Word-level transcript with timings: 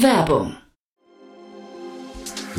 Werbung 0.00 0.56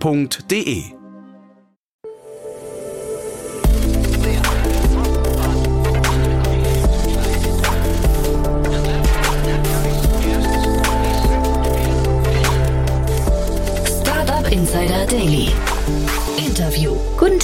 f.de. 0.00 0.95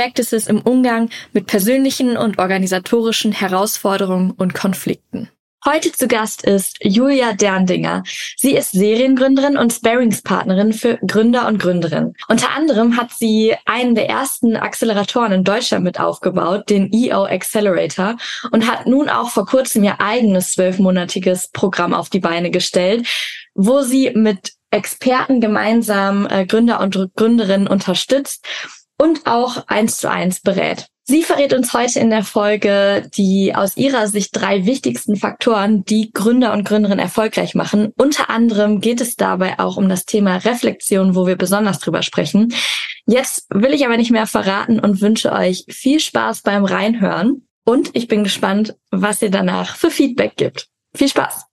Practices 0.00 0.46
im 0.46 0.62
Umgang 0.62 1.10
mit 1.34 1.46
persönlichen 1.46 2.16
und 2.16 2.38
organisatorischen 2.38 3.32
Herausforderungen 3.32 4.30
und 4.30 4.54
Konflikten. 4.54 5.28
Heute 5.62 5.92
zu 5.92 6.08
Gast 6.08 6.42
ist 6.42 6.78
Julia 6.82 7.34
Derndinger. 7.34 8.02
Sie 8.38 8.56
ist 8.56 8.72
Seriengründerin 8.72 9.58
und 9.58 9.74
Sparingspartnerin 9.74 10.72
für 10.72 10.96
Gründer 11.06 11.46
und 11.46 11.58
Gründerinnen. 11.58 12.14
Unter 12.28 12.56
anderem 12.56 12.96
hat 12.96 13.10
sie 13.10 13.54
einen 13.66 13.94
der 13.94 14.08
ersten 14.08 14.56
Acceleratoren 14.56 15.32
in 15.32 15.44
Deutschland 15.44 15.84
mit 15.84 16.00
aufgebaut, 16.00 16.70
den 16.70 16.90
EO 16.94 17.26
Accelerator, 17.26 18.16
und 18.52 18.66
hat 18.66 18.86
nun 18.86 19.10
auch 19.10 19.28
vor 19.28 19.44
kurzem 19.44 19.84
ihr 19.84 20.00
eigenes 20.00 20.54
zwölfmonatiges 20.54 21.48
Programm 21.48 21.92
auf 21.92 22.08
die 22.08 22.20
Beine 22.20 22.50
gestellt, 22.50 23.06
wo 23.52 23.82
sie 23.82 24.12
mit 24.14 24.52
Experten 24.70 25.42
gemeinsam 25.42 26.26
äh, 26.30 26.46
Gründer 26.46 26.80
und 26.80 26.96
Gründerinnen 27.16 27.66
unterstützt 27.66 28.46
und 29.00 29.26
auch 29.26 29.66
eins 29.66 29.96
zu 29.96 30.10
eins 30.10 30.40
berät. 30.40 30.88
Sie 31.04 31.22
verrät 31.22 31.54
uns 31.54 31.72
heute 31.72 31.98
in 31.98 32.10
der 32.10 32.22
Folge 32.22 33.08
die 33.16 33.54
aus 33.54 33.76
ihrer 33.76 34.06
Sicht 34.06 34.30
drei 34.32 34.66
wichtigsten 34.66 35.16
Faktoren, 35.16 35.84
die 35.86 36.12
Gründer 36.12 36.52
und 36.52 36.64
Gründerinnen 36.64 37.00
erfolgreich 37.00 37.54
machen. 37.54 37.92
Unter 37.96 38.28
anderem 38.28 38.80
geht 38.80 39.00
es 39.00 39.16
dabei 39.16 39.58
auch 39.58 39.78
um 39.78 39.88
das 39.88 40.04
Thema 40.04 40.36
Reflexion, 40.36 41.16
wo 41.16 41.26
wir 41.26 41.36
besonders 41.36 41.78
drüber 41.78 42.02
sprechen. 42.02 42.54
Jetzt 43.06 43.46
will 43.48 43.72
ich 43.72 43.86
aber 43.86 43.96
nicht 43.96 44.10
mehr 44.10 44.26
verraten 44.26 44.78
und 44.78 45.00
wünsche 45.00 45.32
euch 45.32 45.64
viel 45.68 45.98
Spaß 45.98 46.42
beim 46.42 46.66
Reinhören. 46.66 47.48
Und 47.64 47.90
ich 47.94 48.06
bin 48.06 48.22
gespannt, 48.22 48.76
was 48.90 49.22
ihr 49.22 49.30
danach 49.30 49.76
für 49.76 49.90
Feedback 49.90 50.36
gibt. 50.36 50.68
Viel 50.94 51.08
Spaß! 51.08 51.46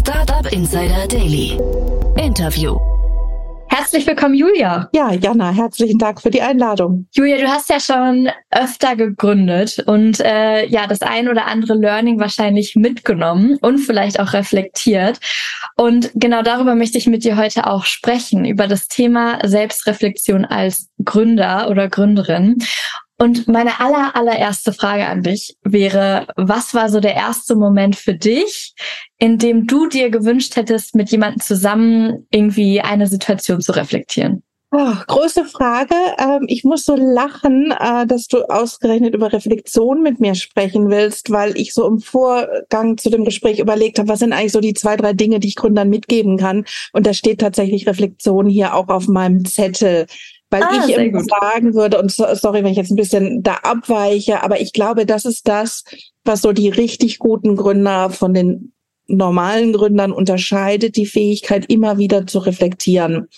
Startup 0.00 0.52
Insider 0.52 1.08
Daily. 1.08 1.58
Interview. 2.16 2.78
Herzlich 3.78 4.06
willkommen, 4.06 4.34
Julia. 4.34 4.88
Ja, 4.94 5.12
Jana, 5.12 5.50
herzlichen 5.50 5.98
Dank 5.98 6.22
für 6.22 6.30
die 6.30 6.40
Einladung. 6.40 7.08
Julia, 7.12 7.36
du 7.36 7.46
hast 7.46 7.68
ja 7.68 7.78
schon 7.78 8.30
öfter 8.50 8.96
gegründet 8.96 9.84
und 9.86 10.18
äh, 10.20 10.66
ja, 10.66 10.86
das 10.86 11.02
ein 11.02 11.28
oder 11.28 11.44
andere 11.44 11.74
Learning 11.74 12.18
wahrscheinlich 12.18 12.74
mitgenommen 12.74 13.58
und 13.60 13.76
vielleicht 13.76 14.18
auch 14.18 14.32
reflektiert. 14.32 15.20
Und 15.76 16.10
genau 16.14 16.40
darüber 16.40 16.74
möchte 16.74 16.96
ich 16.96 17.06
mit 17.06 17.22
dir 17.22 17.36
heute 17.36 17.66
auch 17.66 17.84
sprechen, 17.84 18.46
über 18.46 18.66
das 18.66 18.88
Thema 18.88 19.46
Selbstreflexion 19.46 20.46
als 20.46 20.88
Gründer 21.04 21.68
oder 21.68 21.90
Gründerin. 21.90 22.56
Und 23.18 23.48
meine 23.48 23.80
aller, 23.80 24.14
allererste 24.14 24.72
Frage 24.72 25.06
an 25.06 25.22
dich 25.22 25.56
wäre, 25.62 26.26
was 26.36 26.74
war 26.74 26.90
so 26.90 27.00
der 27.00 27.14
erste 27.14 27.56
Moment 27.56 27.96
für 27.96 28.14
dich, 28.14 28.74
in 29.18 29.38
dem 29.38 29.66
du 29.66 29.88
dir 29.88 30.10
gewünscht 30.10 30.56
hättest, 30.56 30.94
mit 30.94 31.10
jemandem 31.10 31.40
zusammen 31.40 32.26
irgendwie 32.30 32.82
eine 32.82 33.06
Situation 33.06 33.62
zu 33.62 33.72
reflektieren? 33.72 34.42
Oh, 34.72 34.92
große 35.06 35.44
Frage. 35.44 35.94
Ähm, 36.18 36.44
ich 36.48 36.64
muss 36.64 36.84
so 36.84 36.96
lachen, 36.96 37.72
äh, 37.78 38.04
dass 38.06 38.26
du 38.26 38.42
ausgerechnet 38.42 39.14
über 39.14 39.32
Reflexion 39.32 40.02
mit 40.02 40.20
mir 40.20 40.34
sprechen 40.34 40.90
willst, 40.90 41.30
weil 41.30 41.56
ich 41.56 41.72
so 41.72 41.86
im 41.86 42.00
Vorgang 42.00 42.98
zu 42.98 43.08
dem 43.08 43.24
Gespräch 43.24 43.60
überlegt 43.60 43.98
habe, 43.98 44.08
was 44.08 44.18
sind 44.18 44.32
eigentlich 44.32 44.52
so 44.52 44.60
die 44.60 44.74
zwei, 44.74 44.96
drei 44.96 45.12
Dinge, 45.12 45.38
die 45.38 45.48
ich 45.48 45.56
Gründern 45.56 45.88
mitgeben 45.88 46.36
kann. 46.36 46.64
Und 46.92 47.06
da 47.06 47.14
steht 47.14 47.40
tatsächlich 47.40 47.86
Reflexion 47.86 48.48
hier 48.48 48.74
auch 48.74 48.88
auf 48.88 49.06
meinem 49.06 49.44
Zettel. 49.44 50.06
Weil 50.50 50.62
ah, 50.62 50.84
ich 50.86 50.94
immer 50.94 51.24
sagen 51.24 51.74
würde, 51.74 51.98
und 51.98 52.10
sorry, 52.12 52.62
wenn 52.62 52.70
ich 52.70 52.76
jetzt 52.76 52.92
ein 52.92 52.96
bisschen 52.96 53.42
da 53.42 53.54
abweiche, 53.62 54.42
aber 54.44 54.60
ich 54.60 54.72
glaube, 54.72 55.04
das 55.04 55.24
ist 55.24 55.48
das, 55.48 55.82
was 56.24 56.42
so 56.42 56.52
die 56.52 56.68
richtig 56.68 57.18
guten 57.18 57.56
Gründer 57.56 58.10
von 58.10 58.32
den 58.32 58.72
normalen 59.08 59.72
Gründern 59.72 60.12
unterscheidet, 60.12 60.96
die 60.96 61.06
Fähigkeit, 61.06 61.66
immer 61.68 61.98
wieder 61.98 62.26
zu 62.26 62.38
reflektieren. 62.38 63.28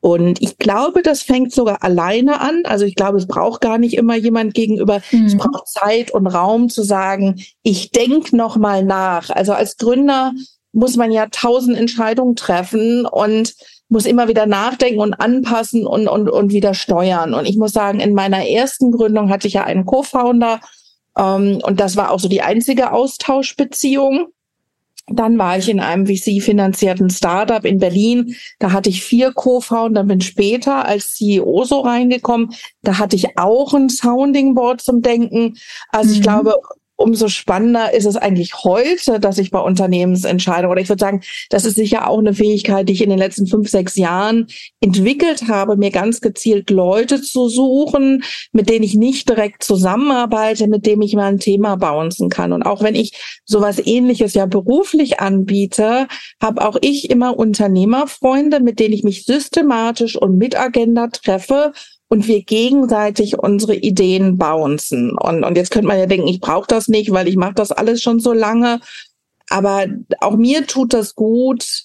Und 0.00 0.42
ich 0.42 0.58
glaube, 0.58 1.02
das 1.02 1.22
fängt 1.22 1.52
sogar 1.52 1.84
alleine 1.84 2.40
an. 2.40 2.62
Also 2.64 2.84
ich 2.84 2.96
glaube, 2.96 3.18
es 3.18 3.28
braucht 3.28 3.60
gar 3.60 3.78
nicht 3.78 3.94
immer 3.94 4.16
jemand 4.16 4.52
gegenüber. 4.52 5.00
Mhm. 5.12 5.26
Es 5.26 5.36
braucht 5.36 5.68
Zeit 5.68 6.10
und 6.10 6.26
Raum 6.26 6.68
zu 6.68 6.82
sagen, 6.82 7.40
ich 7.62 7.92
denk 7.92 8.32
noch 8.32 8.56
mal 8.56 8.84
nach. 8.84 9.30
Also 9.30 9.52
als 9.52 9.76
Gründer 9.76 10.32
muss 10.72 10.96
man 10.96 11.12
ja 11.12 11.28
tausend 11.30 11.76
Entscheidungen 11.76 12.34
treffen 12.34 13.06
und 13.06 13.54
muss 13.92 14.06
immer 14.06 14.26
wieder 14.26 14.46
nachdenken 14.46 15.00
und 15.00 15.14
anpassen 15.14 15.86
und, 15.86 16.08
und, 16.08 16.30
und 16.30 16.50
wieder 16.50 16.72
steuern. 16.72 17.34
Und 17.34 17.46
ich 17.46 17.58
muss 17.58 17.72
sagen, 17.72 18.00
in 18.00 18.14
meiner 18.14 18.48
ersten 18.48 18.90
Gründung 18.90 19.28
hatte 19.28 19.46
ich 19.46 19.54
ja 19.54 19.64
einen 19.64 19.84
Co-Founder 19.84 20.60
ähm, 21.18 21.60
und 21.62 21.78
das 21.78 21.94
war 21.96 22.10
auch 22.10 22.18
so 22.18 22.28
die 22.28 22.40
einzige 22.40 22.92
Austauschbeziehung. 22.92 24.28
Dann 25.08 25.36
war 25.36 25.58
ich 25.58 25.68
in 25.68 25.80
einem 25.80 26.06
VC-finanzierten 26.06 27.10
Startup 27.10 27.64
in 27.64 27.78
Berlin. 27.78 28.34
Da 28.58 28.72
hatte 28.72 28.88
ich 28.88 29.04
vier 29.04 29.32
Co-Founder, 29.32 30.04
bin 30.04 30.22
später 30.22 30.86
als 30.86 31.14
CEO 31.14 31.64
so 31.64 31.80
reingekommen. 31.80 32.54
Da 32.82 32.98
hatte 32.98 33.16
ich 33.16 33.36
auch 33.36 33.74
ein 33.74 33.90
Sounding 33.90 34.54
Board 34.54 34.80
zum 34.80 35.02
Denken. 35.02 35.54
Also 35.90 36.10
mhm. 36.10 36.14
ich 36.14 36.22
glaube, 36.22 36.54
umso 37.02 37.28
spannender 37.28 37.92
ist 37.92 38.06
es 38.06 38.16
eigentlich 38.16 38.64
heute, 38.64 39.20
dass 39.20 39.38
ich 39.38 39.50
bei 39.50 39.58
Unternehmensentscheidungen, 39.58 40.70
oder 40.70 40.80
ich 40.80 40.88
würde 40.88 41.00
sagen, 41.00 41.22
das 41.50 41.64
ist 41.64 41.76
sicher 41.76 42.08
auch 42.08 42.18
eine 42.18 42.34
Fähigkeit, 42.34 42.88
die 42.88 42.92
ich 42.94 43.02
in 43.02 43.10
den 43.10 43.18
letzten 43.18 43.46
fünf, 43.46 43.68
sechs 43.68 43.96
Jahren 43.96 44.46
entwickelt 44.80 45.48
habe, 45.48 45.76
mir 45.76 45.90
ganz 45.90 46.20
gezielt 46.20 46.70
Leute 46.70 47.20
zu 47.20 47.48
suchen, 47.48 48.22
mit 48.52 48.68
denen 48.68 48.84
ich 48.84 48.94
nicht 48.94 49.28
direkt 49.28 49.62
zusammenarbeite, 49.62 50.68
mit 50.68 50.86
denen 50.86 51.02
ich 51.02 51.14
mal 51.14 51.26
ein 51.26 51.38
Thema 51.38 51.76
bouncen 51.76 52.28
kann. 52.28 52.52
Und 52.52 52.62
auch 52.62 52.82
wenn 52.82 52.94
ich 52.94 53.40
sowas 53.44 53.80
ähnliches 53.84 54.34
ja 54.34 54.46
beruflich 54.46 55.20
anbiete, 55.20 56.06
habe 56.40 56.66
auch 56.66 56.76
ich 56.80 57.10
immer 57.10 57.36
Unternehmerfreunde, 57.36 58.60
mit 58.60 58.78
denen 58.78 58.94
ich 58.94 59.02
mich 59.02 59.24
systematisch 59.24 60.16
und 60.16 60.38
mit 60.38 60.58
Agenda 60.58 61.08
treffe 61.08 61.72
und 62.12 62.28
wir 62.28 62.42
gegenseitig 62.42 63.38
unsere 63.38 63.74
Ideen 63.74 64.36
bouncen. 64.36 65.16
Und, 65.16 65.44
und 65.44 65.56
jetzt 65.56 65.70
könnte 65.70 65.88
man 65.88 65.98
ja 65.98 66.04
denken, 66.04 66.28
ich 66.28 66.40
brauche 66.40 66.66
das 66.68 66.88
nicht, 66.88 67.10
weil 67.10 67.26
ich 67.26 67.36
mache 67.36 67.54
das 67.54 67.72
alles 67.72 68.02
schon 68.02 68.20
so 68.20 68.34
lange. 68.34 68.80
Aber 69.48 69.86
auch 70.20 70.36
mir 70.36 70.66
tut 70.66 70.92
das 70.92 71.14
gut, 71.14 71.84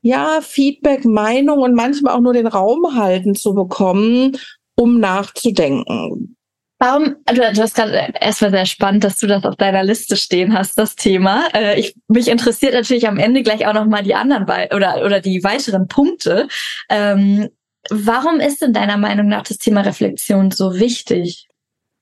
ja, 0.00 0.38
Feedback, 0.42 1.04
Meinung 1.04 1.58
und 1.58 1.74
manchmal 1.74 2.14
auch 2.14 2.20
nur 2.20 2.34
den 2.34 2.46
Raum 2.46 2.94
halten 2.94 3.34
zu 3.34 3.52
bekommen, 3.52 4.38
um 4.76 5.00
nachzudenken. 5.00 6.36
Warum, 6.78 7.16
also 7.26 7.42
du 7.42 7.60
hast 7.60 7.74
gerade 7.74 8.12
erstmal 8.20 8.52
sehr 8.52 8.66
spannend, 8.66 9.02
dass 9.02 9.18
du 9.18 9.26
das 9.26 9.42
auf 9.42 9.56
deiner 9.56 9.82
Liste 9.82 10.16
stehen 10.16 10.56
hast, 10.56 10.78
das 10.78 10.94
Thema. 10.94 11.48
Äh, 11.52 11.80
ich, 11.80 11.96
mich 12.06 12.28
interessiert 12.28 12.74
natürlich 12.74 13.08
am 13.08 13.18
Ende 13.18 13.42
gleich 13.42 13.66
auch 13.66 13.74
nochmal 13.74 14.04
die 14.04 14.14
anderen 14.14 14.44
oder, 14.44 15.04
oder 15.04 15.18
die 15.18 15.42
weiteren 15.42 15.88
Punkte. 15.88 16.46
Ähm, 16.88 17.48
Warum 17.90 18.40
ist 18.40 18.62
in 18.62 18.72
deiner 18.72 18.96
Meinung 18.96 19.28
nach 19.28 19.42
das 19.42 19.58
Thema 19.58 19.80
Reflexion 19.80 20.50
so 20.50 20.74
wichtig? 20.74 21.47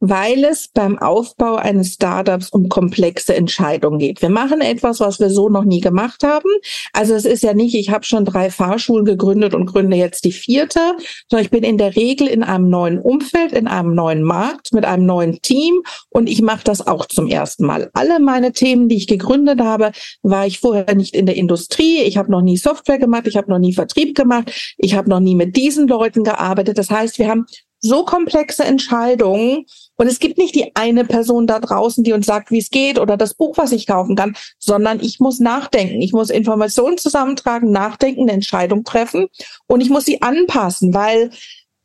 Weil 0.00 0.44
es 0.44 0.68
beim 0.68 0.98
Aufbau 0.98 1.56
eines 1.56 1.94
Startups 1.94 2.50
um 2.50 2.68
komplexe 2.68 3.34
Entscheidungen 3.34 3.98
geht. 3.98 4.20
Wir 4.20 4.28
machen 4.28 4.60
etwas, 4.60 5.00
was 5.00 5.20
wir 5.20 5.30
so 5.30 5.48
noch 5.48 5.64
nie 5.64 5.80
gemacht 5.80 6.22
haben. 6.22 6.50
Also 6.92 7.14
es 7.14 7.24
ist 7.24 7.42
ja 7.42 7.54
nicht, 7.54 7.74
ich 7.74 7.90
habe 7.90 8.04
schon 8.04 8.24
drei 8.24 8.50
Fahrschulen 8.50 9.04
gegründet 9.04 9.54
und 9.54 9.66
gründe 9.66 9.96
jetzt 9.96 10.24
die 10.24 10.32
vierte, 10.32 10.80
sondern 11.30 11.44
ich 11.44 11.50
bin 11.50 11.64
in 11.64 11.78
der 11.78 11.96
Regel 11.96 12.26
in 12.26 12.42
einem 12.42 12.68
neuen 12.68 12.98
Umfeld, 12.98 13.52
in 13.52 13.66
einem 13.66 13.94
neuen 13.94 14.22
Markt, 14.22 14.72
mit 14.72 14.84
einem 14.84 15.06
neuen 15.06 15.40
Team 15.40 15.82
und 16.10 16.28
ich 16.28 16.42
mache 16.42 16.64
das 16.64 16.86
auch 16.86 17.06
zum 17.06 17.26
ersten 17.26 17.64
Mal. 17.64 17.90
Alle 17.94 18.20
meine 18.20 18.52
Themen, 18.52 18.88
die 18.88 18.96
ich 18.96 19.06
gegründet 19.06 19.60
habe, 19.60 19.92
war 20.22 20.46
ich 20.46 20.60
vorher 20.60 20.94
nicht 20.94 21.14
in 21.14 21.26
der 21.26 21.36
Industrie. 21.36 22.02
Ich 22.02 22.16
habe 22.16 22.30
noch 22.30 22.42
nie 22.42 22.56
Software 22.56 22.98
gemacht, 22.98 23.26
ich 23.26 23.36
habe 23.36 23.50
noch 23.50 23.58
nie 23.58 23.72
Vertrieb 23.72 24.14
gemacht, 24.14 24.74
ich 24.76 24.94
habe 24.94 25.08
noch 25.08 25.20
nie 25.20 25.34
mit 25.34 25.56
diesen 25.56 25.88
Leuten 25.88 26.22
gearbeitet. 26.22 26.78
Das 26.78 26.90
heißt, 26.90 27.18
wir 27.18 27.28
haben 27.28 27.46
so 27.80 28.04
komplexe 28.04 28.64
Entscheidungen 28.64 29.64
und 29.96 30.06
es 30.06 30.18
gibt 30.18 30.38
nicht 30.38 30.54
die 30.54 30.74
eine 30.74 31.04
Person 31.04 31.46
da 31.46 31.58
draußen, 31.58 32.04
die 32.04 32.12
uns 32.12 32.26
sagt, 32.26 32.50
wie 32.50 32.58
es 32.58 32.70
geht 32.70 32.98
oder 32.98 33.16
das 33.16 33.34
Buch, 33.34 33.56
was 33.56 33.72
ich 33.72 33.86
kaufen 33.86 34.16
kann, 34.16 34.36
sondern 34.58 35.00
ich 35.00 35.20
muss 35.20 35.40
nachdenken. 35.40 36.02
Ich 36.02 36.12
muss 36.12 36.30
Informationen 36.30 36.98
zusammentragen, 36.98 37.70
nachdenken, 37.70 38.22
eine 38.22 38.32
Entscheidung 38.32 38.84
treffen 38.84 39.28
und 39.66 39.80
ich 39.80 39.90
muss 39.90 40.04
sie 40.04 40.22
anpassen, 40.22 40.92
weil 40.94 41.30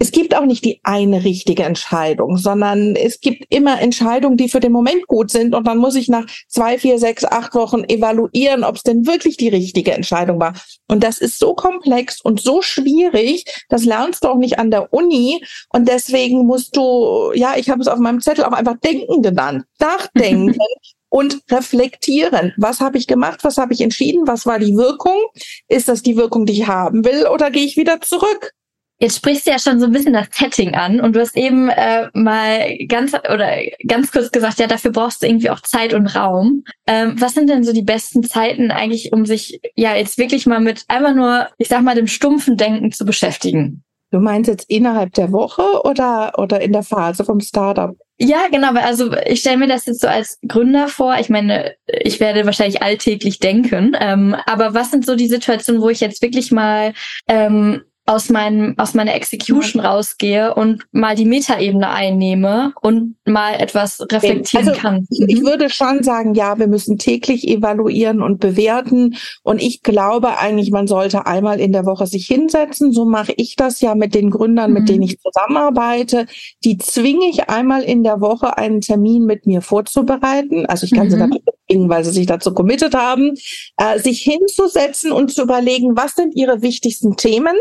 es 0.02 0.12
gibt 0.12 0.36
auch 0.36 0.46
nicht 0.46 0.66
die 0.66 0.80
eine 0.82 1.24
richtige 1.24 1.62
Entscheidung, 1.62 2.38
sondern 2.38 2.96
es 2.96 3.20
gibt 3.20 3.46
immer 3.54 3.80
Entscheidungen, 3.80 4.36
die 4.36 4.50
für 4.50 4.60
den 4.60 4.72
Moment 4.72 5.06
gut 5.06 5.30
sind. 5.30 5.54
Und 5.54 5.68
dann 5.68 5.78
muss 5.78 5.94
ich 5.94 6.08
nach 6.08 6.26
zwei, 6.48 6.80
vier, 6.80 6.98
sechs, 6.98 7.24
acht 7.24 7.54
Wochen 7.54 7.84
evaluieren, 7.84 8.64
ob 8.64 8.78
es 8.78 8.82
denn 8.82 9.06
wirklich 9.06 9.38
die 9.38 9.50
richtige 9.50 9.92
Entscheidung 9.92 10.40
war. 10.40 10.54
Und 10.88 11.04
das 11.04 11.20
ist 11.20 11.38
so 11.38 11.54
komplex 11.54 12.20
und 12.20 12.42
so 12.42 12.64
schwierig, 12.64 13.46
das 13.70 13.86
lernst 13.86 14.24
du 14.24 14.30
auch 14.30 14.40
nicht 14.40 14.58
an 14.58 14.72
der 14.72 14.92
Uni. 14.92 15.46
Und 15.70 15.88
deswegen 15.88 16.48
musst 16.48 16.76
du, 16.76 17.32
ja, 17.36 17.54
ich 17.56 17.70
habe 17.70 17.82
es 17.82 17.88
auf 17.88 18.00
meinem 18.00 18.22
Zettel 18.22 18.46
auch 18.46 18.54
einfach 18.54 18.80
denken 18.80 19.22
genannt. 19.22 19.66
Nachdenken. 19.80 20.58
und 21.10 21.42
reflektieren. 21.52 22.54
Was 22.58 22.80
habe 22.80 22.98
ich 22.98 23.06
gemacht? 23.06 23.44
Was 23.44 23.58
habe 23.58 23.74
ich 23.74 23.82
entschieden? 23.82 24.28
Was 24.28 24.48
war 24.48 24.58
die 24.58 24.76
Wirkung? 24.76 25.20
Ist 25.68 25.90
das 25.90 26.02
die 26.02 26.16
Wirkung, 26.16 26.48
die 26.48 26.54
ich 26.54 26.68
haben 26.68 27.06
will? 27.06 27.28
Oder 27.28 27.52
gehe 27.52 27.66
ich 27.66 27.78
wieder 27.78 28.00
zurück? 28.02 28.54
Jetzt 29.02 29.18
sprichst 29.18 29.48
du 29.48 29.52
ja 29.52 29.58
schon 29.58 29.80
so 29.80 29.88
ein 29.88 29.92
bisschen 29.92 30.14
das 30.14 30.28
Setting 30.32 30.76
an 30.76 31.02
und 31.02 31.16
du 31.16 31.22
hast 31.22 31.36
eben 31.36 31.70
äh, 31.70 32.08
mal 32.14 32.78
ganz 32.88 33.14
oder 33.14 33.58
ganz 33.88 34.12
kurz 34.12 34.32
gesagt, 34.32 34.60
ja, 34.60 34.68
dafür 34.68 34.92
brauchst 34.92 35.24
du 35.24 35.28
irgendwie 35.28 35.50
auch 35.50 35.62
Zeit 35.62 35.96
und 35.96 36.16
Raum. 36.16 36.64
Ähm, 36.86 37.16
was 37.20 37.34
sind 37.34 37.50
denn 37.50 37.64
so 37.64 37.74
die 37.74 37.82
besten 37.82 38.22
Zeiten 38.22 38.70
eigentlich, 38.70 39.12
um 39.12 39.26
sich 39.26 39.60
ja 39.76 39.96
jetzt 39.96 40.20
wirklich 40.20 40.46
mal 40.46 40.60
mit 40.60 40.86
einfach 40.88 41.16
nur, 41.16 41.48
ich 41.58 41.68
sag 41.68 41.82
mal, 41.82 41.96
dem 41.96 42.06
stumpfen 42.06 42.58
Denken 42.58 42.92
zu 42.92 43.04
beschäftigen? 43.04 43.84
Du 44.12 44.20
meinst 44.20 44.48
jetzt 44.48 44.70
innerhalb 44.70 45.14
der 45.14 45.32
Woche 45.32 45.64
oder 45.84 46.34
oder 46.38 46.62
in 46.62 46.72
der 46.72 46.84
Phase 46.84 47.26
vom 47.26 47.40
Startup? 47.40 47.96
Ja, 48.20 48.50
genau. 48.52 48.74
Also 48.74 49.12
ich 49.26 49.40
stelle 49.40 49.58
mir 49.58 49.68
das 49.68 49.88
jetzt 49.88 50.02
so 50.02 50.08
als 50.08 50.38
Gründer 50.48 50.88
vor. 50.88 51.16
Ich 51.20 51.30
meine, 51.30 51.74
ich 51.88 52.20
werde 52.20 52.46
wahrscheinlich 52.46 52.84
alltäglich 52.84 53.40
denken. 53.40 53.98
Ähm, 54.00 54.36
aber 54.46 54.76
was 54.76 54.92
sind 54.92 55.08
so 55.08 55.16
die 55.16 55.28
Situationen, 55.28 55.82
wo 55.82 55.90
ich 55.90 56.02
jetzt 56.02 56.22
wirklich 56.22 56.52
mal 56.52 56.94
ähm, 57.28 57.82
aus 58.08 58.30
meinem 58.30 58.74
aus 58.78 58.94
meiner 58.94 59.14
Execution 59.14 59.82
rausgehe 59.82 60.56
und 60.56 60.84
mal 60.92 61.16
die 61.16 61.26
Metaebene 61.26 61.90
einnehme 61.90 62.74
und 62.82 63.16
mal 63.26 63.54
etwas 63.54 64.02
reflektieren 64.12 64.70
also, 64.70 64.80
kann. 64.80 65.08
Ich, 65.10 65.22
ich, 65.28 65.42
mhm. 65.42 65.46
würde 65.46 65.70
schon 65.70 66.04
sagen, 66.04 66.34
ja, 66.34 66.58
wir 66.58 66.68
müssen 66.68 66.98
täglich 66.98 67.48
evaluieren 67.48 68.22
und 68.22 68.40
bewerten 68.40 69.16
und 69.44 69.62
ich 69.62 69.84
glaube 69.84 70.40
eigentlich, 70.40 70.72
man 70.72 70.88
sollte 70.88 71.28
einmal 71.28 71.60
in 71.60 71.72
der 71.72 71.86
Woche 71.86 72.08
sich 72.08 72.26
hinsetzen. 72.26 72.92
So 72.92 73.06
mache 73.06 73.34
ich 73.38 73.56
das 73.56 73.82
ja 73.82 73.94
mit 73.94 74.16
den 74.16 74.32
Gründern, 74.32 74.72
mhm. 74.72 74.80
mit 74.80 74.90
denen 74.90 75.04
ich 75.04 75.20
zusammenarbeite. 75.20 76.26
Die 76.64 76.80
zwinge 76.80 77.30
ich 77.30 77.50
einmal 77.50 77.84
in 77.84 78.04
der 78.04 78.20
Woche 78.20 78.58
einen 78.58 78.82
Termin 78.82 79.26
mit 79.26 79.46
mir 79.46 79.62
vorzubereiten. 79.62 80.66
Also 80.66 80.86
ich 80.86 80.92
kann 80.92 81.06
mhm. 81.06 81.12
sie 81.12 81.18
dazu 81.20 81.40
zwingen, 81.70 81.90
weil 81.90 82.04
sie 82.04 82.12
sich 82.12 82.26
dazu 82.26 82.54
committed 82.54 82.96
haben, 82.96 83.36
äh, 83.78 84.00
sich 84.00 84.22
hinzusetzen 84.22 85.12
und 85.12 85.32
zu 85.32 85.44
überlegen, 85.44 85.96
was 85.96 86.16
sind 86.16 86.36
ihre 86.36 86.64
wichtigsten 86.64 87.16
Themen 87.16 87.56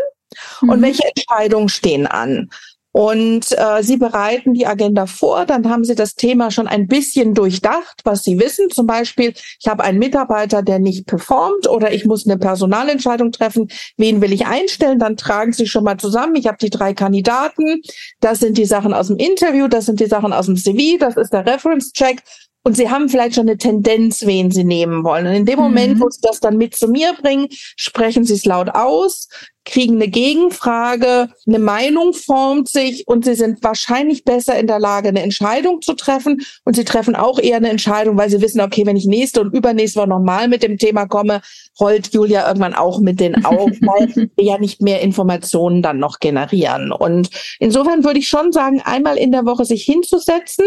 und 0.63 0.79
mhm. 0.79 0.83
welche 0.83 1.05
Entscheidungen 1.05 1.69
stehen 1.69 2.07
an. 2.07 2.49
Und 2.93 3.57
äh, 3.57 3.83
Sie 3.83 3.97
bereiten 3.97 4.53
die 4.53 4.67
Agenda 4.67 5.07
vor, 5.07 5.47
dann 5.47 5.69
haben 5.69 5.85
Sie 5.85 5.95
das 5.95 6.17
Thema 6.17 6.51
schon 6.51 6.67
ein 6.67 6.89
bisschen 6.89 7.35
durchdacht, 7.35 8.01
was 8.03 8.25
Sie 8.25 8.41
wissen. 8.41 8.69
Zum 8.69 8.87
Beispiel, 8.87 9.33
ich 9.61 9.69
habe 9.69 9.85
einen 9.85 10.01
Mitarbeiter, 10.01 10.63
der 10.63 10.81
nicht 10.81 11.07
performt 11.07 11.69
oder 11.69 11.93
ich 11.93 12.05
muss 12.05 12.27
eine 12.27 12.37
Personalentscheidung 12.37 13.31
treffen, 13.31 13.69
wen 13.97 14.21
will 14.21 14.33
ich 14.33 14.47
einstellen, 14.47 14.99
dann 14.99 15.17
tragen 15.17 15.53
Sie 15.53 15.67
schon 15.67 15.85
mal 15.85 15.99
zusammen. 15.99 16.35
Ich 16.35 16.49
habe 16.49 16.59
die 16.59 16.71
drei 16.71 16.93
Kandidaten, 16.93 17.81
das 18.19 18.41
sind 18.41 18.59
die 18.59 18.67
Sachen 18.67 18.93
aus 18.93 19.07
dem 19.07 19.19
Interview, 19.19 19.69
das 19.69 19.87
sind 19.87 20.01
die 20.01 20.07
Sachen 20.07 20.33
aus 20.33 20.47
dem 20.47 20.57
CV, 20.57 20.99
das 20.99 21.17
ist 21.17 21.33
der 21.33 21.47
Reference-Check 21.47 22.25
und 22.63 22.77
sie 22.77 22.91
haben 22.91 23.09
vielleicht 23.09 23.37
schon 23.37 23.49
eine 23.49 23.57
Tendenz, 23.57 24.27
wen 24.27 24.51
sie 24.51 24.65
nehmen 24.65 25.03
wollen. 25.03 25.27
Und 25.27 25.33
in 25.33 25.47
dem 25.47 25.59
Moment, 25.59 25.97
mhm. 25.97 26.03
wo 26.03 26.11
sie 26.11 26.21
das 26.23 26.41
dann 26.41 26.59
mit 26.59 26.75
zu 26.75 26.89
mir 26.89 27.15
bringen, 27.15 27.47
sprechen 27.51 28.25
sie 28.25 28.35
es 28.35 28.45
laut 28.45 28.69
aus, 28.71 29.29
kriegen 29.65 29.97
eine 29.97 30.09
Gegenfrage, 30.09 31.29
eine 31.47 31.59
Meinung 31.59 32.15
formt 32.15 32.69
sich 32.69 33.07
und 33.07 33.25
sie 33.25 33.35
sind 33.35 33.63
wahrscheinlich 33.63 34.25
besser 34.25 34.59
in 34.59 34.67
der 34.67 34.79
Lage, 34.79 35.09
eine 35.09 35.23
Entscheidung 35.23 35.83
zu 35.83 35.95
treffen. 35.95 36.41
Und 36.65 36.77
sie 36.77 36.85
treffen 36.85 37.15
auch 37.15 37.39
eher 37.39 37.59
eine 37.59 37.69
Entscheidung, 37.69 38.17
weil 38.17 38.31
sie 38.31 38.41
wissen, 38.41 38.61
okay, 38.61 38.87
wenn 38.87 38.97
ich 38.97 39.07
nächste 39.07 39.41
und 39.41 39.55
übernächste 39.55 40.01
Woche 40.01 40.09
nochmal 40.09 40.49
mit 40.49 40.63
dem 40.63 40.79
Thema 40.79 41.07
komme, 41.07 41.43
rollt 41.79 42.13
Julia 42.13 42.47
irgendwann 42.47 42.75
auch 42.75 43.01
mit 43.01 43.21
den 43.21 43.45
auf, 43.45 43.71
weil 43.81 44.31
wir 44.37 44.45
ja 44.45 44.59
nicht 44.59 44.83
mehr 44.83 45.01
Informationen 45.01 45.83
dann 45.83 45.99
noch 45.99 46.19
generieren. 46.21 46.91
Und 46.91 47.29
insofern 47.59 48.05
würde 48.05 48.19
ich 48.19 48.29
schon 48.29 48.53
sagen, 48.53 48.81
einmal 48.83 49.19
in 49.19 49.33
der 49.33 49.45
Woche 49.45 49.65
sich 49.65 49.85
hinzusetzen 49.85 50.67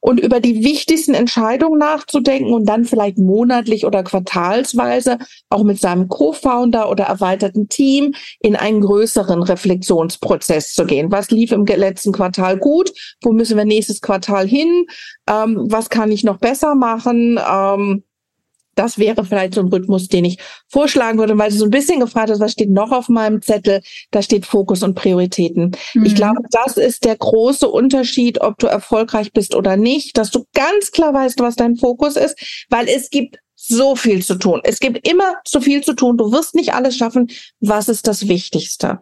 und 0.00 0.20
über 0.20 0.40
die 0.40 0.62
wichtigsten 0.62 1.14
Entscheidungen 1.14 1.78
nachzudenken 1.78 2.52
und 2.52 2.66
dann 2.66 2.84
vielleicht 2.84 3.18
monatlich 3.18 3.86
oder 3.86 4.02
quartalsweise 4.02 5.18
auch 5.48 5.64
mit 5.64 5.80
seinem 5.80 6.08
Co-Founder 6.08 6.90
oder 6.90 7.04
erweiterten 7.04 7.68
Team 7.68 8.14
in 8.40 8.56
einen 8.56 8.80
größeren 8.80 9.42
Reflexionsprozess 9.42 10.74
zu 10.74 10.84
gehen. 10.84 11.12
Was 11.12 11.30
lief 11.30 11.52
im 11.52 11.64
letzten 11.64 12.12
Quartal 12.12 12.56
gut? 12.56 12.90
Wo 13.22 13.32
müssen 13.32 13.56
wir 13.56 13.64
nächstes 13.64 14.00
Quartal 14.00 14.46
hin? 14.46 14.86
Ähm, 15.28 15.66
was 15.68 15.90
kann 15.90 16.10
ich 16.10 16.24
noch 16.24 16.38
besser 16.38 16.74
machen? 16.74 17.38
Ähm, 17.38 18.02
das 18.76 18.98
wäre 18.98 19.24
vielleicht 19.24 19.54
so 19.54 19.62
ein 19.62 19.68
Rhythmus, 19.68 20.08
den 20.08 20.24
ich 20.24 20.38
vorschlagen 20.68 21.18
würde, 21.18 21.36
weil 21.36 21.50
du 21.50 21.56
so 21.56 21.64
ein 21.64 21.70
bisschen 21.70 21.98
gefragt 21.98 22.30
hast, 22.30 22.40
was 22.40 22.52
steht 22.52 22.70
noch 22.70 22.92
auf 22.92 23.08
meinem 23.08 23.42
Zettel? 23.42 23.80
Da 24.10 24.22
steht 24.22 24.46
Fokus 24.46 24.82
und 24.82 24.94
Prioritäten. 24.94 25.72
Mhm. 25.94 26.04
Ich 26.04 26.14
glaube, 26.14 26.42
das 26.50 26.76
ist 26.76 27.04
der 27.04 27.16
große 27.16 27.68
Unterschied, 27.68 28.40
ob 28.40 28.58
du 28.58 28.66
erfolgreich 28.66 29.32
bist 29.32 29.54
oder 29.54 29.76
nicht, 29.76 30.16
dass 30.18 30.30
du 30.30 30.44
ganz 30.54 30.92
klar 30.92 31.14
weißt, 31.14 31.40
was 31.40 31.56
dein 31.56 31.76
Fokus 31.76 32.16
ist, 32.16 32.66
weil 32.68 32.86
es 32.88 33.10
gibt 33.10 33.38
so 33.68 33.96
viel 33.96 34.24
zu 34.24 34.36
tun. 34.36 34.60
Es 34.64 34.80
gibt 34.80 35.06
immer 35.08 35.36
zu 35.44 35.60
viel 35.60 35.82
zu 35.82 35.94
tun. 35.94 36.16
Du 36.16 36.32
wirst 36.32 36.54
nicht 36.54 36.74
alles 36.74 36.96
schaffen. 36.96 37.28
Was 37.60 37.88
ist 37.88 38.06
das 38.06 38.28
Wichtigste? 38.28 39.00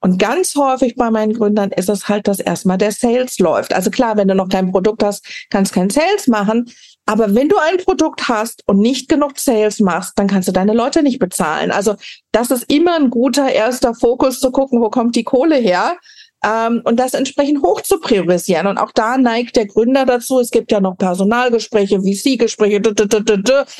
Und 0.00 0.18
ganz 0.18 0.54
häufig 0.56 0.94
bei 0.94 1.10
meinen 1.10 1.32
Gründern 1.32 1.70
ist 1.70 1.88
es 1.88 2.08
halt, 2.08 2.28
dass 2.28 2.38
erstmal 2.38 2.78
der 2.78 2.92
Sales 2.92 3.38
läuft. 3.38 3.72
Also 3.72 3.90
klar, 3.90 4.16
wenn 4.16 4.28
du 4.28 4.34
noch 4.34 4.48
kein 4.48 4.70
Produkt 4.70 5.02
hast, 5.02 5.26
kannst 5.50 5.72
kein 5.72 5.90
Sales 5.90 6.26
machen. 6.26 6.70
Aber 7.06 7.34
wenn 7.34 7.48
du 7.48 7.56
ein 7.58 7.78
Produkt 7.78 8.28
hast 8.28 8.62
und 8.66 8.78
nicht 8.78 9.08
genug 9.08 9.38
Sales 9.38 9.80
machst, 9.80 10.12
dann 10.16 10.26
kannst 10.26 10.48
du 10.48 10.52
deine 10.52 10.72
Leute 10.72 11.02
nicht 11.02 11.18
bezahlen. 11.18 11.70
Also 11.70 11.96
das 12.32 12.50
ist 12.50 12.70
immer 12.72 12.96
ein 12.96 13.10
guter 13.10 13.50
erster 13.50 13.94
Fokus 13.94 14.40
zu 14.40 14.50
gucken, 14.50 14.80
wo 14.80 14.90
kommt 14.90 15.16
die 15.16 15.24
Kohle 15.24 15.56
her 15.56 15.96
ähm, 16.44 16.82
und 16.84 16.98
das 17.00 17.14
entsprechend 17.14 17.62
hoch 17.62 17.80
zu 17.80 17.98
priorisieren. 17.98 18.66
Und 18.66 18.78
auch 18.78 18.92
da 18.92 19.16
neigt 19.16 19.56
der 19.56 19.66
Gründer 19.66 20.04
dazu. 20.04 20.40
Es 20.40 20.50
gibt 20.50 20.70
ja 20.70 20.80
noch 20.80 20.96
Personalgespräche, 20.96 22.00
VC-Gespräche, 22.00 22.80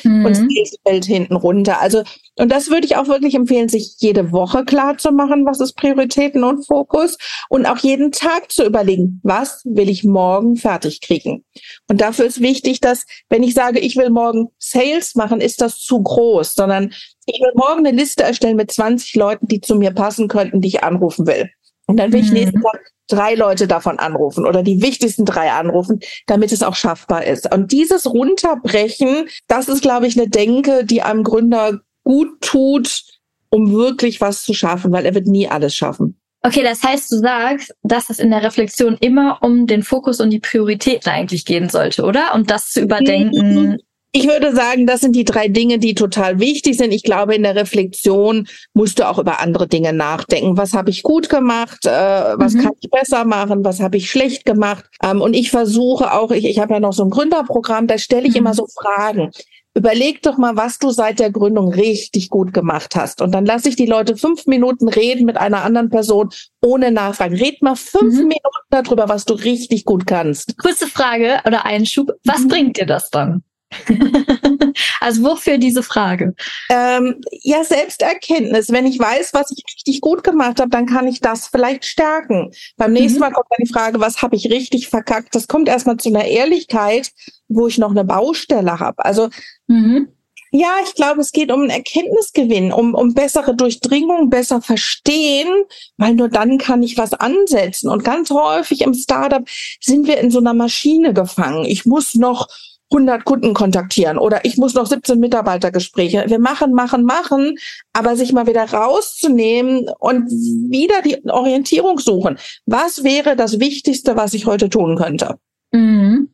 mhm. 0.03 0.25
und 0.25 0.31
es 0.31 0.77
fällt 0.85 1.05
hinten 1.05 1.35
runter. 1.35 1.81
Also 1.81 2.03
und 2.37 2.51
das 2.51 2.69
würde 2.69 2.85
ich 2.85 2.97
auch 2.97 3.07
wirklich 3.07 3.33
empfehlen, 3.33 3.69
sich 3.69 3.95
jede 3.99 4.31
Woche 4.31 4.65
klar 4.65 4.97
zu 4.97 5.11
machen, 5.11 5.45
was 5.45 5.61
ist 5.61 5.73
Prioritäten 5.73 6.43
und 6.43 6.65
Fokus 6.65 7.17
und 7.49 7.65
auch 7.65 7.77
jeden 7.77 8.11
Tag 8.11 8.51
zu 8.51 8.65
überlegen, 8.65 9.21
was 9.23 9.61
will 9.63 9.89
ich 9.89 10.03
morgen 10.03 10.57
fertig 10.57 10.99
kriegen. 10.99 11.45
Und 11.87 12.01
dafür 12.01 12.25
ist 12.25 12.41
wichtig, 12.41 12.81
dass 12.81 13.05
wenn 13.29 13.43
ich 13.43 13.53
sage, 13.53 13.79
ich 13.79 13.95
will 13.95 14.09
morgen 14.09 14.49
Sales 14.57 15.15
machen, 15.15 15.39
ist 15.39 15.61
das 15.61 15.79
zu 15.79 16.01
groß, 16.01 16.55
sondern 16.55 16.93
ich 17.25 17.39
will 17.39 17.53
morgen 17.55 17.87
eine 17.87 17.97
Liste 17.97 18.23
erstellen 18.23 18.57
mit 18.57 18.71
20 18.71 19.15
Leuten, 19.15 19.47
die 19.47 19.61
zu 19.61 19.75
mir 19.75 19.91
passen 19.91 20.27
könnten, 20.27 20.59
die 20.59 20.67
ich 20.67 20.83
anrufen 20.83 21.25
will. 21.25 21.49
Und 21.87 21.97
dann 21.97 22.11
will 22.11 22.21
ich 22.21 22.27
mhm. 22.27 22.33
nächsten 22.33 22.61
Tag 22.61 22.91
drei 23.07 23.35
Leute 23.35 23.67
davon 23.67 23.99
anrufen 23.99 24.45
oder 24.45 24.63
die 24.63 24.81
wichtigsten 24.81 25.25
drei 25.25 25.51
anrufen, 25.51 25.99
damit 26.25 26.51
es 26.51 26.63
auch 26.63 26.75
schaffbar 26.75 27.25
ist. 27.25 27.53
Und 27.53 27.71
dieses 27.71 28.07
Runterbrechen, 28.07 29.27
das 29.47 29.67
ist, 29.67 29.81
glaube 29.81 30.07
ich, 30.07 30.17
eine 30.17 30.29
Denke, 30.29 30.85
die 30.85 31.03
einem 31.03 31.23
Gründer 31.23 31.81
gut 32.03 32.41
tut, 32.41 33.03
um 33.49 33.71
wirklich 33.71 34.21
was 34.21 34.43
zu 34.43 34.53
schaffen, 34.53 34.91
weil 34.91 35.05
er 35.05 35.13
wird 35.13 35.27
nie 35.27 35.47
alles 35.47 35.75
schaffen. 35.75 36.19
Okay, 36.41 36.61
das 36.61 36.83
heißt, 36.83 37.11
du 37.11 37.17
sagst, 37.17 37.73
dass 37.81 38.09
es 38.09 38.19
in 38.19 38.29
der 38.29 38.43
Reflexion 38.43 38.97
immer 38.99 39.39
um 39.41 39.65
den 39.65 39.81
Fokus 39.81 40.19
und 40.19 40.29
die 40.29 40.39
Prioritäten 40.39 41.11
eigentlich 41.11 41.45
gehen 41.45 41.69
sollte, 41.69 42.03
oder? 42.03 42.35
Und 42.35 42.51
das 42.51 42.71
zu 42.71 42.81
überdenken. 42.81 43.77
Ich 44.15 44.29
würde 44.29 44.55
sagen, 44.55 44.87
das 44.87 45.01
sind 45.01 45.13
die 45.13 45.25
drei 45.25 45.49
Dinge, 45.49 45.77
die 45.77 45.93
total 45.93 46.39
wichtig 46.39 46.77
sind. 46.77 46.93
Ich 46.93 47.03
glaube, 47.03 47.35
in 47.35 47.43
der 47.43 47.57
Reflexion 47.57 48.47
musst 48.73 48.97
du 48.97 49.09
auch 49.09 49.19
über 49.19 49.41
andere 49.41 49.67
Dinge 49.67 49.91
nachdenken. 49.91 50.55
Was 50.55 50.71
habe 50.71 50.89
ich 50.89 51.03
gut 51.03 51.27
gemacht? 51.27 51.85
Äh, 51.85 51.89
was 51.89 52.53
mhm. 52.53 52.61
kann 52.61 52.71
ich 52.79 52.89
besser 52.89 53.25
machen? 53.25 53.65
Was 53.65 53.81
habe 53.81 53.97
ich 53.97 54.09
schlecht 54.09 54.45
gemacht? 54.45 54.85
Ähm, 55.03 55.19
und 55.19 55.33
ich 55.33 55.51
versuche 55.51 56.13
auch, 56.13 56.31
ich, 56.31 56.45
ich 56.45 56.59
habe 56.59 56.75
ja 56.75 56.79
noch 56.79 56.93
so 56.93 57.03
ein 57.03 57.09
Gründerprogramm, 57.09 57.87
da 57.87 57.97
stelle 57.97 58.25
ich 58.25 58.35
mhm. 58.35 58.39
immer 58.39 58.53
so 58.53 58.67
Fragen. 58.67 59.31
Überleg 59.73 60.21
doch 60.21 60.37
mal, 60.37 60.55
was 60.55 60.79
du 60.79 60.91
seit 60.91 61.19
der 61.19 61.29
Gründung 61.29 61.73
richtig 61.73 62.29
gut 62.29 62.53
gemacht 62.53 62.95
hast. 62.95 63.21
Und 63.21 63.33
dann 63.33 63.45
lasse 63.45 63.67
ich 63.67 63.75
die 63.75 63.85
Leute 63.85 64.15
fünf 64.15 64.45
Minuten 64.47 64.87
reden 64.87 65.25
mit 65.25 65.35
einer 65.35 65.65
anderen 65.65 65.89
Person 65.89 66.29
ohne 66.63 66.89
Nachfragen. 66.89 67.35
Red 67.35 67.61
mal 67.61 67.75
fünf 67.75 68.13
mhm. 68.13 68.29
Minuten 68.29 68.63
darüber, 68.69 69.09
was 69.09 69.25
du 69.25 69.33
richtig 69.33 69.83
gut 69.83 70.07
kannst. 70.07 70.57
Kurze 70.57 70.87
Frage 70.87 71.41
oder 71.45 71.65
Einschub. 71.65 72.13
Was 72.23 72.43
mhm. 72.43 72.47
bringt 72.47 72.77
dir 72.77 72.85
das 72.85 73.09
dann? 73.09 73.43
also 75.01 75.23
wofür 75.23 75.57
diese 75.57 75.83
Frage? 75.83 76.35
Ähm, 76.69 77.21
ja, 77.31 77.63
Selbsterkenntnis. 77.63 78.71
Wenn 78.71 78.85
ich 78.85 78.99
weiß, 78.99 79.33
was 79.33 79.51
ich 79.51 79.63
richtig 79.75 80.01
gut 80.01 80.23
gemacht 80.23 80.59
habe, 80.59 80.69
dann 80.69 80.85
kann 80.85 81.07
ich 81.07 81.19
das 81.19 81.47
vielleicht 81.47 81.85
stärken. 81.85 82.51
Beim 82.77 82.93
nächsten 82.93 83.19
mhm. 83.19 83.21
Mal 83.21 83.31
kommt 83.31 83.47
dann 83.49 83.65
die 83.65 83.73
Frage, 83.73 83.99
was 83.99 84.21
habe 84.21 84.35
ich 84.35 84.49
richtig 84.49 84.89
verkackt? 84.89 85.35
Das 85.35 85.47
kommt 85.47 85.67
erstmal 85.67 85.97
zu 85.97 86.09
einer 86.09 86.25
Ehrlichkeit, 86.25 87.11
wo 87.47 87.67
ich 87.67 87.77
noch 87.77 87.91
eine 87.91 88.05
Baustelle 88.05 88.79
habe. 88.79 89.03
Also 89.03 89.29
mhm. 89.67 90.09
Ja, 90.57 90.75
ich 90.85 90.93
glaube, 90.95 91.19
es 91.19 91.33
geht 91.33 91.51
um 91.51 91.63
einen 91.63 91.69
Erkenntnisgewinn, 91.69 92.71
um, 92.71 92.93
um 92.93 93.13
bessere 93.13 93.53
Durchdringung, 93.57 94.29
besser 94.29 94.61
verstehen, 94.61 95.49
weil 95.97 96.13
nur 96.13 96.29
dann 96.29 96.57
kann 96.57 96.81
ich 96.81 96.97
was 96.97 97.11
ansetzen. 97.13 97.89
Und 97.89 98.05
ganz 98.05 98.29
häufig 98.29 98.79
im 98.79 98.93
Startup 98.93 99.43
sind 99.81 100.07
wir 100.07 100.17
in 100.17 100.31
so 100.31 100.39
einer 100.39 100.53
Maschine 100.53 101.13
gefangen. 101.13 101.65
Ich 101.65 101.85
muss 101.85 102.15
noch 102.15 102.47
100 102.91 103.25
Kunden 103.25 103.53
kontaktieren 103.53 104.17
oder 104.17 104.45
ich 104.45 104.57
muss 104.57 104.73
noch 104.73 104.85
17 104.85 105.19
Mitarbeitergespräche. 105.19 106.25
Wir 106.27 106.39
machen, 106.39 106.73
machen, 106.73 107.03
machen, 107.03 107.55
aber 107.93 108.15
sich 108.15 108.31
mal 108.31 108.47
wieder 108.47 108.69
rauszunehmen 108.71 109.87
und 109.99 110.29
wieder 110.29 111.01
die 111.01 111.17
Orientierung 111.29 111.99
suchen. 111.99 112.37
Was 112.65 113.03
wäre 113.03 113.35
das 113.35 113.59
Wichtigste, 113.59 114.15
was 114.15 114.33
ich 114.33 114.45
heute 114.45 114.69
tun 114.69 114.97
könnte? 114.97 115.35
Mhm. 115.71 116.29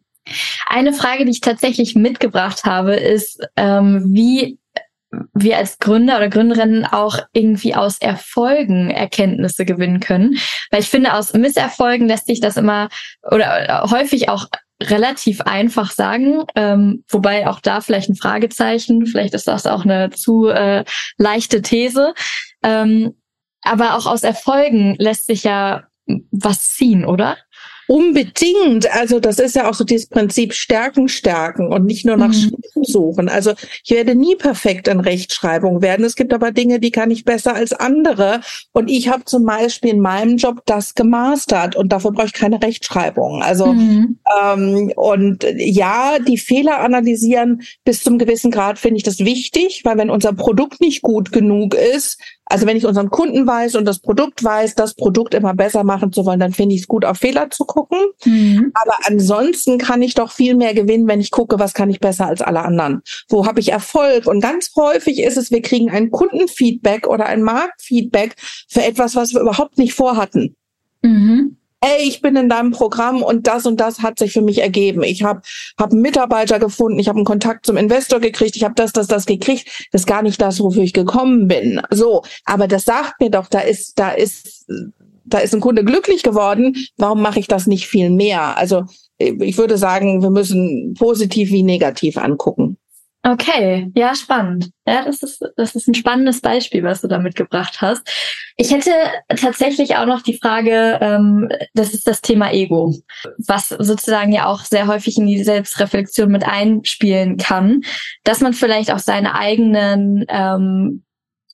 Eine 0.68 0.94
Frage, 0.94 1.26
die 1.26 1.32
ich 1.32 1.42
tatsächlich 1.42 1.96
mitgebracht 1.96 2.66
habe, 2.66 2.96
ist, 2.96 3.40
ähm, 3.56 4.04
wie 4.08 4.60
wir 5.34 5.58
als 5.58 5.80
Gründer 5.80 6.18
oder 6.18 6.30
Gründerinnen 6.30 6.86
auch 6.86 7.20
irgendwie 7.34 7.76
aus 7.76 7.98
Erfolgen 8.00 8.90
Erkenntnisse 8.92 9.66
gewinnen 9.66 10.00
können. 10.00 10.38
Weil 10.70 10.82
ich 10.82 10.90
finde, 10.90 11.14
aus 11.14 11.34
Misserfolgen 11.34 12.08
lässt 12.08 12.28
sich 12.28 12.40
das 12.40 12.58
immer 12.58 12.90
oder 13.30 13.88
häufig 13.90 14.30
auch 14.30 14.48
relativ 14.90 15.42
einfach 15.42 15.92
sagen, 15.92 16.44
ähm, 16.56 17.04
wobei 17.10 17.48
auch 17.48 17.60
da 17.60 17.82
vielleicht 17.82 18.10
ein 18.10 18.16
Fragezeichen, 18.16 19.06
vielleicht 19.06 19.34
ist 19.34 19.48
das 19.48 19.66
auch 19.66 19.84
eine 19.84 20.10
zu 20.10 20.48
äh, 20.48 20.84
leichte 21.18 21.62
These. 21.62 22.14
Ähm, 22.64 23.16
aber 23.64 23.96
auch 23.96 24.08
aus 24.08 24.24
Erfolgen 24.24 24.96
lässt 24.98 25.28
sich 25.28 25.44
ja 25.44 25.84
was 26.32 26.74
ziehen, 26.74 27.06
oder? 27.06 27.38
Unbedingt. 27.88 28.92
Also 28.94 29.20
das 29.20 29.40
ist 29.40 29.56
ja 29.56 29.70
auch 29.70 29.74
so 29.74 29.84
dieses 29.84 30.08
Prinzip 30.08 30.54
Stärken 30.54 31.08
stärken 31.08 31.72
und 31.72 31.86
nicht 31.86 32.06
nur 32.06 32.18
nach 32.18 32.30
mhm. 32.30 32.34
Schwächen 32.34 32.84
suchen. 32.84 33.30
Also 33.30 33.54
ich 33.84 33.92
werde 33.92 34.16
nie 34.16 34.36
perfekt 34.36 34.88
in 34.88 35.00
Rechtschreibung 35.00 35.82
werden. 35.82 36.06
Es 36.06 36.16
gibt 36.16 36.34
aber 36.34 36.52
Dinge, 36.52 36.80
die 36.80 36.92
kann 36.92 37.12
ich 37.12 37.26
besser 37.26 37.56
als 37.56 37.74
andere. 37.74 38.42
Und 38.72 38.90
ich 38.90 39.10
habe 39.10 39.26
zum 39.26 39.46
Beispiel 39.46 39.92
in 39.92 40.00
meinem 40.00 40.38
Job 40.38 40.62
das 40.66 40.96
gemastert 40.96 41.76
und 41.76 41.92
dafür 41.92 42.12
brauche 42.12 42.28
ich 42.28 42.34
keine 42.34 42.62
Rechtschreibung. 42.62 43.42
Also 43.42 43.74
mhm. 43.74 44.20
ähm, 44.42 44.92
und 44.96 45.46
ja, 45.58 46.18
die 46.20 46.38
Fehler 46.38 46.80
analysieren 46.80 47.64
bis 47.84 48.04
zum 48.04 48.18
gewissen 48.18 48.52
Grad 48.52 48.80
finde 48.80 48.98
ich 48.98 49.04
das 49.04 49.20
wichtig, 49.20 49.82
weil 49.84 49.98
wenn 49.98 50.10
unser 50.10 50.34
Produkt 50.34 50.82
nicht 50.82 51.02
gut 51.02 51.32
genug 51.32 51.74
ist, 51.74 52.20
also 52.52 52.66
wenn 52.66 52.78
ich 52.78 52.86
unseren 52.86 53.10
Kunden 53.10 53.48
weiß 53.48 53.76
und 53.76 53.86
das 53.86 54.00
Produkt 54.00 54.44
weiß, 54.44 54.76
das 54.76 54.94
Produkt 54.94 55.34
immer 55.34 55.54
besser 55.54 55.84
machen 55.84 56.12
zu 56.12 56.26
wollen, 56.26 56.40
dann 56.40 56.54
finde 56.54 56.76
ich 56.76 56.82
es 56.82 56.88
gut, 56.88 57.06
auf 57.06 57.18
Fehler 57.18 57.50
zu 57.50 57.66
gucken. 57.66 58.00
Mhm. 58.26 58.72
Aber 58.74 58.96
ansonsten 59.06 59.78
kann 59.78 60.02
ich 60.02 60.14
doch 60.14 60.32
viel 60.32 60.56
mehr 60.56 60.74
gewinnen, 60.74 61.08
wenn 61.08 61.22
ich 61.22 61.32
gucke, 61.32 61.60
was 61.60 61.74
kann 61.74 61.90
ich 61.90 62.00
besser 62.00 62.28
als 62.28 62.42
alle 62.42 62.62
anderen. 62.62 63.02
Wo 63.30 63.46
habe 63.46 63.60
ich 63.60 63.72
Erfolg? 63.72 64.28
Und 64.28 64.42
ganz 64.42 64.72
häufig 64.76 65.20
ist 65.20 65.38
es, 65.38 65.52
wir 65.52 65.62
kriegen 65.62 65.90
ein 65.90 66.12
Kundenfeedback 66.12 67.08
oder 67.08 67.26
ein 67.26 67.42
Marktfeedback 67.42 68.36
für 68.68 68.84
etwas, 68.84 69.16
was 69.16 69.34
wir 69.34 69.42
überhaupt 69.42 69.78
nicht 69.78 69.94
vorhatten. 69.94 70.56
Mhm 71.02 71.58
ey, 71.82 72.08
ich 72.08 72.22
bin 72.22 72.36
in 72.36 72.50
deinem 72.50 72.72
Programm 72.72 73.24
und 73.24 73.48
das 73.48 73.66
und 73.66 73.80
das 73.80 74.02
hat 74.02 74.20
sich 74.20 74.32
für 74.32 74.42
mich 74.42 74.62
ergeben. 74.62 75.04
Ich 75.04 75.24
habe 75.24 75.42
hab 75.80 75.92
einen 75.92 76.02
Mitarbeiter 76.02 76.60
gefunden, 76.60 77.00
ich 77.00 77.08
habe 77.08 77.18
einen 77.18 77.26
Kontakt 77.26 77.66
zum 77.66 77.76
Investor 77.78 78.20
gekriegt, 78.20 78.56
ich 78.56 78.64
habe 78.64 78.76
das, 78.76 78.94
das, 78.94 79.08
das 79.08 79.26
gekriegt. 79.26 79.88
Das 79.92 80.02
ist 80.02 80.08
gar 80.08 80.22
nicht 80.22 80.42
das, 80.42 80.60
wofür 80.60 80.84
ich 80.84 80.94
gekommen 80.94 81.48
bin. 81.48 81.82
So, 81.90 82.24
aber 82.46 82.68
das 82.68 82.86
sagt 82.86 83.20
mir 83.20 83.32
doch, 83.32 83.48
da 83.48 83.60
ist, 83.60 83.98
da 83.98 84.12
ist, 84.12 84.68
da 85.26 85.40
ist 85.40 85.54
ein 85.54 85.62
Kunde 85.62 85.84
glücklich 85.84 86.24
geworden. 86.24 86.76
Warum 86.98 87.22
mache 87.22 87.40
ich 87.40 87.48
das 87.48 87.68
nicht 87.68 87.88
viel 87.88 88.10
mehr? 88.10 88.58
Also 88.58 88.84
ich 89.18 89.58
würde 89.58 89.78
sagen, 89.78 90.22
wir 90.22 90.30
müssen 90.30 90.94
positiv 90.98 91.52
wie 91.52 91.64
negativ 91.64 92.18
angucken. 92.18 92.78
Okay, 93.24 93.92
ja, 93.96 94.16
spannend. 94.16 94.72
Ja, 94.88 95.06
das 95.06 95.22
ist, 95.22 95.46
das 95.56 95.76
ist 95.76 95.88
ein 95.88 95.94
spannendes 95.94 96.42
Beispiel, 96.42 96.82
was 96.82 97.02
du 97.02 97.08
da 97.08 97.20
mitgebracht 97.20 97.80
hast. 97.80 98.02
Ich 98.58 98.72
hätte 98.72 98.92
tatsächlich 99.28 99.96
auch 99.96 100.08
noch 100.08 100.24
die 100.24 100.40
Frage, 100.40 100.98
ähm, 101.02 101.48
das 101.76 101.94
ist 101.94 102.08
das 102.08 102.22
Thema 102.22 102.52
Ego, 102.52 102.96
was 103.38 103.70
sozusagen 103.70 104.32
ja 104.32 104.48
auch 104.48 104.62
sehr 104.62 104.88
häufig 104.88 105.20
in 105.20 105.28
die 105.28 105.44
Selbstreflexion 105.44 106.32
mit 106.32 106.44
einspielen 106.44 107.38
kann, 107.38 107.82
dass 108.24 108.42
man 108.42 108.54
vielleicht 108.54 108.92
auch 108.92 109.00
seine 109.00 109.36
eigenen 109.36 110.26
ähm, 110.28 111.04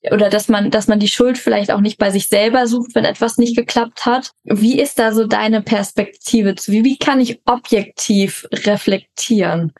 oder 0.09 0.29
dass 0.29 0.47
man, 0.47 0.71
dass 0.71 0.87
man 0.87 0.99
die 0.99 1.09
Schuld 1.09 1.37
vielleicht 1.37 1.71
auch 1.71 1.81
nicht 1.81 1.97
bei 1.97 2.11
sich 2.11 2.27
selber 2.27 2.67
sucht, 2.67 2.95
wenn 2.95 3.03
etwas 3.03 3.37
nicht 3.37 3.57
geklappt 3.57 4.05
hat. 4.05 4.31
Wie 4.45 4.79
ist 4.79 4.99
da 4.99 5.11
so 5.11 5.27
deine 5.27 5.61
Perspektive 5.61 6.55
zu? 6.55 6.71
Wie, 6.71 6.85
wie 6.85 6.97
kann 6.97 7.19
ich 7.19 7.41
objektiv 7.45 8.47
reflektieren? 8.53 9.73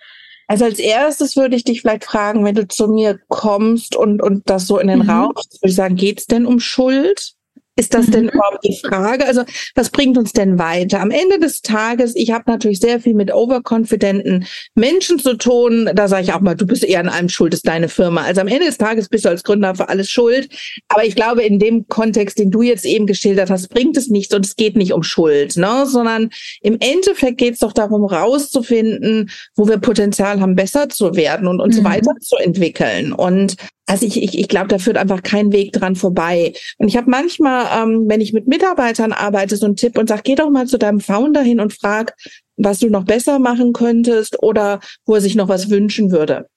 Also 0.47 0.65
als 0.65 0.79
erstes 0.79 1.35
würde 1.35 1.55
ich 1.55 1.65
dich 1.65 1.81
vielleicht 1.81 2.05
fragen, 2.05 2.45
wenn 2.45 2.55
du 2.55 2.67
zu 2.67 2.87
mir 2.87 3.19
kommst 3.27 3.95
und, 3.95 4.21
und 4.21 4.49
das 4.49 4.65
so 4.65 4.79
in 4.79 4.87
den 4.87 4.99
mhm. 4.99 5.09
Raum, 5.09 5.33
würde 5.35 5.59
ich 5.61 5.75
sagen, 5.75 5.95
geht's 5.95 6.25
denn 6.25 6.45
um 6.45 6.59
Schuld? 6.59 7.33
Ist 7.77 7.93
das 7.93 8.07
denn 8.07 8.23
mhm. 8.23 8.29
überhaupt 8.29 8.65
die 8.65 8.75
Frage? 8.83 9.25
Also 9.25 9.43
was 9.75 9.91
bringt 9.91 10.17
uns 10.17 10.33
denn 10.33 10.57
weiter? 10.57 10.99
Am 10.99 11.11
Ende 11.11 11.37
des 11.37 11.61
Tages, 11.61 12.15
ich 12.15 12.31
habe 12.31 12.45
natürlich 12.47 12.79
sehr 12.79 12.99
viel 12.99 13.13
mit 13.13 13.31
overconfidenten 13.31 14.47
Menschen 14.73 15.19
zu 15.19 15.35
tun. 15.35 15.87
Da 15.93 16.07
sage 16.07 16.23
ich 16.23 16.33
auch 16.33 16.41
mal, 16.41 16.55
du 16.55 16.65
bist 16.65 16.83
eher 16.83 17.01
an 17.01 17.09
allem 17.09 17.29
schuld, 17.29 17.53
ist 17.53 17.67
deine 17.67 17.87
Firma. 17.87 18.23
Also 18.23 18.41
am 18.41 18.47
Ende 18.47 18.65
des 18.65 18.79
Tages 18.79 19.09
bist 19.09 19.25
du 19.25 19.29
als 19.29 19.43
Gründer 19.43 19.75
für 19.75 19.89
alles 19.89 20.09
schuld. 20.09 20.49
Aber 20.87 21.05
ich 21.05 21.15
glaube, 21.15 21.43
in 21.43 21.59
dem 21.59 21.87
Kontext, 21.87 22.39
den 22.39 22.49
du 22.49 22.63
jetzt 22.63 22.85
eben 22.85 23.05
geschildert 23.05 23.51
hast, 23.51 23.69
bringt 23.69 23.95
es 23.95 24.07
nichts 24.07 24.33
und 24.33 24.43
es 24.43 24.55
geht 24.55 24.75
nicht 24.75 24.93
um 24.93 25.03
Schuld, 25.03 25.55
ne? 25.55 25.85
sondern 25.85 26.31
im 26.61 26.77
Endeffekt 26.79 27.37
geht 27.37 27.53
es 27.53 27.59
doch 27.59 27.73
darum, 27.73 28.05
rauszufinden, 28.05 29.29
wo 29.55 29.67
wir 29.67 29.77
Potenzial 29.77 30.41
haben, 30.41 30.55
besser 30.55 30.89
zu 30.89 31.15
werden 31.15 31.47
und 31.47 31.61
uns 31.61 31.79
mhm. 31.79 31.83
weiterzuentwickeln. 31.83 33.13
Und 33.13 33.55
also 33.87 34.05
ich, 34.05 34.21
ich, 34.21 34.37
ich 34.37 34.47
glaube, 34.49 34.67
da 34.67 34.79
führt 34.79 34.97
einfach 34.97 35.23
kein 35.23 35.53
Weg 35.53 35.71
dran 35.71 35.95
vorbei. 35.95 36.53
Und 36.77 36.89
ich 36.89 36.97
habe 36.97 37.09
manchmal, 37.09 37.67
ähm, 37.81 38.05
wenn 38.07 38.21
ich 38.21 38.33
mit 38.33 38.45
Mitarbeitern 38.45 39.13
arbeite, 39.13 39.55
so 39.55 39.65
einen 39.65 39.77
Tipp 39.77 39.97
und 39.97 40.09
sage, 40.09 40.23
geh 40.25 40.35
doch 40.35 40.49
mal 40.49 40.67
zu 40.67 40.77
deinem 40.77 40.99
Founder 40.99 41.41
hin 41.41 41.61
und 41.61 41.73
frag, 41.73 42.13
was 42.57 42.79
du 42.79 42.89
noch 42.89 43.05
besser 43.05 43.39
machen 43.39 43.71
könntest 43.71 44.43
oder 44.43 44.81
wo 45.05 45.15
er 45.15 45.21
sich 45.21 45.35
noch 45.35 45.47
was 45.47 45.69
wünschen 45.69 46.11
würde. 46.11 46.47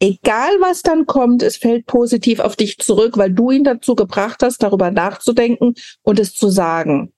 Egal 0.00 0.50
was 0.60 0.82
dann 0.82 1.06
kommt, 1.06 1.42
es 1.42 1.56
fällt 1.56 1.86
positiv 1.86 2.38
auf 2.38 2.54
dich 2.54 2.78
zurück, 2.78 3.18
weil 3.18 3.32
du 3.32 3.50
ihn 3.50 3.64
dazu 3.64 3.96
gebracht 3.96 4.40
hast, 4.42 4.62
darüber 4.62 4.92
nachzudenken 4.92 5.74
und 6.02 6.20
es 6.20 6.34
zu 6.34 6.48
sagen. 6.48 7.12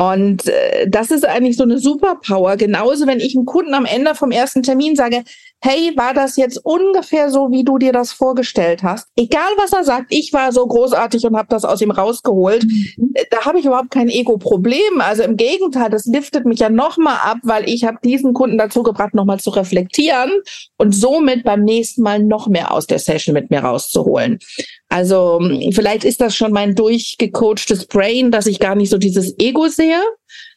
Und 0.00 0.46
äh, 0.46 0.88
das 0.88 1.10
ist 1.10 1.26
eigentlich 1.26 1.56
so 1.56 1.64
eine 1.64 1.78
Superpower. 1.78 2.56
Genauso, 2.56 3.06
wenn 3.06 3.18
ich 3.18 3.36
einem 3.36 3.46
Kunden 3.46 3.74
am 3.74 3.84
Ende 3.84 4.14
vom 4.14 4.30
ersten 4.30 4.62
Termin 4.62 4.94
sage, 4.94 5.24
hey, 5.60 5.92
war 5.96 6.14
das 6.14 6.36
jetzt 6.36 6.58
ungefähr 6.64 7.30
so, 7.30 7.50
wie 7.50 7.64
du 7.64 7.78
dir 7.78 7.92
das 7.92 8.12
vorgestellt 8.12 8.82
hast? 8.82 9.08
Egal, 9.16 9.50
was 9.56 9.72
er 9.72 9.82
sagt, 9.82 10.06
ich 10.10 10.32
war 10.32 10.52
so 10.52 10.64
großartig 10.64 11.26
und 11.26 11.36
habe 11.36 11.48
das 11.50 11.64
aus 11.64 11.80
ihm 11.80 11.90
rausgeholt. 11.90 12.64
Mhm. 12.64 13.10
Äh, 13.14 13.24
da 13.30 13.44
habe 13.44 13.58
ich 13.58 13.66
überhaupt 13.66 13.90
kein 13.90 14.08
Ego-Problem. 14.08 15.00
Also 15.00 15.24
im 15.24 15.36
Gegenteil, 15.36 15.90
das 15.90 16.06
liftet 16.06 16.44
mich 16.44 16.60
ja 16.60 16.70
nochmal 16.70 17.18
ab, 17.24 17.38
weil 17.42 17.68
ich 17.68 17.84
habe 17.84 17.98
diesen 18.04 18.34
Kunden 18.34 18.56
dazu 18.56 18.84
gebracht, 18.84 19.14
nochmal 19.14 19.40
zu 19.40 19.50
reflektieren 19.50 20.30
und 20.76 20.94
somit 20.94 21.42
beim 21.42 21.64
nächsten 21.64 22.02
Mal 22.02 22.22
noch 22.22 22.46
mehr 22.46 22.72
aus 22.72 22.86
der 22.86 23.00
Session 23.00 23.34
mit 23.34 23.50
mir 23.50 23.60
rauszuholen. 23.60 24.38
Also 24.88 25.40
hm, 25.40 25.72
vielleicht 25.72 26.04
ist 26.04 26.20
das 26.20 26.36
schon 26.36 26.52
mein 26.52 26.76
durchgecoachtes 26.76 27.86
Brain, 27.86 28.30
dass 28.30 28.46
ich 28.46 28.60
gar 28.60 28.76
nicht 28.76 28.90
so 28.90 28.98
dieses 28.98 29.36
Ego 29.38 29.66
sehe. 29.66 30.00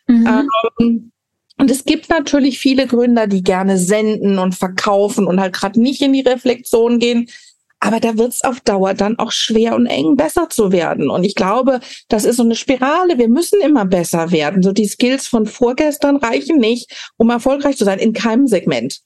Mhm. 0.08 0.52
Ähm, 0.80 1.12
und 1.62 1.70
es 1.70 1.86
gibt 1.86 2.10
natürlich 2.10 2.58
viele 2.58 2.88
Gründer, 2.88 3.28
die 3.28 3.44
gerne 3.44 3.78
senden 3.78 4.40
und 4.40 4.56
verkaufen 4.56 5.28
und 5.28 5.40
halt 5.40 5.54
gerade 5.54 5.80
nicht 5.80 6.02
in 6.02 6.12
die 6.12 6.22
Reflexion 6.22 6.98
gehen. 6.98 7.30
Aber 7.80 8.00
da 8.00 8.18
wird 8.18 8.34
es 8.34 8.44
auf 8.44 8.62
Dauer 8.62 8.96
dann 8.96 9.20
auch 9.20 9.32
schwer 9.32 9.76
und 9.76 9.86
eng, 9.86 10.16
besser 10.16 10.50
zu 10.50 10.72
werden. 10.72 11.12
Und 11.12 11.24
ich 11.24 11.36
glaube, 11.36 11.80
das 12.10 12.26
ist 12.26 12.38
so 12.38 12.44
eine 12.44 12.56
Spirale. 12.56 13.20
Wir 13.20 13.30
müssen 13.30 13.62
immer 13.62 13.86
besser 13.86 14.32
werden. 14.32 14.64
So 14.64 14.72
die 14.72 14.88
Skills 14.88 15.28
von 15.28 15.46
vorgestern 15.46 16.16
reichen 16.16 16.58
nicht, 16.58 17.12
um 17.18 17.30
erfolgreich 17.30 17.78
zu 17.78 17.86
sein 17.86 18.00
in 18.00 18.14
keinem 18.14 18.48
Segment. 18.48 19.02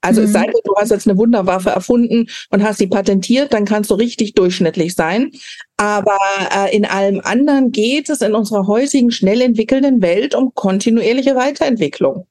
Also 0.00 0.20
mhm. 0.20 0.26
es 0.26 0.32
sei 0.32 0.44
denn, 0.44 0.54
du 0.64 0.74
hast 0.76 0.90
jetzt 0.90 1.08
eine 1.08 1.18
Wunderwaffe 1.18 1.70
erfunden 1.70 2.28
und 2.50 2.62
hast 2.62 2.78
sie 2.78 2.86
patentiert, 2.86 3.52
dann 3.52 3.64
kannst 3.64 3.90
du 3.90 3.94
richtig 3.94 4.34
durchschnittlich 4.34 4.94
sein. 4.94 5.32
Aber 5.76 6.18
äh, 6.54 6.74
in 6.74 6.84
allem 6.84 7.20
anderen 7.24 7.72
geht 7.72 8.08
es 8.08 8.20
in 8.20 8.34
unserer 8.34 8.66
heutigen 8.66 9.10
schnell 9.10 9.40
entwickelnden 9.40 10.02
Welt 10.02 10.34
um 10.34 10.54
kontinuierliche 10.54 11.34
Weiterentwicklung. 11.34 12.26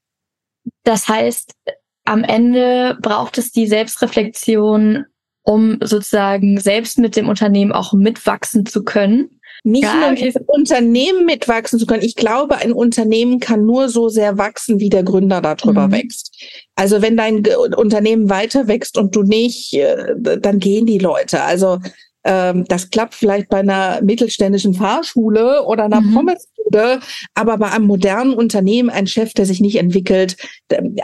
Das 0.84 1.07
heißt, 1.07 1.53
am 2.05 2.24
Ende 2.24 2.98
braucht 3.01 3.38
es 3.38 3.51
die 3.51 3.67
Selbstreflexion, 3.67 5.05
um 5.43 5.77
sozusagen 5.81 6.60
selbst 6.60 6.98
mit 6.98 7.15
dem 7.15 7.29
Unternehmen 7.29 7.72
auch 7.72 7.93
mitwachsen 7.93 8.65
zu 8.65 8.84
können. 8.84 9.35
Nicht 9.65 9.84
ja, 9.84 9.95
nur 9.95 10.12
okay. 10.12 10.31
Unternehmen 10.45 11.25
mitwachsen 11.25 11.79
zu 11.79 11.88
können. 11.88 12.03
Ich 12.03 12.15
glaube, 12.15 12.57
ein 12.57 12.72
Unternehmen 12.72 13.39
kann 13.39 13.65
nur 13.65 13.89
so 13.89 14.10
sehr 14.10 14.38
wachsen, 14.38 14.79
wie 14.79 14.89
der 14.89 15.01
Gründer 15.01 15.41
darüber 15.41 15.88
mhm. 15.88 15.91
wächst. 15.91 16.31
Also 16.75 17.01
wenn 17.01 17.17
dein 17.17 17.43
Unternehmen 17.75 18.29
weiter 18.29 18.67
wächst 18.67 18.95
und 18.95 19.15
du 19.15 19.24
nicht, 19.24 19.74
äh, 19.74 20.13
dann 20.39 20.60
gehen 20.60 20.86
die 20.86 21.00
Leute. 21.00 21.41
Also 21.41 21.79
ähm, 22.25 22.65
das 22.67 22.89
klappt 22.89 23.13
vielleicht 23.13 23.50
bei 23.50 23.60
einer 23.60 24.01
mittelständischen 24.01 24.74
Fahrschule 24.74 25.63
oder 25.63 25.86
einer 25.86 26.01
mhm. 26.01 26.13
Pommesbude, 26.13 27.00
aber 27.36 27.58
bei 27.58 27.72
einem 27.72 27.86
modernen 27.86 28.34
Unternehmen 28.34 28.89
ein 28.89 29.05
Chef, 29.05 29.34
der 29.34 29.46
sich 29.46 29.62
nicht 29.62 29.77
entwickelt. 29.77 30.36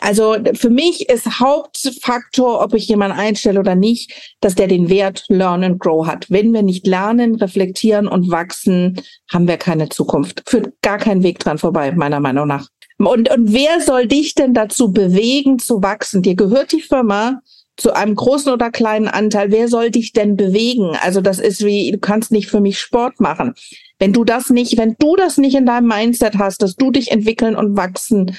Also 0.02 0.36
für 0.56 0.72
mich 0.72 1.10
ist 1.10 1.40
Hauptfaktor, 1.40 2.62
ob 2.62 2.74
ich 2.74 2.88
jemanden 2.88 3.18
einstelle 3.18 3.60
oder 3.60 3.76
nicht, 3.76 4.36
dass 4.42 4.56
der 4.56 4.68
den 4.68 4.90
Wert 4.90 5.24
Learn 5.30 5.64
and 5.64 5.80
Grow 5.80 6.08
hat. 6.08 6.26
Wenn 6.30 6.54
wir 6.54 6.64
nicht 6.64 6.88
lernen, 6.88 7.36
reflektieren 7.36 8.08
und 8.08 8.32
wachsen, 8.32 9.00
haben 9.32 9.48
wir 9.48 9.58
keine 9.58 9.90
Zukunft. 9.90 10.44
Führt 10.50 10.74
gar 10.82 10.98
keinen 10.98 11.22
Weg 11.22 11.38
dran 11.38 11.60
vorbei, 11.60 11.92
meiner 11.92 12.20
Meinung 12.20 12.48
nach. 12.48 12.68
Und, 12.98 13.32
und 13.32 13.54
wer 13.54 13.82
soll 13.82 14.08
dich 14.08 14.36
denn 14.36 14.54
dazu 14.54 14.92
bewegen, 14.92 15.60
zu 15.60 15.82
wachsen? 15.82 16.22
Dir 16.22 16.36
gehört 16.36 16.72
die 16.72 16.82
Firma, 16.82 17.42
zu 17.82 17.96
einem 17.96 18.16
großen 18.16 18.52
oder 18.52 18.72
kleinen 18.72 19.08
Anteil, 19.08 19.52
wer 19.52 19.68
soll 19.68 19.92
dich 19.92 20.14
denn 20.14 20.38
bewegen? 20.38 20.96
Also 21.02 21.22
das 21.22 21.40
ist 21.40 21.66
wie, 21.66 21.92
du 21.92 21.98
kannst 21.98 22.32
nicht 22.32 22.48
für 22.48 22.62
mich 22.62 22.80
Sport 22.80 23.20
machen. 23.20 23.54
Wenn 24.00 24.14
du 24.14 24.24
das 24.24 24.50
nicht, 24.50 24.78
wenn 24.78 24.96
du 25.00 25.16
das 25.16 25.38
nicht 25.38 25.56
in 25.56 25.66
deinem 25.66 25.88
Mindset 25.88 26.38
hast, 26.38 26.62
dass 26.62 26.76
du 26.76 26.92
dich 26.92 27.12
entwickeln 27.12 27.56
und 27.56 27.76
wachsen 27.78 28.36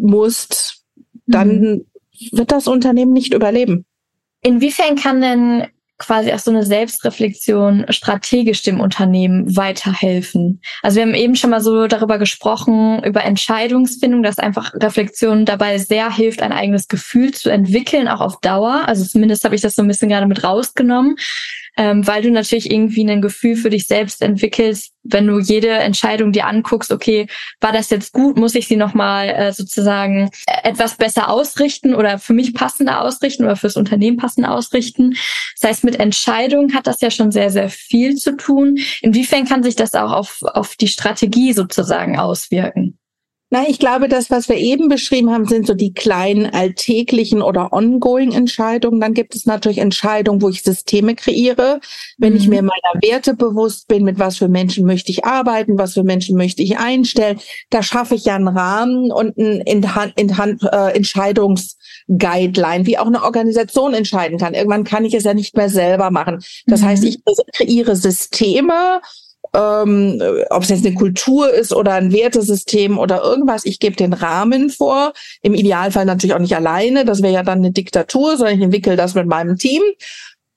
musst, 0.00 0.82
dann 1.26 1.60
mhm. 1.60 1.86
wird 2.32 2.52
das 2.52 2.66
Unternehmen 2.66 3.12
nicht 3.12 3.34
überleben. 3.34 3.84
Inwiefern 4.42 4.96
kann 4.96 5.20
denn 5.20 5.66
quasi 5.98 6.32
auch 6.32 6.38
so 6.38 6.50
eine 6.50 6.64
Selbstreflexion 6.64 7.86
strategisch 7.88 8.62
dem 8.62 8.80
Unternehmen 8.80 9.56
weiterhelfen. 9.56 10.60
Also 10.82 10.96
wir 10.96 11.02
haben 11.04 11.14
eben 11.14 11.36
schon 11.36 11.50
mal 11.50 11.60
so 11.60 11.86
darüber 11.86 12.18
gesprochen, 12.18 13.02
über 13.04 13.24
Entscheidungsfindung, 13.24 14.22
dass 14.22 14.38
einfach 14.38 14.74
Reflexion 14.74 15.44
dabei 15.44 15.78
sehr 15.78 16.14
hilft, 16.14 16.42
ein 16.42 16.52
eigenes 16.52 16.88
Gefühl 16.88 17.32
zu 17.32 17.50
entwickeln, 17.50 18.08
auch 18.08 18.20
auf 18.20 18.40
Dauer. 18.40 18.82
Also 18.86 19.04
zumindest 19.04 19.44
habe 19.44 19.54
ich 19.54 19.62
das 19.62 19.74
so 19.74 19.82
ein 19.82 19.88
bisschen 19.88 20.08
gerade 20.08 20.26
mit 20.26 20.44
rausgenommen 20.44 21.16
ähm, 21.76 22.06
weil 22.06 22.22
du 22.22 22.30
natürlich 22.30 22.70
irgendwie 22.70 23.08
ein 23.08 23.20
Gefühl 23.20 23.56
für 23.56 23.70
dich 23.70 23.86
selbst 23.86 24.22
entwickelst, 24.22 24.92
wenn 25.02 25.26
du 25.26 25.38
jede 25.38 25.70
Entscheidung 25.70 26.32
dir 26.32 26.46
anguckst, 26.46 26.90
okay, 26.90 27.26
war 27.60 27.72
das 27.72 27.90
jetzt 27.90 28.12
gut, 28.12 28.36
muss 28.36 28.54
ich 28.54 28.66
sie 28.66 28.76
nochmal 28.76 29.28
äh, 29.28 29.52
sozusagen 29.52 30.30
etwas 30.62 30.96
besser 30.96 31.28
ausrichten 31.28 31.94
oder 31.94 32.18
für 32.18 32.32
mich 32.32 32.54
passender 32.54 33.02
ausrichten 33.02 33.44
oder 33.44 33.56
fürs 33.56 33.76
Unternehmen 33.76 34.16
passender 34.16 34.52
ausrichten. 34.52 35.16
Das 35.60 35.70
heißt, 35.70 35.84
mit 35.84 36.00
Entscheidungen 36.00 36.74
hat 36.74 36.86
das 36.86 37.00
ja 37.00 37.10
schon 37.10 37.30
sehr, 37.30 37.50
sehr 37.50 37.68
viel 37.68 38.16
zu 38.16 38.36
tun. 38.36 38.78
Inwiefern 39.02 39.44
kann 39.46 39.62
sich 39.62 39.76
das 39.76 39.94
auch 39.94 40.12
auf, 40.12 40.42
auf 40.42 40.76
die 40.76 40.88
Strategie 40.88 41.52
sozusagen 41.52 42.18
auswirken? 42.18 42.98
Na, 43.48 43.64
ich 43.68 43.78
glaube, 43.78 44.08
das, 44.08 44.28
was 44.28 44.48
wir 44.48 44.56
eben 44.56 44.88
beschrieben 44.88 45.30
haben, 45.30 45.46
sind 45.46 45.68
so 45.68 45.74
die 45.74 45.94
kleinen 45.94 46.46
alltäglichen 46.46 47.42
oder 47.42 47.72
ongoing 47.72 48.32
Entscheidungen. 48.32 49.00
Dann 49.00 49.14
gibt 49.14 49.36
es 49.36 49.46
natürlich 49.46 49.78
Entscheidungen, 49.78 50.42
wo 50.42 50.48
ich 50.48 50.64
Systeme 50.64 51.14
kreiere. 51.14 51.78
Wenn 52.18 52.32
mhm. 52.32 52.38
ich 52.40 52.48
mir 52.48 52.62
meiner 52.62 53.00
Werte 53.02 53.34
bewusst 53.34 53.86
bin, 53.86 54.02
mit 54.02 54.18
was 54.18 54.38
für 54.38 54.48
Menschen 54.48 54.84
möchte 54.84 55.12
ich 55.12 55.24
arbeiten, 55.24 55.78
was 55.78 55.94
für 55.94 56.02
Menschen 56.02 56.36
möchte 56.36 56.64
ich 56.64 56.78
einstellen, 56.78 57.38
da 57.70 57.84
schaffe 57.84 58.16
ich 58.16 58.24
ja 58.24 58.34
einen 58.34 58.48
Rahmen 58.48 59.12
und 59.12 59.38
ein 59.38 59.60
in 59.60 59.94
Hand, 59.94 60.14
in 60.16 60.36
Hand, 60.36 60.64
äh, 60.64 60.96
Entscheidungsguideline, 60.96 62.84
wie 62.86 62.98
auch 62.98 63.06
eine 63.06 63.22
Organisation 63.22 63.94
entscheiden 63.94 64.38
kann. 64.38 64.54
Irgendwann 64.54 64.82
kann 64.82 65.04
ich 65.04 65.14
es 65.14 65.22
ja 65.22 65.34
nicht 65.34 65.56
mehr 65.56 65.68
selber 65.68 66.10
machen. 66.10 66.42
Das 66.66 66.80
mhm. 66.80 66.86
heißt, 66.86 67.04
ich 67.04 67.20
kreiere 67.52 67.94
Systeme, 67.94 69.00
ähm, 69.56 70.22
ob 70.50 70.62
es 70.62 70.68
jetzt 70.68 70.84
eine 70.84 70.94
Kultur 70.94 71.50
ist 71.52 71.72
oder 71.72 71.94
ein 71.94 72.12
Wertesystem 72.12 72.98
oder 72.98 73.22
irgendwas. 73.22 73.64
Ich 73.64 73.80
gebe 73.80 73.96
den 73.96 74.12
Rahmen 74.12 74.68
vor. 74.68 75.14
Im 75.40 75.54
Idealfall 75.54 76.04
natürlich 76.04 76.34
auch 76.34 76.40
nicht 76.40 76.54
alleine. 76.54 77.04
Das 77.04 77.22
wäre 77.22 77.32
ja 77.32 77.42
dann 77.42 77.58
eine 77.58 77.72
Diktatur, 77.72 78.36
sondern 78.36 78.56
ich 78.56 78.62
entwickle 78.62 78.96
das 78.96 79.14
mit 79.14 79.26
meinem 79.26 79.56
Team. 79.56 79.82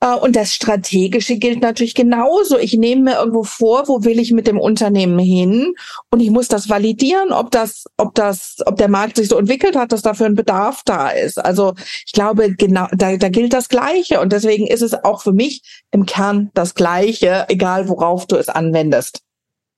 Äh, 0.02 0.16
und 0.16 0.36
das 0.36 0.54
Strategische 0.54 1.38
gilt 1.38 1.62
natürlich 1.62 1.96
genauso. 1.96 2.58
Ich 2.58 2.74
nehme 2.74 3.04
mir 3.04 3.18
irgendwo 3.18 3.44
vor, 3.44 3.88
wo 3.88 4.04
will 4.04 4.20
ich 4.20 4.32
mit 4.32 4.48
dem 4.48 4.60
Unternehmen 4.60 5.20
hin? 5.20 5.74
Und 6.12 6.20
ich 6.22 6.32
muss 6.32 6.48
das 6.48 6.70
validieren, 6.70 7.32
ob 7.32 7.52
das, 7.52 7.86
ob 7.98 8.16
das, 8.16 8.58
ob 8.66 8.78
der 8.78 8.88
Markt 8.88 9.18
sich 9.18 9.28
so 9.28 9.38
entwickelt 9.38 9.76
hat, 9.76 9.92
dass 9.92 10.02
dafür 10.02 10.28
ein 10.28 10.36
Bedarf 10.36 10.82
da 10.86 11.10
ist. 11.10 11.38
Also 11.38 11.74
ich 12.06 12.14
glaube, 12.14 12.54
genau, 12.54 12.88
da, 12.92 13.18
da 13.18 13.30
gilt 13.30 13.54
das 13.54 13.70
Gleiche. 13.70 14.22
Und 14.22 14.32
deswegen 14.32 14.68
ist 14.68 14.82
es 14.82 14.94
auch 14.94 15.22
für 15.22 15.34
mich 15.34 15.84
im 15.92 16.06
Kern 16.06 16.50
das 16.54 16.76
Gleiche, 16.76 17.46
egal 17.50 17.90
worauf 17.90 18.26
du 18.26 18.38
es 18.38 18.50
anwendest. 18.50 19.22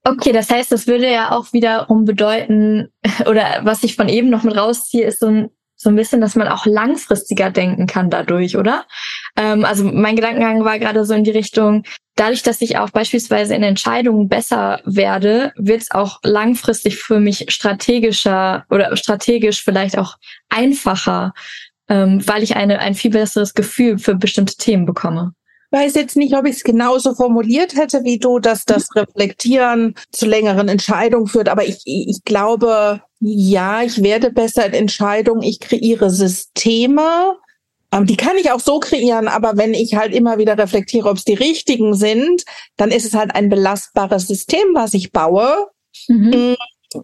Okay, 0.04 0.32
das 0.32 0.50
heißt, 0.50 0.72
das 0.72 0.88
würde 0.88 1.12
ja 1.12 1.32
auch 1.32 1.54
wiederum 1.54 2.06
bedeuten, 2.06 2.90
oder 3.28 3.62
was 3.64 3.84
ich 3.84 3.96
von 3.96 4.10
eben 4.10 4.30
noch 4.30 4.44
mit 4.44 4.58
rausziehe, 4.58 5.06
ist 5.06 5.20
so 5.20 5.28
ein 5.28 5.50
so 5.82 5.90
ein 5.90 5.96
bisschen, 5.96 6.22
dass 6.22 6.36
man 6.36 6.48
auch 6.48 6.66
langfristiger 6.66 7.50
denken 7.50 7.88
kann 7.88 8.10
dadurch, 8.10 8.58
oder? 8.58 8.86
Ähm, 9.36 9.66
also 9.66 9.84
mein 9.84 10.16
Gedankengang 10.16 10.64
war 10.64 10.80
gerade 10.80 11.06
so 11.06 11.14
in 11.14 11.24
die 11.24 11.32
Richtung, 11.32 11.84
dadurch, 12.16 12.44
dass 12.44 12.62
ich 12.62 12.78
auch 12.78 12.92
beispielsweise 12.92 13.56
in 13.56 13.64
Entscheidungen 13.64 14.30
besser 14.30 14.82
werde, 14.86 15.54
wird 15.56 15.82
es 15.82 15.92
auch 15.92 16.20
langfristig 16.24 16.98
für 16.98 17.20
mich 17.20 17.46
strategischer 17.50 18.66
oder 18.70 18.96
strategisch 18.96 19.64
vielleicht 19.64 19.98
auch 19.98 20.18
einfacher, 20.50 21.34
ähm, 21.90 22.26
weil 22.28 22.44
ich 22.44 22.56
eine, 22.56 22.80
ein 22.80 22.96
viel 22.96 23.12
besseres 23.12 23.54
Gefühl 23.54 23.98
für 23.98 24.16
bestimmte 24.16 24.56
Themen 24.56 24.86
bekomme 24.86 25.34
weiß 25.72 25.96
jetzt 25.96 26.18
nicht, 26.18 26.36
ob 26.36 26.46
ich 26.46 26.58
es 26.58 26.64
genauso 26.64 27.16
formuliert 27.16 27.76
hätte 27.76 28.04
wie 28.04 28.20
du, 28.20 28.40
dass 28.40 28.66
das 28.66 28.94
Reflektieren 28.96 29.96
zu 30.12 30.26
längeren 30.26 30.68
Entscheidungen 30.68 31.28
führt. 31.28 31.48
Aber 31.48 31.64
ich, 31.64 31.82
ich 31.86 32.24
glaube, 32.26 33.02
ja, 33.22 33.84
ich 33.84 34.02
werde 34.02 34.32
besser 34.32 34.66
in 34.66 34.74
Entscheidungen. 34.74 35.44
Ich 35.44 35.60
kreiere 35.60 36.10
Systeme. 36.10 37.38
Ähm, 37.92 38.08
die 38.08 38.18
kann 38.18 38.36
ich 38.38 38.52
auch 38.52 38.60
so 38.60 38.80
kreieren, 38.80 39.28
aber 39.28 39.58
wenn 39.58 39.74
ich 39.76 39.96
halt 39.96 40.14
immer 40.14 40.40
wieder 40.40 40.58
reflektiere, 40.58 41.08
ob 41.08 41.18
es 41.18 41.26
die 41.26 41.36
richtigen 41.36 41.94
sind, 41.94 42.44
dann 42.78 42.90
ist 42.90 43.06
es 43.06 43.14
halt 43.14 43.36
ein 43.36 43.50
belastbares 43.50 44.28
System, 44.28 44.74
was 44.74 44.96
ich 44.96 45.12
baue. 45.12 45.68
Mhm. 46.08 46.56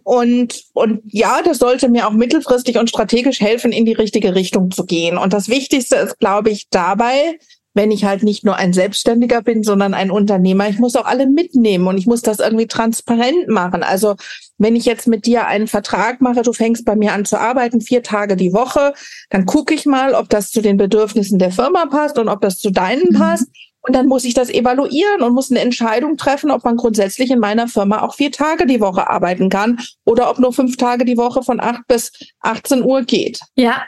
Und, 0.04 0.64
und 0.74 1.02
ja, 1.06 1.42
das 1.44 1.60
sollte 1.60 1.88
mir 1.88 2.08
auch 2.08 2.12
mittelfristig 2.12 2.78
und 2.78 2.90
strategisch 2.90 3.40
helfen, 3.40 3.72
in 3.72 3.86
die 3.86 3.94
richtige 3.94 4.34
Richtung 4.34 4.72
zu 4.72 4.86
gehen. 4.86 5.18
Und 5.18 5.34
das 5.34 5.50
Wichtigste 5.50 5.98
ist, 5.98 6.20
glaube 6.20 6.50
ich, 6.50 6.68
dabei, 6.70 7.38
wenn 7.78 7.92
ich 7.92 8.04
halt 8.04 8.24
nicht 8.24 8.44
nur 8.44 8.56
ein 8.56 8.74
Selbstständiger 8.74 9.42
bin, 9.42 9.64
sondern 9.64 9.94
ein 9.94 10.12
Unternehmer. 10.12 10.68
Ich 10.68 10.80
muss 10.80 10.96
auch 10.96 11.06
alle 11.06 11.28
mitnehmen 11.28 11.88
und 11.88 11.98
ich 11.98 12.08
muss 12.08 12.24
das 12.24 12.40
irgendwie 12.40 12.68
transparent 12.68 13.48
machen. 13.48 13.84
Also 13.84 14.16
wenn 14.58 14.76
ich 14.76 14.86
jetzt 14.86 15.08
mit 15.08 15.26
dir 15.28 15.46
einen 15.46 15.68
Vertrag 15.68 16.20
mache, 16.20 16.42
du 16.42 16.52
fängst 16.52 16.86
bei 16.86 16.96
mir 16.96 17.14
an 17.14 17.24
zu 17.24 17.40
arbeiten, 17.40 17.80
vier 17.80 18.02
Tage 18.02 18.36
die 18.36 18.52
Woche, 18.52 18.94
dann 19.30 19.46
gucke 19.46 19.76
ich 19.76 19.86
mal, 19.86 20.16
ob 20.16 20.28
das 20.30 20.50
zu 20.50 20.62
den 20.62 20.78
Bedürfnissen 20.78 21.38
der 21.38 21.52
Firma 21.52 21.86
passt 21.86 22.18
und 22.18 22.28
ob 22.28 22.42
das 22.42 22.58
zu 22.58 22.72
deinen 22.72 23.12
mhm. 23.12 23.20
passt. 23.20 23.48
Und 23.88 23.96
dann 23.96 24.08
muss 24.08 24.26
ich 24.26 24.34
das 24.34 24.50
evaluieren 24.50 25.22
und 25.22 25.34
muss 25.34 25.50
eine 25.50 25.62
Entscheidung 25.62 26.18
treffen, 26.18 26.52
ob 26.52 26.66
man 26.66 26.76
grundsätzlich 26.76 27.32
in 27.32 27.40
meiner 27.40 27.70
Firma 27.70 28.02
auch 28.02 28.16
vier 28.16 28.32
Tage 28.32 28.66
die 28.66 28.82
Woche 28.82 29.10
arbeiten 29.10 29.50
kann 29.50 29.80
oder 30.06 30.30
ob 30.30 30.40
nur 30.40 30.52
fünf 30.52 30.76
Tage 30.76 31.06
die 31.06 31.18
Woche 31.18 31.42
von 31.42 31.62
acht 31.62 31.88
bis 31.88 32.12
18 32.42 32.84
Uhr 32.84 33.04
geht. 33.04 33.40
Ja, 33.56 33.84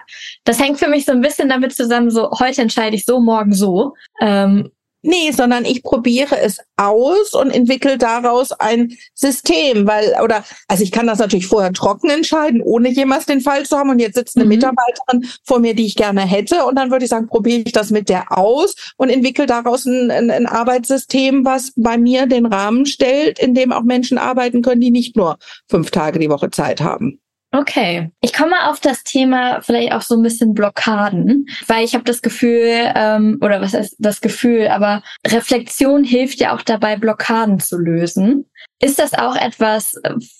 das 0.45 0.59
hängt 0.59 0.79
für 0.79 0.87
mich 0.87 1.03
so 1.05 1.11
ein 1.11 1.21
bisschen 1.21 1.49
damit 1.49 1.75
zusammen, 1.75 2.11
so 2.11 2.31
heute 2.39 2.61
entscheide 2.61 2.95
ich 2.95 3.03
so, 3.03 3.19
morgen 3.19 3.53
so. 3.53 3.93
Ähm, 4.21 4.71
Nee, 5.01 5.31
sondern 5.31 5.63
ich 5.63 5.81
probiere 5.81 6.37
es 6.39 6.59
aus 6.75 7.33
und 7.33 7.51
entwickle 7.51 7.97
daraus 7.97 8.51
ein 8.51 8.97
System, 9.13 9.87
weil, 9.87 10.13
oder, 10.21 10.43
also 10.67 10.83
ich 10.83 10.91
kann 10.91 11.07
das 11.07 11.19
natürlich 11.19 11.47
vorher 11.47 11.71
trocken 11.71 12.09
entscheiden, 12.09 12.61
ohne 12.61 12.89
jemals 12.89 13.25
den 13.25 13.39
Fall 13.39 13.65
zu 13.65 13.77
haben. 13.77 13.89
Und 13.89 13.99
jetzt 13.99 14.15
sitzt 14.15 14.35
eine 14.35 14.43
mhm. 14.43 14.49
Mitarbeiterin 14.49 15.29
vor 15.45 15.59
mir, 15.59 15.73
die 15.73 15.85
ich 15.85 15.95
gerne 15.95 16.21
hätte. 16.21 16.65
Und 16.65 16.75
dann 16.75 16.91
würde 16.91 17.05
ich 17.05 17.09
sagen, 17.09 17.27
probiere 17.27 17.63
ich 17.65 17.71
das 17.71 17.91
mit 17.91 18.09
der 18.09 18.37
aus 18.37 18.75
und 18.97 19.09
entwickle 19.09 19.45
daraus 19.45 19.85
ein, 19.85 20.11
ein, 20.11 20.29
ein 20.29 20.45
Arbeitssystem, 20.45 21.45
was 21.45 21.71
bei 21.77 21.97
mir 21.97 22.25
den 22.25 22.45
Rahmen 22.45 22.85
stellt, 22.85 23.39
in 23.39 23.53
dem 23.53 23.71
auch 23.71 23.83
Menschen 23.83 24.17
arbeiten 24.17 24.61
können, 24.61 24.81
die 24.81 24.91
nicht 24.91 25.15
nur 25.15 25.37
fünf 25.69 25.91
Tage 25.91 26.19
die 26.19 26.29
Woche 26.29 26.51
Zeit 26.51 26.81
haben. 26.81 27.21
Okay, 27.51 28.11
ich 28.21 28.31
komme 28.31 28.69
auf 28.69 28.79
das 28.79 29.03
Thema 29.03 29.61
vielleicht 29.61 29.91
auch 29.93 30.03
so 30.03 30.15
ein 30.15 30.21
bisschen 30.21 30.53
Blockaden, 30.53 31.47
weil 31.65 31.83
ich 31.83 31.95
habe 31.95 32.03
das 32.03 32.21
Gefühl, 32.21 32.91
ähm, 32.95 33.39
oder 33.41 33.59
was 33.59 33.73
heißt 33.73 33.95
das 33.97 34.21
Gefühl, 34.21 34.67
aber 34.67 35.01
Reflexion 35.25 36.03
hilft 36.03 36.39
ja 36.39 36.55
auch 36.55 36.61
dabei, 36.61 36.95
Blockaden 36.95 37.59
zu 37.59 37.79
lösen. 37.79 38.45
Ist 38.79 38.99
das 38.99 39.15
auch 39.15 39.35
etwas, 39.35 39.95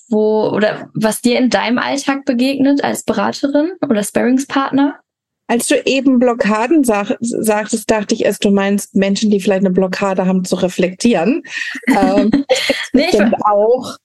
wo 0.08 0.50
oder 0.50 0.88
was 0.94 1.20
dir 1.20 1.38
in 1.38 1.50
deinem 1.50 1.78
Alltag 1.78 2.24
begegnet 2.24 2.84
als 2.84 3.02
Beraterin 3.02 3.72
oder 3.88 4.04
Sparringspartner? 4.04 5.00
Als 5.48 5.66
du 5.66 5.74
eben 5.84 6.20
Blockaden 6.20 6.84
sag, 6.84 7.16
sagtest, 7.18 7.90
dachte 7.90 8.14
ich 8.14 8.24
erst, 8.24 8.44
du 8.44 8.50
meinst 8.50 8.94
Menschen, 8.94 9.32
die 9.32 9.40
vielleicht 9.40 9.64
eine 9.64 9.72
Blockade 9.72 10.26
haben, 10.26 10.44
zu 10.44 10.54
reflektieren. 10.54 11.42
ähm, 11.88 12.30
nee, 12.92 13.08
ich 13.10 13.20
auch. 13.44 13.96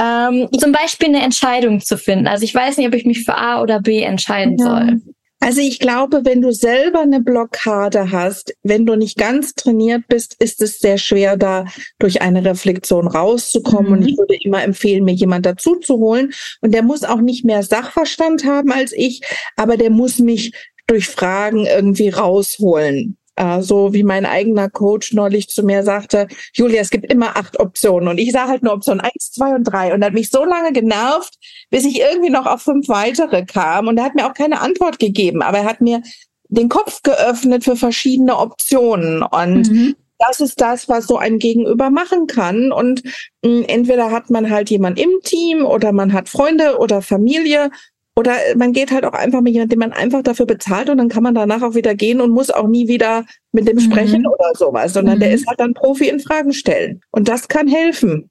Ähm, 0.00 0.48
Zum 0.58 0.72
Beispiel 0.72 1.08
eine 1.08 1.22
Entscheidung 1.22 1.80
zu 1.80 1.98
finden. 1.98 2.26
Also 2.26 2.44
ich 2.44 2.54
weiß 2.54 2.78
nicht, 2.78 2.86
ob 2.86 2.94
ich 2.94 3.04
mich 3.04 3.24
für 3.24 3.34
A 3.34 3.60
oder 3.60 3.80
B 3.80 4.00
entscheiden 4.02 4.56
ja. 4.58 4.64
soll. 4.64 5.00
Also 5.42 5.62
ich 5.62 5.78
glaube, 5.78 6.20
wenn 6.24 6.42
du 6.42 6.52
selber 6.52 7.00
eine 7.00 7.20
Blockade 7.20 8.12
hast, 8.12 8.54
wenn 8.62 8.84
du 8.84 8.94
nicht 8.94 9.16
ganz 9.16 9.54
trainiert 9.54 10.02
bist, 10.06 10.36
ist 10.38 10.60
es 10.60 10.80
sehr 10.80 10.98
schwer, 10.98 11.38
da 11.38 11.64
durch 11.98 12.20
eine 12.20 12.44
Reflexion 12.44 13.08
rauszukommen. 13.08 13.86
Mhm. 13.86 13.92
Und 13.92 14.08
ich 14.08 14.18
würde 14.18 14.36
immer 14.42 14.62
empfehlen, 14.62 15.04
mir 15.04 15.14
jemand 15.14 15.46
dazu 15.46 15.76
zu 15.76 15.96
holen. 15.96 16.32
Und 16.60 16.74
der 16.74 16.82
muss 16.82 17.04
auch 17.04 17.22
nicht 17.22 17.46
mehr 17.46 17.62
Sachverstand 17.62 18.44
haben 18.44 18.70
als 18.70 18.92
ich, 18.92 19.22
aber 19.56 19.78
der 19.78 19.90
muss 19.90 20.18
mich 20.18 20.52
durch 20.86 21.06
Fragen 21.06 21.64
irgendwie 21.64 22.10
rausholen. 22.10 23.16
Äh, 23.36 23.62
so 23.62 23.92
wie 23.92 24.02
mein 24.02 24.26
eigener 24.26 24.68
Coach 24.68 25.12
neulich 25.12 25.48
zu 25.48 25.62
mir 25.62 25.82
sagte, 25.82 26.28
Julia, 26.52 26.80
es 26.80 26.90
gibt 26.90 27.10
immer 27.10 27.36
acht 27.36 27.58
Optionen. 27.58 28.08
Und 28.08 28.18
ich 28.18 28.32
sah 28.32 28.48
halt 28.48 28.62
nur 28.62 28.74
Option 28.74 29.00
eins, 29.00 29.30
zwei 29.32 29.54
und 29.54 29.64
drei. 29.64 29.94
Und 29.94 30.04
hat 30.04 30.12
mich 30.12 30.30
so 30.30 30.44
lange 30.44 30.72
genervt, 30.72 31.34
bis 31.70 31.84
ich 31.84 32.00
irgendwie 32.00 32.30
noch 32.30 32.46
auf 32.46 32.62
fünf 32.62 32.88
weitere 32.88 33.44
kam. 33.44 33.88
Und 33.88 33.98
er 33.98 34.04
hat 34.04 34.14
mir 34.14 34.26
auch 34.26 34.34
keine 34.34 34.60
Antwort 34.60 34.98
gegeben, 34.98 35.42
aber 35.42 35.58
er 35.58 35.64
hat 35.64 35.80
mir 35.80 36.02
den 36.48 36.68
Kopf 36.68 37.02
geöffnet 37.02 37.64
für 37.64 37.76
verschiedene 37.76 38.36
Optionen. 38.36 39.22
Und 39.22 39.70
mhm. 39.70 39.96
das 40.18 40.40
ist 40.40 40.60
das, 40.60 40.88
was 40.88 41.06
so 41.06 41.16
ein 41.16 41.38
Gegenüber 41.38 41.90
machen 41.90 42.26
kann. 42.26 42.72
Und 42.72 43.04
mh, 43.42 43.50
hm, 43.58 43.64
entweder 43.68 44.10
hat 44.10 44.30
man 44.30 44.50
halt 44.50 44.68
jemand 44.70 44.98
im 44.98 45.10
Team 45.22 45.64
oder 45.64 45.92
man 45.92 46.12
hat 46.12 46.28
Freunde 46.28 46.78
oder 46.78 47.00
Familie 47.00 47.70
oder 48.16 48.36
man 48.56 48.72
geht 48.72 48.90
halt 48.90 49.04
auch 49.04 49.12
einfach 49.12 49.40
mit 49.40 49.52
jemandem, 49.52 49.78
den 49.78 49.88
man 49.88 49.92
einfach 49.92 50.22
dafür 50.22 50.46
bezahlt 50.46 50.90
und 50.90 50.98
dann 50.98 51.08
kann 51.08 51.22
man 51.22 51.34
danach 51.34 51.62
auch 51.62 51.74
wieder 51.74 51.94
gehen 51.94 52.20
und 52.20 52.30
muss 52.30 52.50
auch 52.50 52.66
nie 52.66 52.88
wieder 52.88 53.24
mit 53.52 53.68
dem 53.68 53.76
mhm. 53.76 53.80
sprechen 53.80 54.26
oder 54.26 54.52
sowas, 54.54 54.92
sondern 54.92 55.16
mhm. 55.16 55.20
der 55.20 55.32
ist 55.32 55.46
halt 55.46 55.60
dann 55.60 55.74
Profi 55.74 56.08
in 56.08 56.20
Fragen 56.20 56.52
stellen. 56.52 57.00
Und 57.10 57.28
das 57.28 57.48
kann 57.48 57.68
helfen. 57.68 58.30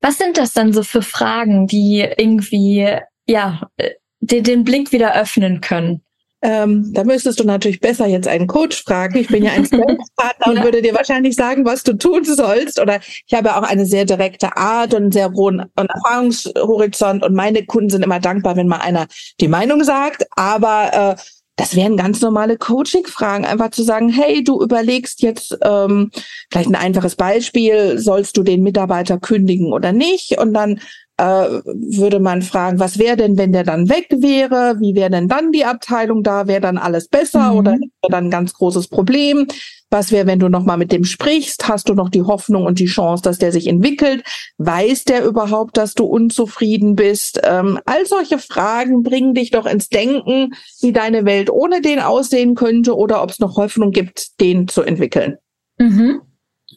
Was 0.00 0.18
sind 0.18 0.36
das 0.36 0.52
dann 0.52 0.72
so 0.72 0.82
für 0.82 1.00
Fragen, 1.00 1.66
die 1.66 2.06
irgendwie, 2.16 2.86
ja, 3.26 3.70
äh, 3.78 3.92
den, 4.20 4.44
den 4.44 4.64
Blick 4.64 4.92
wieder 4.92 5.18
öffnen 5.18 5.62
können? 5.62 6.03
Ähm, 6.44 6.92
da 6.92 7.04
müsstest 7.04 7.40
du 7.40 7.44
natürlich 7.44 7.80
besser 7.80 8.06
jetzt 8.06 8.28
einen 8.28 8.46
Coach 8.46 8.84
fragen. 8.84 9.16
Ich 9.16 9.28
bin 9.28 9.44
ja 9.44 9.52
ein 9.52 9.66
Partner 10.16 10.52
und 10.52 10.62
würde 10.62 10.82
dir 10.82 10.94
wahrscheinlich 10.94 11.36
sagen, 11.36 11.64
was 11.64 11.82
du 11.84 11.94
tun 11.94 12.22
sollst. 12.22 12.78
Oder 12.78 13.00
ich 13.26 13.32
habe 13.32 13.56
auch 13.56 13.62
eine 13.62 13.86
sehr 13.86 14.04
direkte 14.04 14.54
Art 14.54 14.92
und 14.92 15.04
einen 15.04 15.12
sehr 15.12 15.32
hohen 15.32 15.64
Erfahrungshorizont. 15.74 17.24
Und 17.24 17.34
meine 17.34 17.64
Kunden 17.64 17.88
sind 17.88 18.04
immer 18.04 18.20
dankbar, 18.20 18.56
wenn 18.56 18.68
mal 18.68 18.82
einer 18.82 19.06
die 19.40 19.48
Meinung 19.48 19.84
sagt. 19.84 20.26
Aber 20.36 21.16
äh, 21.16 21.22
das 21.56 21.76
wären 21.76 21.96
ganz 21.96 22.20
normale 22.20 22.58
Coaching-Fragen, 22.58 23.46
einfach 23.46 23.70
zu 23.70 23.82
sagen, 23.82 24.10
hey, 24.10 24.44
du 24.44 24.60
überlegst 24.60 25.22
jetzt 25.22 25.56
ähm, 25.62 26.10
vielleicht 26.50 26.68
ein 26.68 26.74
einfaches 26.74 27.14
Beispiel, 27.14 27.98
sollst 27.98 28.36
du 28.36 28.42
den 28.42 28.62
Mitarbeiter 28.62 29.18
kündigen 29.18 29.72
oder 29.72 29.92
nicht? 29.92 30.36
Und 30.38 30.52
dann 30.52 30.80
äh, 31.16 31.24
würde 31.24 32.18
man 32.18 32.42
fragen, 32.42 32.80
was 32.80 32.98
wäre 32.98 33.16
denn, 33.16 33.38
wenn 33.38 33.52
der 33.52 33.62
dann 33.62 33.88
weg 33.88 34.08
wäre? 34.10 34.80
Wie 34.80 34.94
wäre 34.94 35.10
denn 35.10 35.28
dann 35.28 35.52
die 35.52 35.64
Abteilung 35.64 36.22
da? 36.22 36.48
Wäre 36.48 36.60
dann 36.60 36.78
alles 36.78 37.08
besser 37.08 37.52
mhm. 37.52 37.58
oder 37.58 37.72
wäre 37.72 38.10
dann 38.10 38.26
ein 38.26 38.30
ganz 38.30 38.54
großes 38.54 38.88
Problem? 38.88 39.46
Was 39.90 40.10
wäre, 40.10 40.26
wenn 40.26 40.40
du 40.40 40.48
nochmal 40.48 40.76
mit 40.76 40.90
dem 40.90 41.04
sprichst? 41.04 41.68
Hast 41.68 41.88
du 41.88 41.94
noch 41.94 42.08
die 42.08 42.22
Hoffnung 42.22 42.66
und 42.66 42.80
die 42.80 42.86
Chance, 42.86 43.22
dass 43.22 43.38
der 43.38 43.52
sich 43.52 43.68
entwickelt? 43.68 44.24
Weiß 44.58 45.04
der 45.04 45.24
überhaupt, 45.24 45.76
dass 45.76 45.94
du 45.94 46.04
unzufrieden 46.04 46.96
bist? 46.96 47.40
Ähm, 47.44 47.78
all 47.84 48.04
solche 48.06 48.38
Fragen 48.38 49.04
bringen 49.04 49.34
dich 49.34 49.52
doch 49.52 49.66
ins 49.66 49.88
Denken, 49.90 50.54
wie 50.80 50.92
deine 50.92 51.24
Welt 51.26 51.48
ohne 51.48 51.80
den 51.80 52.00
aussehen 52.00 52.56
könnte 52.56 52.96
oder 52.96 53.22
ob 53.22 53.30
es 53.30 53.38
noch 53.38 53.56
Hoffnung 53.56 53.92
gibt, 53.92 54.40
den 54.40 54.66
zu 54.66 54.82
entwickeln. 54.82 55.36
Mhm. 55.78 56.22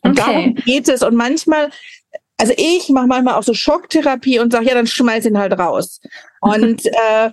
Okay. 0.04 0.10
Und 0.10 0.20
darum 0.20 0.56
geht 0.56 0.88
es. 0.88 1.02
Und 1.02 1.16
manchmal 1.16 1.70
also 2.38 2.54
ich 2.56 2.90
mache 2.90 3.08
manchmal 3.08 3.36
auch 3.36 3.44
so 3.44 3.54
Schocktherapie 3.54 4.40
und 4.40 4.52
sage, 4.52 4.68
ja, 4.68 4.76
dann 4.76 4.88
schmeiß 4.88 5.26
ihn 5.26 5.38
halt 5.38 5.58
raus. 5.58 6.00
Und 6.42 6.86
äh, 7.14 7.32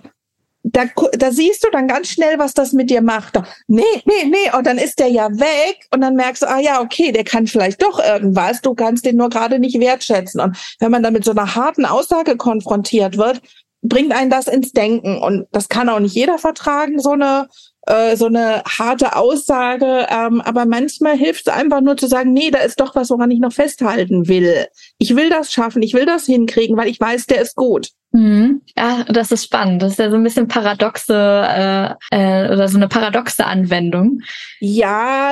da, 0.67 0.85
da 1.11 1.31
siehst 1.31 1.63
du 1.63 1.69
dann 1.71 1.87
ganz 1.87 2.07
schnell, 2.07 2.39
was 2.39 2.55
das 2.55 2.73
mit 2.73 2.89
dir 2.89 3.01
macht. 3.01 3.39
Nee, 3.67 3.83
nee, 4.05 4.25
nee, 4.25 4.57
und 4.57 4.65
dann 4.65 4.79
ist 4.79 4.97
der 4.97 5.09
ja 5.09 5.29
weg 5.29 5.85
und 5.93 6.01
dann 6.01 6.15
merkst 6.15 6.41
du, 6.41 6.49
ah 6.49 6.59
ja, 6.59 6.81
okay, 6.81 7.11
der 7.11 7.23
kann 7.23 7.45
vielleicht 7.45 7.83
doch 7.83 7.99
irgendwas, 7.99 8.61
du 8.61 8.73
kannst 8.73 9.05
den 9.05 9.17
nur 9.17 9.29
gerade 9.29 9.59
nicht 9.59 9.79
wertschätzen. 9.79 10.41
Und 10.41 10.57
wenn 10.79 10.89
man 10.89 11.03
dann 11.03 11.13
mit 11.13 11.23
so 11.23 11.31
einer 11.31 11.55
harten 11.55 11.85
Aussage 11.85 12.35
konfrontiert 12.35 13.17
wird, 13.17 13.41
bringt 13.83 14.11
einen 14.11 14.31
das 14.31 14.47
ins 14.47 14.71
Denken. 14.71 15.19
Und 15.19 15.45
das 15.51 15.69
kann 15.69 15.87
auch 15.87 15.99
nicht 15.99 16.15
jeder 16.15 16.39
vertragen, 16.39 16.99
so 16.99 17.11
eine 17.11 17.47
äh, 17.85 18.15
so 18.15 18.25
eine 18.25 18.63
harte 18.63 19.15
Aussage, 19.15 20.07
ähm, 20.09 20.41
aber 20.41 20.65
manchmal 20.65 21.17
hilft 21.17 21.47
es 21.47 21.53
einfach 21.53 21.81
nur 21.81 21.97
zu 21.97 22.07
sagen, 22.07 22.33
nee, 22.33 22.51
da 22.51 22.59
ist 22.59 22.79
doch 22.79 22.95
was, 22.95 23.09
woran 23.09 23.31
ich 23.31 23.39
noch 23.39 23.53
festhalten 23.53 24.27
will. 24.27 24.67
Ich 24.97 25.15
will 25.15 25.29
das 25.29 25.51
schaffen, 25.53 25.81
ich 25.81 25.93
will 25.93 26.05
das 26.05 26.25
hinkriegen, 26.25 26.77
weil 26.77 26.87
ich 26.87 26.99
weiß, 26.99 27.27
der 27.27 27.41
ist 27.41 27.55
gut. 27.55 27.91
Mhm. 28.15 28.61
Ja, 28.77 29.03
das 29.09 29.33
ist 29.33 29.43
spannend. 29.43 29.81
Das 29.81 29.91
ist 29.91 29.99
ja 29.99 30.09
so 30.09 30.15
ein 30.15 30.23
bisschen 30.23 30.47
paradoxe 30.47 31.13
äh, 31.13 31.89
äh, 32.11 32.49
oder 32.49 32.69
so 32.69 32.77
eine 32.77 32.87
paradoxe 32.87 33.45
Anwendung. 33.45 34.21
Ja, 34.61 35.31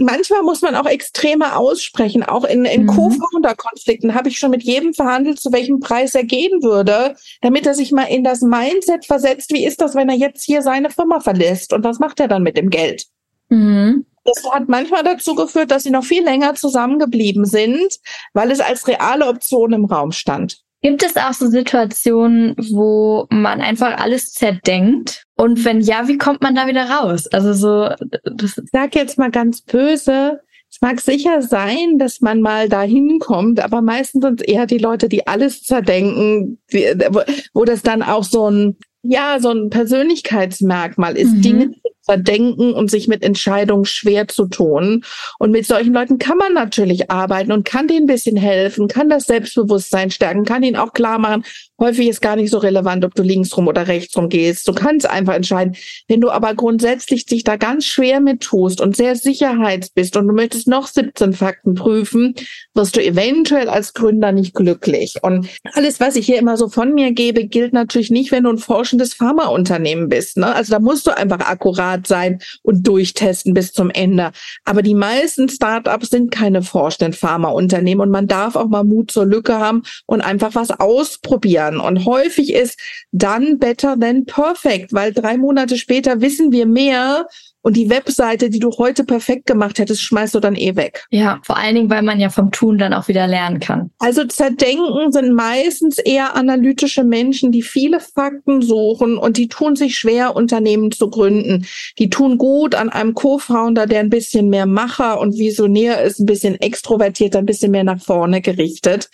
manchmal 0.00 0.42
muss 0.42 0.62
man 0.62 0.76
auch 0.76 0.86
Extreme 0.86 1.54
aussprechen. 1.56 2.22
Auch 2.22 2.44
in, 2.44 2.64
in 2.64 2.84
mhm. 2.84 2.86
Co-Founder-Konflikten 2.86 4.14
habe 4.14 4.30
ich 4.30 4.38
schon 4.38 4.50
mit 4.50 4.62
jedem 4.62 4.94
verhandelt, 4.94 5.38
zu 5.38 5.52
welchem 5.52 5.78
Preis 5.80 6.14
er 6.14 6.24
gehen 6.24 6.62
würde, 6.62 7.16
damit 7.42 7.66
er 7.66 7.74
sich 7.74 7.92
mal 7.92 8.04
in 8.04 8.24
das 8.24 8.40
Mindset 8.40 9.04
versetzt. 9.04 9.52
Wie 9.52 9.66
ist 9.66 9.82
das, 9.82 9.94
wenn 9.94 10.08
er 10.08 10.16
jetzt 10.16 10.42
hier 10.42 10.62
seine 10.62 10.88
Firma 10.88 11.20
verlässt? 11.20 11.74
Und 11.74 11.84
was 11.84 11.98
macht 11.98 12.18
er 12.18 12.28
dann 12.28 12.42
mit 12.42 12.56
dem 12.56 12.70
Geld? 12.70 13.04
Mhm. 13.50 14.06
Das 14.24 14.42
hat 14.50 14.70
manchmal 14.70 15.04
dazu 15.04 15.34
geführt, 15.34 15.70
dass 15.70 15.82
sie 15.82 15.90
noch 15.90 16.04
viel 16.04 16.24
länger 16.24 16.54
zusammengeblieben 16.54 17.44
sind, 17.44 17.98
weil 18.32 18.50
es 18.50 18.60
als 18.60 18.88
reale 18.88 19.26
Option 19.26 19.74
im 19.74 19.84
Raum 19.84 20.12
stand. 20.12 20.65
Gibt 20.86 21.02
es 21.02 21.16
auch 21.16 21.32
so 21.32 21.48
Situationen, 21.48 22.54
wo 22.70 23.26
man 23.28 23.60
einfach 23.60 23.98
alles 23.98 24.32
zerdenkt? 24.32 25.24
Und 25.36 25.64
wenn 25.64 25.80
ja, 25.80 26.06
wie 26.06 26.16
kommt 26.16 26.42
man 26.42 26.54
da 26.54 26.68
wieder 26.68 26.88
raus? 26.88 27.26
Also 27.26 27.54
so, 27.54 27.88
das 28.22 28.56
ich 28.56 28.70
sag 28.70 28.94
jetzt 28.94 29.18
mal 29.18 29.32
ganz 29.32 29.62
böse. 29.62 30.38
Es 30.70 30.80
mag 30.80 31.00
sicher 31.00 31.42
sein, 31.42 31.98
dass 31.98 32.20
man 32.20 32.40
mal 32.40 32.68
da 32.68 32.82
hinkommt, 32.82 33.58
aber 33.58 33.82
meistens 33.82 34.22
sind 34.22 34.40
es 34.42 34.46
eher 34.46 34.66
die 34.66 34.78
Leute, 34.78 35.08
die 35.08 35.26
alles 35.26 35.64
zerdenken, 35.64 36.60
die, 36.72 36.84
wo, 37.10 37.22
wo 37.52 37.64
das 37.64 37.82
dann 37.82 38.04
auch 38.04 38.22
so 38.22 38.48
ein, 38.48 38.76
ja, 39.02 39.38
so 39.40 39.50
ein 39.50 39.70
Persönlichkeitsmerkmal 39.70 41.16
ist, 41.16 41.32
mhm. 41.32 41.42
Dinge 41.42 41.70
verdenken 42.06 42.72
und 42.72 42.90
sich 42.90 43.08
mit 43.08 43.22
Entscheidungen 43.22 43.84
schwer 43.84 44.28
zu 44.28 44.46
tun. 44.46 45.04
Und 45.38 45.50
mit 45.50 45.66
solchen 45.66 45.92
Leuten 45.92 46.18
kann 46.18 46.38
man 46.38 46.54
natürlich 46.54 47.10
arbeiten 47.10 47.52
und 47.52 47.64
kann 47.64 47.88
denen 47.88 48.04
ein 48.04 48.06
bisschen 48.06 48.36
helfen, 48.36 48.88
kann 48.88 49.10
das 49.10 49.26
Selbstbewusstsein 49.26 50.10
stärken, 50.10 50.44
kann 50.44 50.62
ihnen 50.62 50.76
auch 50.76 50.92
klar 50.92 51.18
machen, 51.18 51.44
häufig 51.78 52.08
ist 52.08 52.22
gar 52.22 52.36
nicht 52.36 52.50
so 52.50 52.58
relevant, 52.58 53.04
ob 53.04 53.14
du 53.14 53.22
links 53.22 53.56
rum 53.56 53.68
oder 53.68 53.88
rechts 53.88 54.16
rum 54.16 54.28
gehst. 54.28 54.66
Du 54.68 54.72
kannst 54.72 55.08
einfach 55.08 55.34
entscheiden. 55.34 55.76
Wenn 56.08 56.20
du 56.20 56.30
aber 56.30 56.54
grundsätzlich 56.54 57.26
dich 57.26 57.44
da 57.44 57.56
ganz 57.56 57.84
schwer 57.84 58.20
mit 58.20 58.40
tust 58.40 58.80
und 58.80 58.96
sehr 58.96 59.16
sicherheits 59.16 59.90
bist 59.90 60.16
und 60.16 60.26
du 60.26 60.32
möchtest 60.32 60.68
noch 60.68 60.86
17 60.86 61.32
Fakten 61.32 61.74
prüfen, 61.74 62.34
wirst 62.74 62.96
du 62.96 63.04
eventuell 63.04 63.68
als 63.68 63.94
Gründer 63.94 64.32
nicht 64.32 64.54
glücklich. 64.54 65.16
Und 65.22 65.48
alles, 65.74 66.00
was 66.00 66.16
ich 66.16 66.26
hier 66.26 66.38
immer 66.38 66.56
so 66.56 66.68
von 66.68 66.94
mir 66.94 67.12
gebe, 67.12 67.46
gilt 67.46 67.72
natürlich 67.72 68.10
nicht, 68.10 68.32
wenn 68.32 68.44
du 68.44 68.50
ein 68.50 68.58
forschendes 68.58 69.14
Pharmaunternehmen 69.14 70.08
bist. 70.08 70.36
Ne? 70.36 70.54
Also 70.54 70.72
da 70.72 70.78
musst 70.78 71.06
du 71.06 71.16
einfach 71.16 71.40
akkurat 71.40 71.95
Start 71.96 72.06
sein 72.06 72.38
und 72.62 72.86
durchtesten 72.86 73.54
bis 73.54 73.72
zum 73.72 73.90
Ende. 73.90 74.32
Aber 74.64 74.82
die 74.82 74.94
meisten 74.94 75.48
Startups 75.48 76.10
sind 76.10 76.30
keine 76.30 76.62
forschenden 76.62 77.12
Pharmaunternehmen 77.12 78.02
und 78.02 78.10
man 78.10 78.26
darf 78.26 78.56
auch 78.56 78.68
mal 78.68 78.84
Mut 78.84 79.10
zur 79.10 79.26
Lücke 79.26 79.58
haben 79.58 79.82
und 80.06 80.20
einfach 80.20 80.54
was 80.54 80.70
ausprobieren. 80.70 81.80
Und 81.80 82.04
häufig 82.04 82.52
ist 82.52 82.78
dann 83.12 83.58
better 83.58 83.98
than 83.98 84.26
perfect, 84.26 84.92
weil 84.92 85.12
drei 85.12 85.36
Monate 85.38 85.76
später 85.76 86.20
wissen 86.20 86.52
wir 86.52 86.66
mehr 86.66 87.26
und 87.66 87.76
die 87.76 87.90
Webseite, 87.90 88.48
die 88.48 88.60
du 88.60 88.70
heute 88.78 89.02
perfekt 89.02 89.46
gemacht 89.46 89.80
hättest, 89.80 90.00
schmeißt 90.00 90.36
du 90.36 90.38
dann 90.38 90.54
eh 90.54 90.76
weg. 90.76 91.04
Ja, 91.10 91.40
vor 91.42 91.56
allen 91.56 91.74
Dingen, 91.74 91.90
weil 91.90 92.02
man 92.02 92.20
ja 92.20 92.28
vom 92.28 92.52
Tun 92.52 92.78
dann 92.78 92.94
auch 92.94 93.08
wieder 93.08 93.26
lernen 93.26 93.58
kann. 93.58 93.90
Also 93.98 94.24
zerdenken 94.24 95.10
sind 95.10 95.34
meistens 95.34 95.98
eher 95.98 96.36
analytische 96.36 97.02
Menschen, 97.02 97.50
die 97.50 97.62
viele 97.62 97.98
Fakten 97.98 98.62
suchen 98.62 99.18
und 99.18 99.36
die 99.36 99.48
tun 99.48 99.74
sich 99.74 99.96
schwer, 99.98 100.36
Unternehmen 100.36 100.92
zu 100.92 101.10
gründen. 101.10 101.66
Die 101.98 102.08
tun 102.08 102.38
gut 102.38 102.76
an 102.76 102.88
einem 102.88 103.14
Co-Founder, 103.14 103.86
der 103.86 103.98
ein 103.98 104.10
bisschen 104.10 104.48
mehr 104.48 104.66
Macher 104.66 105.18
und 105.18 105.36
Visionär 105.36 106.02
ist, 106.02 106.20
ein 106.20 106.26
bisschen 106.26 106.54
extrovertierter, 106.60 107.40
ein 107.40 107.46
bisschen 107.46 107.72
mehr 107.72 107.82
nach 107.82 108.00
vorne 108.00 108.42
gerichtet 108.42 109.10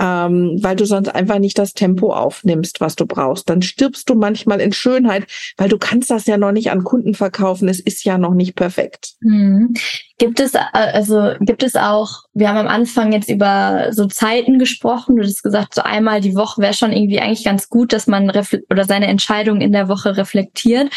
ähm, 0.00 0.56
weil 0.62 0.76
du 0.76 0.86
sonst 0.86 1.08
einfach 1.08 1.38
nicht 1.38 1.58
das 1.58 1.74
Tempo 1.74 2.14
aufnimmst, 2.14 2.80
was 2.80 2.96
du 2.96 3.06
brauchst. 3.06 3.50
Dann 3.50 3.60
stirbst 3.60 4.08
du 4.08 4.14
manchmal 4.14 4.60
in 4.60 4.72
Schönheit, 4.72 5.26
weil 5.58 5.68
du 5.68 5.76
kannst 5.76 6.10
das 6.10 6.26
ja 6.26 6.38
noch 6.38 6.52
nicht 6.52 6.70
an 6.70 6.84
Kunden 6.84 7.12
verkaufen. 7.12 7.68
Es 7.68 7.80
ist 7.80 8.04
ja 8.04 8.16
noch 8.16 8.32
nicht 8.32 8.56
perfekt. 8.56 9.12
Mhm. 9.20 9.74
Gibt 10.16 10.40
es, 10.40 10.54
äh, 10.54 10.60
also 10.72 11.32
gibt 11.40 11.62
es 11.62 11.76
auch, 11.76 12.24
wir 12.32 12.48
haben 12.48 12.56
am 12.56 12.68
Anfang 12.68 13.12
jetzt 13.12 13.28
über 13.28 13.88
so 13.90 14.06
Zeiten 14.06 14.58
gesprochen, 14.58 15.16
du 15.16 15.22
hast 15.22 15.42
gesagt, 15.42 15.74
so 15.74 15.82
einmal 15.82 16.22
die 16.22 16.34
Woche 16.34 16.62
wäre 16.62 16.74
schon 16.74 16.92
irgendwie 16.92 17.20
eigentlich 17.20 17.44
ganz 17.44 17.68
gut, 17.68 17.92
dass 17.92 18.06
man 18.06 18.30
oder 18.30 18.84
seine 18.84 19.06
Entscheidung 19.06 19.60
in 19.60 19.72
der 19.72 19.88
Woche 19.88 20.16
reflektiert. 20.16 20.90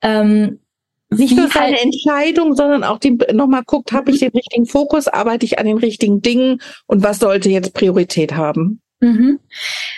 Ähm, 0.00 0.60
nicht 1.18 1.36
nur 1.36 1.48
seine 1.48 1.80
Entscheidung, 1.80 2.54
sondern 2.54 2.84
auch 2.84 2.98
die 2.98 3.18
nochmal 3.32 3.62
guckt, 3.64 3.92
habe 3.92 4.10
ich 4.10 4.20
den 4.20 4.32
richtigen 4.32 4.66
Fokus, 4.66 5.08
arbeite 5.08 5.46
ich 5.46 5.58
an 5.58 5.66
den 5.66 5.78
richtigen 5.78 6.22
Dingen 6.22 6.60
und 6.86 7.02
was 7.02 7.18
sollte 7.18 7.50
jetzt 7.50 7.74
Priorität 7.74 8.34
haben? 8.34 8.80
Mhm. 9.00 9.40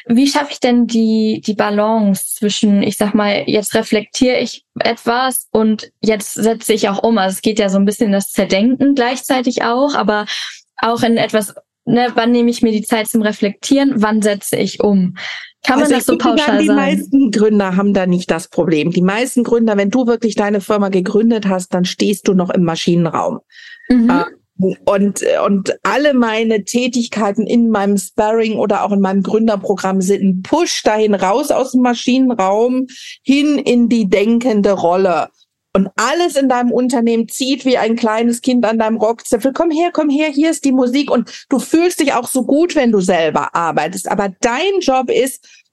Wie 0.07 0.26
schaffe 0.26 0.52
ich 0.52 0.61
denn 0.61 0.87
die, 0.87 1.42
die 1.44 1.55
Balance 1.55 2.35
zwischen, 2.35 2.83
ich 2.83 2.96
sag 2.96 3.14
mal, 3.14 3.44
jetzt 3.46 3.74
reflektiere 3.74 4.38
ich 4.38 4.64
etwas 4.81 5.46
und 5.52 5.92
jetzt 6.02 6.35
setze 6.35 6.72
ich 6.72 6.88
auch 6.88 7.02
um. 7.02 7.18
Also 7.18 7.35
es 7.35 7.42
geht 7.42 7.59
ja 7.59 7.68
so 7.68 7.79
ein 7.79 7.85
bisschen 7.85 8.12
das 8.12 8.31
Zerdenken 8.31 8.94
gleichzeitig 8.94 9.62
auch, 9.62 9.94
aber 9.94 10.26
auch 10.79 11.02
in 11.02 11.16
etwas, 11.16 11.55
ne, 11.85 12.09
wann 12.14 12.33
nehme 12.33 12.50
ich 12.50 12.62
mir 12.62 12.72
die 12.72 12.83
Zeit 12.83 13.09
zum 13.09 13.22
Reflektieren, 13.22 13.92
wann 13.96 14.22
setze 14.22 14.57
ich 14.57 14.81
um? 14.81 15.16
Kann 15.66 15.81
man 15.81 15.85
also 15.85 15.94
das 15.94 16.07
so 16.07 16.16
pauschal 16.16 16.46
sagen? 16.46 16.61
Die 16.62 16.68
meisten 16.68 17.31
Gründer 17.31 17.76
haben 17.76 17.92
da 17.92 18.07
nicht 18.07 18.31
das 18.31 18.48
Problem. 18.48 18.92
Die 18.92 19.02
meisten 19.02 19.44
Gründer, 19.44 19.76
wenn 19.76 19.90
du 19.90 20.07
wirklich 20.07 20.35
deine 20.35 20.61
Firma 20.61 20.88
gegründet 20.88 21.46
hast, 21.46 21.74
dann 21.74 21.85
stehst 21.85 22.29
du 22.29 22.35
noch 22.35 22.50
im 22.50 22.64
Maschinenraum. 22.64 23.40
Mhm. 23.88 24.11
Äh, 24.11 24.24
und, 24.87 25.22
und 25.44 25.79
alle 25.83 26.14
meine 26.14 26.64
Tätigkeiten 26.64 27.46
in 27.46 27.68
meinem 27.68 27.98
Sparring 27.98 28.57
oder 28.57 28.85
auch 28.85 28.92
in 28.92 29.00
meinem 29.00 29.22
Gründerprogramm 29.22 30.00
sind 30.00 30.22
ein 30.22 30.42
Push 30.42 30.83
dahin 30.83 31.14
raus 31.14 31.50
aus 31.50 31.72
dem 31.72 31.83
Maschinenraum 31.83 32.87
hin 33.22 33.59
in 33.59 33.88
die 33.88 34.09
denkende 34.09 34.72
Rolle. 34.72 35.29
Und 35.77 35.91
alles 35.97 36.37
in 36.37 36.49
deinem 36.49 36.73
Unternehmen 36.73 37.29
zieht 37.29 37.67
wie 37.67 37.77
ein 37.77 37.97
kleines 37.97 38.41
Kind 38.41 38.65
an 38.65 38.79
deinem 38.79 38.97
Rockzipfel. 38.97 39.53
Komm 39.53 39.71
her, 39.71 39.91
komm 39.93 40.09
her, 40.09 40.29
hier 40.31 40.49
ist 40.49 40.65
die 40.65 40.73
Musik. 40.73 41.11
Und 41.11 41.45
du 41.51 41.59
fühlst 41.59 42.01
dich 42.01 42.15
auch 42.15 42.29
so 42.29 42.45
gut, 42.45 42.75
wenn 42.75 42.93
du 42.93 43.01
selber 43.01 43.55
arbeitest. 43.55 44.11
Aber 44.11 44.31
dein 44.41 44.81
Job 44.81 45.11
ist, 45.11 45.65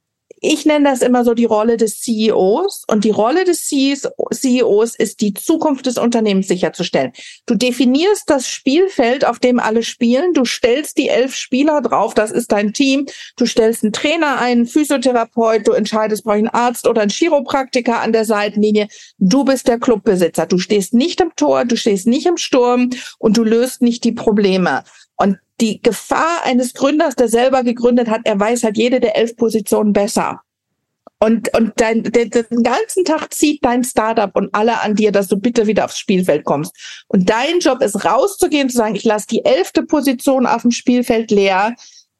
ich 0.43 0.65
nenne 0.65 0.89
das 0.89 1.01
immer 1.01 1.23
so 1.25 1.33
die 1.33 1.45
Rolle 1.45 1.77
des 1.77 1.99
CEOs 2.01 2.83
und 2.87 3.03
die 3.03 3.11
Rolle 3.11 3.43
des 3.43 3.67
CEOs 3.67 4.95
ist 4.95 5.21
die 5.21 5.33
Zukunft 5.33 5.85
des 5.85 5.97
Unternehmens 5.97 6.47
sicherzustellen. 6.47 7.11
Du 7.45 7.55
definierst 7.55 8.23
das 8.27 8.47
Spielfeld, 8.47 9.25
auf 9.25 9.39
dem 9.39 9.59
alle 9.59 9.83
spielen, 9.83 10.33
du 10.33 10.45
stellst 10.45 10.97
die 10.97 11.09
elf 11.09 11.35
Spieler 11.35 11.81
drauf, 11.81 12.13
das 12.13 12.31
ist 12.31 12.51
dein 12.51 12.73
Team, 12.73 13.07
du 13.35 13.45
stellst 13.45 13.83
einen 13.83 13.93
Trainer 13.93 14.39
ein, 14.39 14.53
einen 14.53 14.67
Physiotherapeut, 14.67 15.67
du 15.67 15.71
entscheidest, 15.71 16.23
brauche 16.23 16.37
ich 16.37 16.43
einen 16.43 16.49
Arzt 16.49 16.87
oder 16.87 17.01
einen 17.01 17.11
Chiropraktiker 17.11 18.01
an 18.01 18.13
der 18.13 18.25
Seitenlinie. 18.25 18.87
Du 19.17 19.43
bist 19.43 19.67
der 19.67 19.79
Clubbesitzer. 19.79 20.45
Du 20.45 20.57
stehst 20.59 20.93
nicht 20.93 21.19
im 21.21 21.35
Tor, 21.35 21.65
du 21.65 21.75
stehst 21.75 22.07
nicht 22.07 22.25
im 22.25 22.37
Sturm 22.37 22.91
und 23.19 23.37
du 23.37 23.43
löst 23.43 23.81
nicht 23.81 24.03
die 24.03 24.11
Probleme. 24.11 24.83
Und 25.15 25.37
die 25.63 25.81
Gefahr 25.81 26.43
eines 26.43 26.73
Gründers, 26.73 27.15
der 27.15 27.29
selber 27.29 27.63
gegründet 27.63 28.09
hat, 28.09 28.21
er 28.25 28.37
weiß 28.37 28.63
halt 28.63 28.77
jede 28.77 28.99
der 28.99 29.15
elf 29.15 29.37
Positionen 29.37 29.93
besser. 29.93 30.41
Und, 31.19 31.57
und 31.57 31.71
dein, 31.77 32.03
den, 32.03 32.29
den 32.29 32.63
ganzen 32.63 33.05
Tag 33.05 33.33
zieht 33.33 33.63
dein 33.63 33.85
Startup 33.85 34.35
und 34.35 34.53
alle 34.53 34.81
an 34.81 34.95
dir, 34.95 35.13
dass 35.13 35.29
du 35.29 35.37
bitte 35.37 35.65
wieder 35.65 35.85
aufs 35.85 35.97
Spielfeld 35.97 36.43
kommst. 36.43 36.75
Und 37.07 37.29
dein 37.29 37.59
Job 37.59 37.81
ist 37.81 38.03
rauszugehen, 38.03 38.69
zu 38.69 38.75
sagen, 38.75 38.95
ich 38.95 39.05
lasse 39.05 39.27
die 39.27 39.45
elfte 39.45 39.83
Position 39.83 40.45
auf 40.45 40.63
dem 40.63 40.71
Spielfeld 40.71 41.31
leer, 41.31 41.75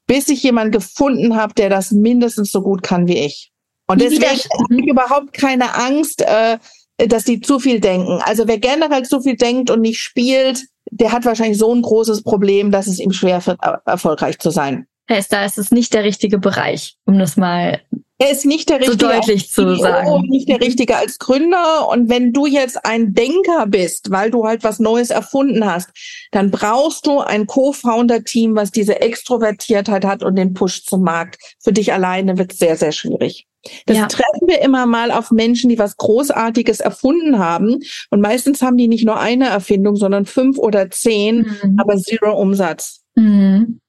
bis 0.08 0.30
ich 0.30 0.42
jemanden 0.42 0.72
gefunden 0.72 1.36
habe, 1.36 1.54
der 1.54 1.70
das 1.70 1.92
mindestens 1.92 2.50
so 2.50 2.62
gut 2.62 2.82
kann 2.82 3.08
wie 3.10 3.18
ich. 3.18 3.52
Und 3.88 4.00
deswegen 4.00 4.24
habe 4.24 4.80
ich 4.80 4.88
überhaupt 4.88 5.34
keine 5.34 5.76
Angst, 5.76 6.22
äh, 6.22 6.58
dass 6.98 7.24
die 7.24 7.42
zu 7.42 7.60
viel 7.60 7.80
denken. 7.80 8.20
Also 8.24 8.48
wer 8.48 8.60
generell 8.60 9.04
zu 9.04 9.22
viel 9.22 9.36
denkt 9.36 9.70
und 9.70 9.82
nicht 9.82 10.00
spielt, 10.00 10.66
der 10.92 11.12
hat 11.12 11.26
wahrscheinlich 11.26 11.58
so 11.58 11.74
ein 11.74 11.82
großes 11.82 12.24
Problem, 12.24 12.72
dass 12.72 12.88
es 12.88 13.00
ihm 13.00 13.12
schwer 13.12 13.46
wird, 13.46 13.60
erfolgreich 13.86 14.40
zu 14.40 14.52
sein. 14.52 14.88
Heißt, 15.10 15.34
da 15.34 15.44
ist 15.44 15.58
es 15.58 15.72
nicht 15.72 15.94
der 15.94 16.04
richtige 16.04 16.38
Bereich, 16.40 16.96
um 17.06 17.20
das 17.20 17.36
mal 17.36 17.82
er 18.24 18.32
ist 18.32 18.46
nicht 18.46 18.70
der 18.70 18.80
richtige, 18.80 19.06
so 19.06 19.12
deutlich 19.12 19.52
zu 19.52 19.76
sagen. 19.76 20.22
nicht 20.30 20.48
der 20.48 20.62
richtige 20.62 20.96
als 20.96 21.20
Gründer. 21.20 21.90
Und 21.90 22.10
wenn 22.10 22.32
du 22.32 22.46
jetzt 22.46 22.86
ein 22.86 23.14
Denker 23.14 23.66
bist, 23.68 24.12
weil 24.12 24.32
du 24.32 24.46
halt 24.46 24.64
was 24.64 24.80
Neues 24.80 25.10
erfunden 25.10 25.66
hast, 25.66 25.90
dann 26.32 26.50
brauchst 26.50 27.06
du 27.06 27.20
ein 27.20 27.48
Co-Founder-Team, 27.48 28.56
was 28.56 28.72
diese 28.72 29.02
Extrovertiertheit 29.02 30.06
hat 30.06 30.24
und 30.24 30.36
den 30.36 30.54
Push 30.54 30.86
zum 30.86 31.02
Markt. 31.02 31.38
Für 31.62 31.74
dich 31.74 31.92
alleine 31.92 32.38
wird 32.38 32.54
es 32.54 32.60
sehr, 32.60 32.78
sehr 32.78 32.94
schwierig. 32.94 33.46
Das 33.86 33.98
ja. 33.98 34.08
treffen 34.08 34.48
wir 34.48 34.62
immer 34.62 34.86
mal 34.86 35.12
auf 35.12 35.32
Menschen, 35.32 35.70
die 35.70 35.80
was 35.80 35.98
Großartiges 35.98 36.80
erfunden 36.80 37.40
haben. 37.40 37.80
Und 38.10 38.22
meistens 38.22 38.62
haben 38.62 38.78
die 38.78 38.88
nicht 38.88 39.06
nur 39.06 39.20
eine 39.20 39.48
Erfindung, 39.48 39.96
sondern 39.96 40.26
fünf 40.26 40.58
oder 40.58 40.90
zehn, 40.90 41.48
mhm. 41.62 41.78
aber 41.80 41.98
zero 41.98 42.40
Umsatz. 42.40 43.02
Mhm. 43.16 43.80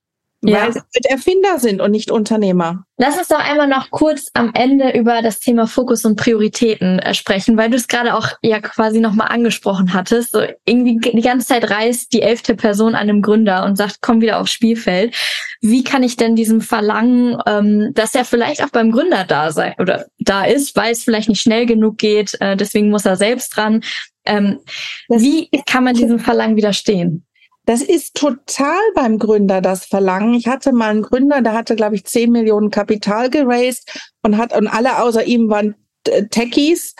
Ja. 0.47 0.63
Weil 0.63 0.73
sie 0.73 0.81
halt 0.81 1.07
Erfinder 1.07 1.59
sind 1.59 1.81
und 1.81 1.91
nicht 1.91 2.11
Unternehmer. 2.11 2.85
Lass 2.97 3.19
uns 3.19 3.29
doch 3.29 3.41
einmal 3.41 3.67
noch 3.67 3.91
kurz 3.91 4.31
am 4.35 4.53
Ende 4.55 4.97
über 4.97 5.21
das 5.21 5.41
Thema 5.41 5.67
Fokus 5.67 6.05
und 6.05 6.17
Prioritäten 6.17 7.01
äh, 7.01 7.15
sprechen, 7.15 7.57
weil 7.57 7.71
du 7.71 7.77
es 7.77 7.89
gerade 7.89 8.15
auch 8.15 8.29
ja 8.43 8.61
quasi 8.61 9.01
nochmal 9.01 9.29
angesprochen 9.29 9.95
hattest. 9.95 10.33
So 10.33 10.43
irgendwie 10.65 10.99
die 10.99 11.21
ganze 11.23 11.49
Zeit 11.49 11.71
reist 11.71 12.13
die 12.13 12.23
elfte 12.23 12.55
Person 12.55 12.95
an 12.95 13.09
einem 13.09 13.23
Gründer 13.23 13.65
und 13.65 13.77
sagt, 13.77 13.99
komm 14.01 14.21
wieder 14.21 14.39
aufs 14.39 14.53
Spielfeld. 14.53 15.17
Wie 15.61 15.83
kann 15.83 16.03
ich 16.03 16.17
denn 16.17 16.37
diesem 16.37 16.61
Verlangen, 16.61 17.39
ähm, 17.47 17.91
dass 17.95 18.15
er 18.15 18.25
vielleicht 18.25 18.63
auch 18.63 18.71
beim 18.71 18.93
Gründer 18.93 19.25
da 19.25 19.51
sei 19.51 19.75
oder 19.79 20.07
da 20.19 20.45
ist, 20.45 20.77
weil 20.77 20.93
es 20.93 21.03
vielleicht 21.03 21.29
nicht 21.29 21.41
schnell 21.41 21.67
genug 21.67 21.99
geht, 21.99 22.37
äh, 22.41 22.57
deswegen 22.57 22.91
muss 22.91 23.07
er 23.07 23.17
selbst 23.17 23.57
dran. 23.57 23.83
Ähm, 24.27 24.61
wie 25.09 25.49
kann 25.67 25.85
man 25.85 25.95
diesem 25.95 26.19
Verlangen 26.19 26.57
widerstehen? 26.57 27.27
Das 27.67 27.81
ist 27.81 28.15
total 28.15 28.81
beim 28.95 29.19
Gründer 29.19 29.61
das 29.61 29.87
Verlangen. 29.87 30.35
Ich 30.35 30.49
hatte 30.49 30.73
mal 30.73 30.91
einen 30.91 31.03
Gründer, 31.03 31.41
der 31.41 31.55
hatte, 31.55 31.77
glaube 31.77 31.95
ich, 31.95 32.05
10 32.05 32.31
Millionen 32.31 32.71
Kapital 32.71 33.31
geraced 33.31 33.91
und 34.23 34.37
hat, 34.37 34.57
und 34.57 34.69
alle 34.69 35.03
außer 35.03 35.25
ihm 35.25 35.49
waren 35.49 35.75
äh, 36.09 36.27
Techies. 36.27 36.95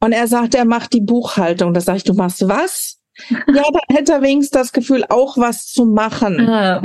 Und 0.00 0.12
er 0.12 0.28
sagt, 0.28 0.54
er 0.54 0.64
macht 0.64 0.92
die 0.92 1.00
Buchhaltung. 1.00 1.74
Da 1.74 1.80
sage 1.80 1.98
ich, 1.98 2.04
du 2.04 2.14
machst 2.14 2.48
was? 2.48 2.98
ja, 3.30 3.42
dann 3.46 3.96
hätte 3.96 4.12
er 4.12 4.22
wenigstens 4.22 4.50
das 4.50 4.72
Gefühl, 4.72 5.04
auch 5.08 5.36
was 5.38 5.66
zu 5.66 5.86
machen. 5.86 6.48
Ah. 6.48 6.80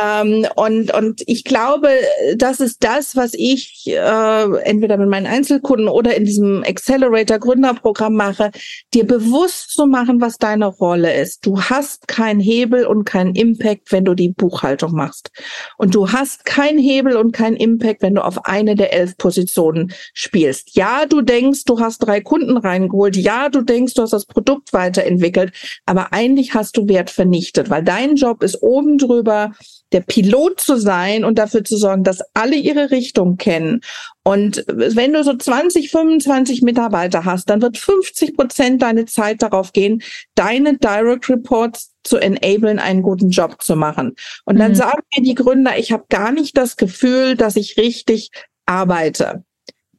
Ähm, 0.00 0.46
und, 0.54 0.94
und 0.94 1.22
ich 1.26 1.44
glaube, 1.44 1.88
das 2.36 2.60
ist 2.60 2.84
das, 2.84 3.16
was 3.16 3.32
ich 3.34 3.84
äh, 3.86 4.60
entweder 4.62 4.96
mit 4.96 5.08
meinen 5.08 5.26
Einzelkunden 5.26 5.88
oder 5.88 6.14
in 6.14 6.24
diesem 6.24 6.62
Accelerator 6.62 7.38
Gründerprogramm 7.38 8.14
mache, 8.14 8.50
dir 8.94 9.06
bewusst 9.06 9.70
zu 9.70 9.86
machen, 9.86 10.20
was 10.20 10.38
deine 10.38 10.66
Rolle 10.66 11.14
ist. 11.14 11.44
Du 11.44 11.60
hast 11.60 12.06
keinen 12.06 12.40
Hebel 12.40 12.86
und 12.86 13.04
keinen 13.04 13.34
Impact, 13.34 13.90
wenn 13.90 14.04
du 14.04 14.14
die 14.14 14.28
Buchhaltung 14.28 14.92
machst. 14.92 15.30
Und 15.78 15.94
du 15.94 16.12
hast 16.12 16.44
keinen 16.44 16.78
Hebel 16.78 17.16
und 17.16 17.32
keinen 17.32 17.56
Impact, 17.56 18.02
wenn 18.02 18.14
du 18.14 18.24
auf 18.24 18.44
eine 18.44 18.76
der 18.76 18.92
elf 18.92 19.16
Positionen 19.16 19.92
spielst. 20.12 20.76
Ja, 20.76 21.06
du 21.06 21.22
denkst, 21.22 21.64
du 21.64 21.80
hast 21.80 21.98
drei 21.98 22.20
Kunden 22.20 22.56
reingeholt. 22.56 23.16
Ja, 23.16 23.48
du 23.48 23.62
denkst, 23.62 23.94
du 23.94 24.02
hast 24.02 24.12
das 24.12 24.26
Produkt 24.26 24.72
weiterentwickelt. 24.72 25.52
Aber 25.86 26.12
eigentlich 26.12 26.54
hast 26.54 26.76
du 26.76 26.88
Wert 26.88 27.10
vernichtet, 27.10 27.70
weil 27.70 27.82
dein 27.82 28.16
Job 28.16 28.42
ist 28.42 28.62
oben 28.62 28.98
drüber, 28.98 29.52
der 29.92 30.00
Pilot 30.00 30.60
zu 30.60 30.76
sein 30.76 31.24
und 31.24 31.38
dafür 31.38 31.64
zu 31.64 31.76
sorgen, 31.76 32.04
dass 32.04 32.22
alle 32.34 32.56
ihre 32.56 32.90
Richtung 32.90 33.36
kennen. 33.36 33.80
Und 34.22 34.64
wenn 34.68 35.12
du 35.12 35.24
so 35.24 35.34
20, 35.34 35.90
25 35.90 36.62
Mitarbeiter 36.62 37.24
hast, 37.24 37.48
dann 37.48 37.62
wird 37.62 37.78
50 37.78 38.36
Prozent 38.36 38.82
deine 38.82 39.06
Zeit 39.06 39.42
darauf 39.42 39.72
gehen, 39.72 40.02
deine 40.34 40.76
Direct 40.76 41.28
Reports 41.30 41.94
zu 42.04 42.18
enablen, 42.18 42.78
einen 42.78 43.02
guten 43.02 43.30
Job 43.30 43.62
zu 43.62 43.76
machen. 43.76 44.14
Und 44.44 44.58
dann 44.58 44.72
mhm. 44.72 44.76
sagen 44.76 45.02
mir 45.16 45.22
die 45.22 45.34
Gründer, 45.34 45.78
ich 45.78 45.92
habe 45.92 46.04
gar 46.08 46.32
nicht 46.32 46.56
das 46.56 46.76
Gefühl, 46.76 47.36
dass 47.36 47.56
ich 47.56 47.76
richtig 47.78 48.30
arbeite. 48.66 49.44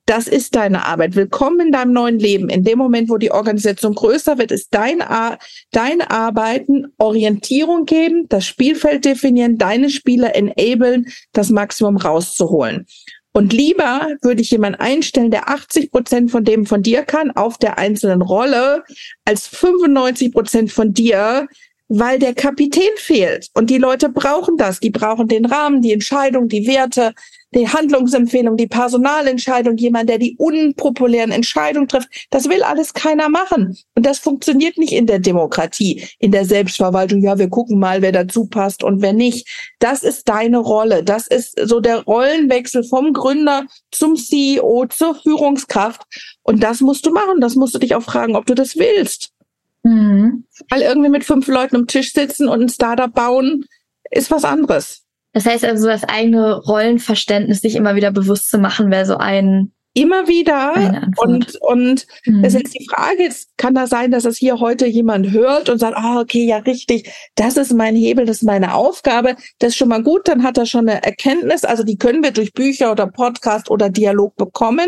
Das 0.09 0.27
ist 0.27 0.55
deine 0.55 0.87
Arbeit. 0.87 1.15
Willkommen 1.15 1.67
in 1.67 1.71
deinem 1.71 1.93
neuen 1.93 2.17
Leben. 2.17 2.49
In 2.49 2.63
dem 2.63 2.79
Moment, 2.79 3.11
wo 3.11 3.17
die 3.17 3.31
Organisation 3.31 3.93
größer 3.93 4.39
wird, 4.39 4.49
ist 4.49 4.69
dein, 4.73 5.03
Ar 5.03 5.37
dein 5.71 6.01
Arbeiten 6.01 6.87
Orientierung 6.97 7.85
geben, 7.85 8.25
das 8.27 8.47
Spielfeld 8.47 9.05
definieren, 9.05 9.59
deine 9.59 9.91
Spieler 9.91 10.35
enablen, 10.35 11.13
das 11.31 11.51
Maximum 11.51 11.95
rauszuholen. 11.97 12.87
Und 13.33 13.53
lieber 13.53 14.07
würde 14.23 14.41
ich 14.41 14.49
jemanden 14.49 14.79
einstellen, 14.79 15.29
der 15.29 15.47
80 15.47 15.91
Prozent 15.91 16.31
von 16.31 16.43
dem 16.43 16.65
von 16.65 16.81
dir 16.81 17.03
kann, 17.03 17.29
auf 17.29 17.59
der 17.59 17.77
einzelnen 17.77 18.23
Rolle, 18.23 18.83
als 19.25 19.45
95 19.45 20.31
Prozent 20.33 20.71
von 20.71 20.91
dir, 20.91 21.47
weil 21.87 22.17
der 22.17 22.33
Kapitän 22.33 22.95
fehlt. 22.95 23.49
Und 23.53 23.69
die 23.69 23.77
Leute 23.77 24.09
brauchen 24.09 24.57
das. 24.57 24.79
Die 24.79 24.89
brauchen 24.89 25.27
den 25.27 25.45
Rahmen, 25.45 25.83
die 25.83 25.93
Entscheidung, 25.93 26.47
die 26.47 26.65
Werte, 26.65 27.13
die 27.55 27.67
Handlungsempfehlung, 27.67 28.57
die 28.57 28.67
Personalentscheidung, 28.67 29.77
jemand, 29.77 30.09
der 30.09 30.19
die 30.19 30.35
unpopulären 30.37 31.31
Entscheidungen 31.31 31.87
trifft, 31.87 32.09
das 32.29 32.47
will 32.47 32.63
alles 32.63 32.93
keiner 32.93 33.29
machen. 33.29 33.77
Und 33.95 34.05
das 34.05 34.19
funktioniert 34.19 34.77
nicht 34.77 34.93
in 34.93 35.07
der 35.07 35.19
Demokratie, 35.19 36.07
in 36.19 36.31
der 36.31 36.45
Selbstverwaltung. 36.45 37.21
Ja, 37.21 37.39
wir 37.39 37.49
gucken 37.49 37.79
mal, 37.79 38.01
wer 38.01 38.11
dazu 38.11 38.45
passt 38.45 38.83
und 38.83 39.01
wer 39.01 39.13
nicht. 39.13 39.47
Das 39.79 40.03
ist 40.03 40.29
deine 40.29 40.59
Rolle. 40.59 41.03
Das 41.03 41.27
ist 41.27 41.59
so 41.63 41.79
der 41.79 42.03
Rollenwechsel 42.03 42.83
vom 42.83 43.13
Gründer 43.13 43.65
zum 43.91 44.15
CEO, 44.15 44.85
zur 44.89 45.15
Führungskraft. 45.15 46.01
Und 46.43 46.63
das 46.63 46.81
musst 46.81 47.05
du 47.05 47.11
machen. 47.11 47.41
Das 47.41 47.55
musst 47.55 47.73
du 47.73 47.79
dich 47.79 47.95
auch 47.95 48.03
fragen, 48.03 48.35
ob 48.35 48.45
du 48.45 48.53
das 48.53 48.77
willst. 48.77 49.31
Mhm. 49.83 50.45
Weil 50.69 50.81
irgendwie 50.81 51.09
mit 51.09 51.23
fünf 51.23 51.47
Leuten 51.47 51.77
am 51.77 51.87
Tisch 51.87 52.13
sitzen 52.13 52.47
und 52.47 52.61
ein 52.61 52.69
Startup 52.69 53.13
bauen, 53.13 53.65
ist 54.11 54.29
was 54.29 54.43
anderes. 54.43 55.03
Das 55.33 55.45
heißt 55.45 55.65
also, 55.65 55.87
das 55.87 56.03
eigene 56.03 56.55
Rollenverständnis 56.55 57.61
sich 57.61 57.75
immer 57.75 57.95
wieder 57.95 58.11
bewusst 58.11 58.49
zu 58.49 58.57
machen, 58.57 58.91
wäre 58.91 59.05
so 59.05 59.17
ein 59.17 59.71
Immer 59.93 60.27
wieder. 60.27 60.73
Und, 61.17 61.57
und 61.61 62.05
mhm. 62.25 62.43
das 62.43 62.53
ist 62.53 62.73
die 62.73 62.87
Frage, 62.89 63.23
jetzt 63.23 63.57
kann 63.57 63.73
da 63.73 63.87
sein, 63.87 64.11
dass 64.11 64.23
es 64.23 64.37
hier 64.37 64.59
heute 64.59 64.85
jemand 64.85 65.31
hört 65.31 65.67
und 65.67 65.79
sagt, 65.79 65.97
ah, 65.97 66.17
oh, 66.17 66.21
okay, 66.21 66.45
ja, 66.45 66.57
richtig, 66.57 67.11
das 67.35 67.57
ist 67.57 67.73
mein 67.73 67.95
Hebel, 67.95 68.25
das 68.25 68.37
ist 68.37 68.43
meine 68.43 68.75
Aufgabe. 68.75 69.35
Das 69.57 69.69
ist 69.69 69.77
schon 69.77 69.89
mal 69.89 70.03
gut, 70.03 70.27
dann 70.27 70.43
hat 70.43 70.57
er 70.57 70.67
schon 70.67 70.87
eine 70.87 71.03
Erkenntnis. 71.03 71.65
Also 71.65 71.83
die 71.83 71.97
können 71.97 72.23
wir 72.23 72.31
durch 72.31 72.53
Bücher 72.53 72.91
oder 72.91 73.07
Podcast 73.07 73.71
oder 73.71 73.89
Dialog 73.89 74.35
bekommen. 74.35 74.87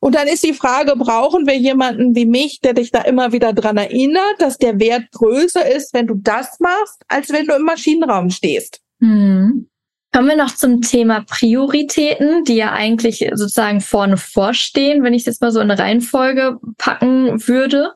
Und 0.00 0.14
dann 0.14 0.26
ist 0.26 0.42
die 0.42 0.54
Frage, 0.54 0.94
brauchen 0.96 1.46
wir 1.46 1.56
jemanden 1.56 2.16
wie 2.16 2.26
mich, 2.26 2.60
der 2.60 2.74
dich 2.74 2.90
da 2.90 3.02
immer 3.02 3.32
wieder 3.32 3.52
dran 3.52 3.76
erinnert, 3.76 4.34
dass 4.38 4.58
der 4.58 4.80
Wert 4.80 5.12
größer 5.12 5.70
ist, 5.70 5.94
wenn 5.94 6.06
du 6.06 6.14
das 6.14 6.58
machst, 6.58 7.02
als 7.06 7.30
wenn 7.30 7.46
du 7.46 7.54
im 7.54 7.62
Maschinenraum 7.62 8.30
stehst? 8.30 8.80
Mhm. 8.98 9.69
Kommen 10.12 10.28
wir 10.28 10.36
noch 10.36 10.54
zum 10.54 10.82
Thema 10.82 11.24
Prioritäten, 11.28 12.44
die 12.44 12.56
ja 12.56 12.72
eigentlich 12.72 13.18
sozusagen 13.32 13.80
vorne 13.80 14.16
vorstehen, 14.16 15.04
wenn 15.04 15.14
ich 15.14 15.22
es 15.22 15.26
jetzt 15.26 15.40
mal 15.40 15.52
so 15.52 15.60
in 15.60 15.70
eine 15.70 15.80
Reihenfolge 15.80 16.58
packen 16.78 17.46
würde. 17.46 17.92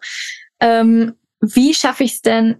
Ähm, 0.60 1.14
wie 1.40 1.74
schaffe 1.74 2.04
ich 2.04 2.12
es 2.12 2.22
denn, 2.22 2.56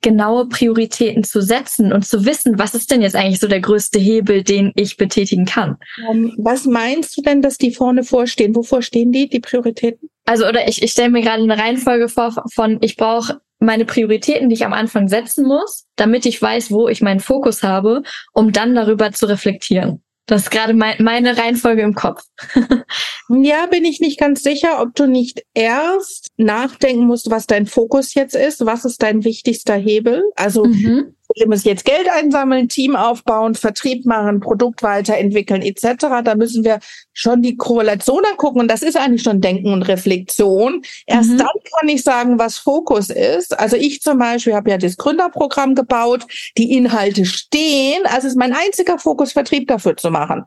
genaue 0.00 0.48
Prioritäten 0.48 1.22
zu 1.22 1.40
setzen 1.40 1.92
und 1.92 2.04
zu 2.04 2.24
wissen, 2.24 2.58
was 2.58 2.74
ist 2.74 2.90
denn 2.90 3.02
jetzt 3.02 3.14
eigentlich 3.14 3.38
so 3.38 3.46
der 3.46 3.60
größte 3.60 4.00
Hebel, 4.00 4.42
den 4.42 4.72
ich 4.74 4.96
betätigen 4.96 5.44
kann? 5.44 5.76
Um, 6.08 6.16
ähm, 6.16 6.34
was 6.38 6.64
meinst 6.64 7.16
du 7.16 7.22
denn, 7.22 7.42
dass 7.42 7.58
die 7.58 7.72
vorne 7.72 8.02
vorstehen? 8.02 8.56
Wovor 8.56 8.82
stehen 8.82 9.12
die, 9.12 9.28
die 9.28 9.40
Prioritäten? 9.40 10.10
Also, 10.24 10.46
oder 10.48 10.66
ich, 10.66 10.82
ich 10.82 10.90
stelle 10.90 11.10
mir 11.10 11.22
gerade 11.22 11.42
eine 11.42 11.56
Reihenfolge 11.56 12.08
vor 12.08 12.34
von, 12.52 12.78
ich 12.80 12.96
brauche 12.96 13.40
meine 13.58 13.84
Prioritäten, 13.84 14.48
die 14.48 14.54
ich 14.54 14.64
am 14.64 14.72
Anfang 14.72 15.08
setzen 15.08 15.46
muss, 15.46 15.86
damit 15.96 16.26
ich 16.26 16.40
weiß, 16.40 16.70
wo 16.70 16.88
ich 16.88 17.02
meinen 17.02 17.20
Fokus 17.20 17.62
habe, 17.62 18.02
um 18.32 18.52
dann 18.52 18.74
darüber 18.74 19.12
zu 19.12 19.26
reflektieren. 19.26 20.02
Das 20.26 20.42
ist 20.42 20.50
gerade 20.50 20.74
mein, 20.74 20.96
meine 21.02 21.38
Reihenfolge 21.38 21.82
im 21.82 21.94
Kopf. 21.94 22.24
ja, 23.28 23.66
bin 23.66 23.84
ich 23.84 24.00
nicht 24.00 24.18
ganz 24.18 24.42
sicher, 24.42 24.82
ob 24.82 24.94
du 24.94 25.06
nicht 25.06 25.42
erst 25.54 26.28
nachdenken 26.36 27.06
musst, 27.06 27.30
was 27.30 27.46
dein 27.46 27.66
Fokus 27.66 28.14
jetzt 28.14 28.34
ist, 28.34 28.66
was 28.66 28.84
ist 28.84 29.02
dein 29.02 29.24
wichtigster 29.24 29.76
Hebel. 29.76 30.24
Also 30.34 30.64
mhm 30.64 31.15
wir 31.34 31.48
müssen 31.48 31.68
jetzt 31.68 31.84
Geld 31.84 32.08
einsammeln, 32.08 32.68
Team 32.68 32.96
aufbauen, 32.96 33.54
Vertrieb 33.54 34.06
machen, 34.06 34.40
Produkt 34.40 34.82
weiterentwickeln 34.82 35.62
etc. 35.62 36.22
Da 36.24 36.34
müssen 36.34 36.64
wir 36.64 36.78
schon 37.12 37.42
die 37.42 37.56
Korrelation 37.56 38.22
angucken 38.30 38.60
und 38.60 38.68
das 38.68 38.82
ist 38.82 38.96
eigentlich 38.96 39.22
schon 39.22 39.40
Denken 39.40 39.72
und 39.72 39.82
Reflexion. 39.82 40.82
Erst 41.06 41.30
mhm. 41.30 41.38
dann 41.38 41.48
kann 41.78 41.88
ich 41.88 42.02
sagen, 42.02 42.38
was 42.38 42.58
Fokus 42.58 43.10
ist. 43.10 43.58
Also 43.58 43.76
ich 43.76 44.02
zum 44.02 44.18
Beispiel 44.18 44.54
habe 44.54 44.70
ja 44.70 44.78
das 44.78 44.96
Gründerprogramm 44.96 45.74
gebaut, 45.74 46.26
die 46.56 46.72
Inhalte 46.72 47.24
stehen. 47.24 48.02
Also 48.04 48.28
ist 48.28 48.36
mein 48.36 48.54
einziger 48.54 48.98
Fokus, 48.98 49.32
Vertrieb 49.32 49.68
dafür 49.68 49.96
zu 49.96 50.10
machen. 50.10 50.44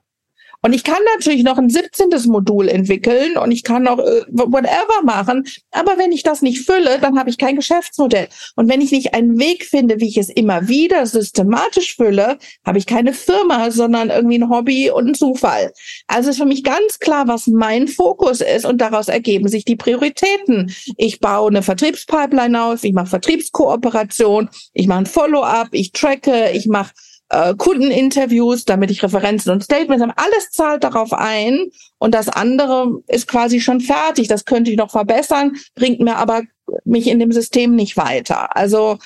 Und 0.62 0.74
ich 0.74 0.84
kann 0.84 1.00
natürlich 1.16 1.44
noch 1.44 1.58
ein 1.58 1.70
17. 1.70 2.10
Modul 2.26 2.68
entwickeln 2.68 3.38
und 3.38 3.52
ich 3.52 3.64
kann 3.64 3.84
noch 3.84 4.00
äh, 4.00 4.26
whatever 4.30 5.04
machen. 5.04 5.46
Aber 5.72 5.98
wenn 5.98 6.12
ich 6.12 6.24
das 6.24 6.42
nicht 6.42 6.66
fülle, 6.66 7.00
dann 7.00 7.18
habe 7.18 7.30
ich 7.30 7.38
kein 7.38 7.56
Geschäftsmodell. 7.56 8.28
Und 8.56 8.70
wenn 8.70 8.82
ich 8.82 8.92
nicht 8.92 9.14
einen 9.14 9.40
Weg 9.40 9.64
finde, 9.64 10.00
wie 10.00 10.08
ich 10.10 10.18
es 10.18 10.30
immer 10.30 10.68
wieder 10.68 11.06
systematisch 11.06 11.96
fülle, 11.96 12.38
habe 12.66 12.78
ich 12.78 12.86
keine 12.86 13.14
Firma, 13.14 13.72
sondern 13.72 14.10
irgendwie 14.10 14.40
ein 14.40 14.50
Hobby 14.50 14.92
und 14.92 15.08
ein 15.08 15.16
Zufall. 15.16 15.72
Also 16.08 16.30
ist 16.30 16.38
für 16.38 16.46
mich 16.46 16.64
ganz 16.64 17.00
klar, 17.00 17.28
was 17.28 17.48
mein 17.48 17.88
Fokus 17.88 18.42
ist 18.42 18.66
und 18.66 18.80
daraus 18.80 19.08
ergeben 19.08 19.48
sich 19.48 19.64
die 19.64 19.78
Prioritäten. 19.78 20.74
Ich 20.98 21.20
baue 21.20 21.50
eine 21.50 21.64
Vertriebspipeline 21.64 22.62
auf, 22.62 22.84
ich 22.84 22.94
mache 22.94 23.08
Vertriebskooperation, 23.08 24.50
ich 24.74 24.88
mache 24.88 25.00
ein 25.00 25.06
Follow-up, 25.06 25.70
ich 25.72 25.94
tracke, 25.94 26.52
ich 26.52 26.68
mache 26.68 26.92
äh, 27.30 27.54
Kundeninterviews, 27.56 28.66
damit 28.66 28.92
ich 28.92 29.04
Referenzen 29.04 29.52
und 29.52 29.64
Statements 29.64 30.02
habe. 30.02 30.18
Alles 30.18 30.52
zahlt 30.52 30.84
darauf 30.84 31.14
ein 31.14 31.70
und 31.98 32.14
das 32.14 32.30
andere 32.30 33.02
ist 33.08 33.28
quasi 33.28 33.60
schon 33.62 33.82
fertig. 33.82 34.28
Das 34.28 34.46
könnte 34.46 34.72
ich 34.72 34.78
noch 34.78 34.92
verbessern, 34.92 35.56
bringt 35.76 36.00
mir 36.00 36.18
aber 36.18 36.44
mich 36.86 37.08
in 37.08 37.20
dem 37.20 37.32
System 37.32 37.76
nicht 37.76 37.98
weiter. 37.98 38.56
Also 38.56 38.98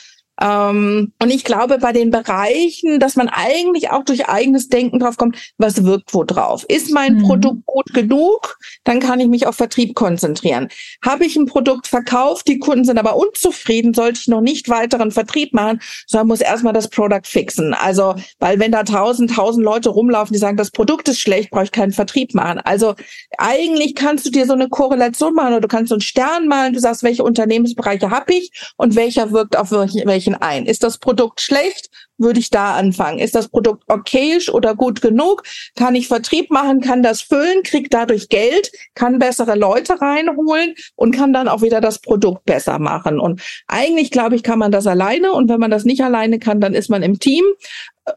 ähm, 0.41 1.13
und 1.22 1.30
ich 1.30 1.43
glaube, 1.43 1.78
bei 1.78 1.91
den 1.91 2.10
Bereichen, 2.10 3.00
dass 3.00 3.15
man 3.15 3.30
eigentlich 3.30 3.91
auch 3.91 4.04
durch 4.04 4.28
eigenes 4.28 4.67
Denken 4.67 5.00
drauf 5.00 5.17
kommt, 5.17 5.54
was 5.58 5.84
wirkt 5.84 6.13
wo 6.13 6.24
drauf. 6.24 6.65
Ist 6.67 6.91
mein 6.91 7.15
mhm. 7.17 7.24
Produkt 7.24 7.65
gut 7.65 7.93
genug? 7.93 8.58
Dann 8.84 9.00
kann 9.00 9.19
ich 9.19 9.28
mich 9.28 9.46
auf 9.46 9.56
Vertrieb 9.56 9.96
konzentrieren. 9.96 10.69
Habe 11.06 11.26
ich 11.26 11.36
ein 11.36 11.46
Produkt 11.46 11.88
verkauft, 11.88 12.48
die 12.48 12.60
Kunden 12.60 12.84
sind 12.84 12.98
aber 12.98 13.15
unzufrieden, 13.15 13.93
sollte 13.93 14.19
ich 14.22 14.28
noch 14.28 14.41
nicht 14.41 14.69
weiteren 14.69 15.12
Vertrieb 15.12 15.54
machen, 15.54 15.82
sondern 16.08 16.28
muss 16.28 16.41
erstmal 16.41 16.74
das 16.74 16.89
Produkt 16.89 17.28
fixen. 17.28 17.74
Also, 17.74 18.15
weil 18.39 18.60
wenn 18.60 18.72
da 18.72 18.84
tausend, 18.84 19.36
tausend 19.36 19.63
Leute 19.63 19.89
rumlaufen, 19.89 20.34
die 20.34 20.39
sagen, 20.39 20.58
das 20.58 20.72
Produkt 20.72 21.08
ist 21.10 21.19
schlecht, 21.19 21.52
brauche 21.52 21.65
ich 21.65 21.72
keinen 21.72 21.91
Vertrieb 21.91 22.34
machen. 22.34 22.60
Also, 22.60 22.96
eigentlich 23.38 23.93
kannst 23.93 24.26
du 24.26 24.32
dir 24.32 24.46
so 24.48 24.54
eine 24.54 24.69
Korrelation 24.69 25.36
machen 25.36 25.50
oder 25.50 25.62
du 25.62 25.67
kannst 25.67 25.89
so 25.89 25.96
einen 25.96 26.02
Stern 26.02 26.48
malen, 26.48 26.74
du 26.74 26.80
sagst, 26.80 27.04
welche 27.04 27.24
Unternehmensbereiche 27.24 28.10
habe 28.10 28.34
ich 28.34 28.52
und 28.78 28.96
welcher 28.96 29.32
wirkt 29.32 29.58
auf 29.58 29.72
welche 29.72 30.22
Anführungsstrichen 30.23 30.36
ein. 30.36 30.65
Ist 30.65 30.83
das 30.83 30.97
Produkt 30.97 31.41
schlecht? 31.41 31.89
Würde 32.17 32.39
ich 32.39 32.49
da 32.49 32.75
anfangen. 32.75 33.19
Ist 33.19 33.36
das 33.36 33.49
Produkt 33.49 33.83
okayisch 33.88 34.49
oder 34.49 34.75
gut 34.75 35.01
genug? 35.01 35.43
Kann 35.75 35.95
ich 35.95 36.07
Vertrieb 36.07 36.51
machen, 36.51 36.81
kann 36.81 37.03
das 37.03 37.21
füllen, 37.21 37.63
krieg 37.63 37.89
dadurch 37.89 38.29
Geld, 38.29 38.71
kann 38.95 39.19
bessere 39.19 39.55
Leute 39.55 39.99
reinholen 39.99 40.75
und 40.95 41.15
kann 41.15 41.33
dann 41.33 41.47
auch 41.47 41.62
wieder 41.62 41.81
das 41.81 41.99
Produkt 41.99 42.45
besser 42.45 42.79
machen. 42.79 43.19
Und 43.19 43.41
eigentlich, 43.67 44.12
glaube 44.12 44.36
ich, 44.36 44.43
kann 44.43 44.59
man 44.59 44.71
das 44.71 44.88
alleine. 44.88 45.33
Und 45.33 45.49
wenn 45.49 45.59
man 45.59 45.71
das 45.71 45.86
nicht 45.86 46.01
alleine 46.01 46.39
kann, 46.39 46.62
dann 46.62 46.73
ist 46.73 46.89
man 46.89 47.03
im 47.03 47.19
Team. 47.19 47.43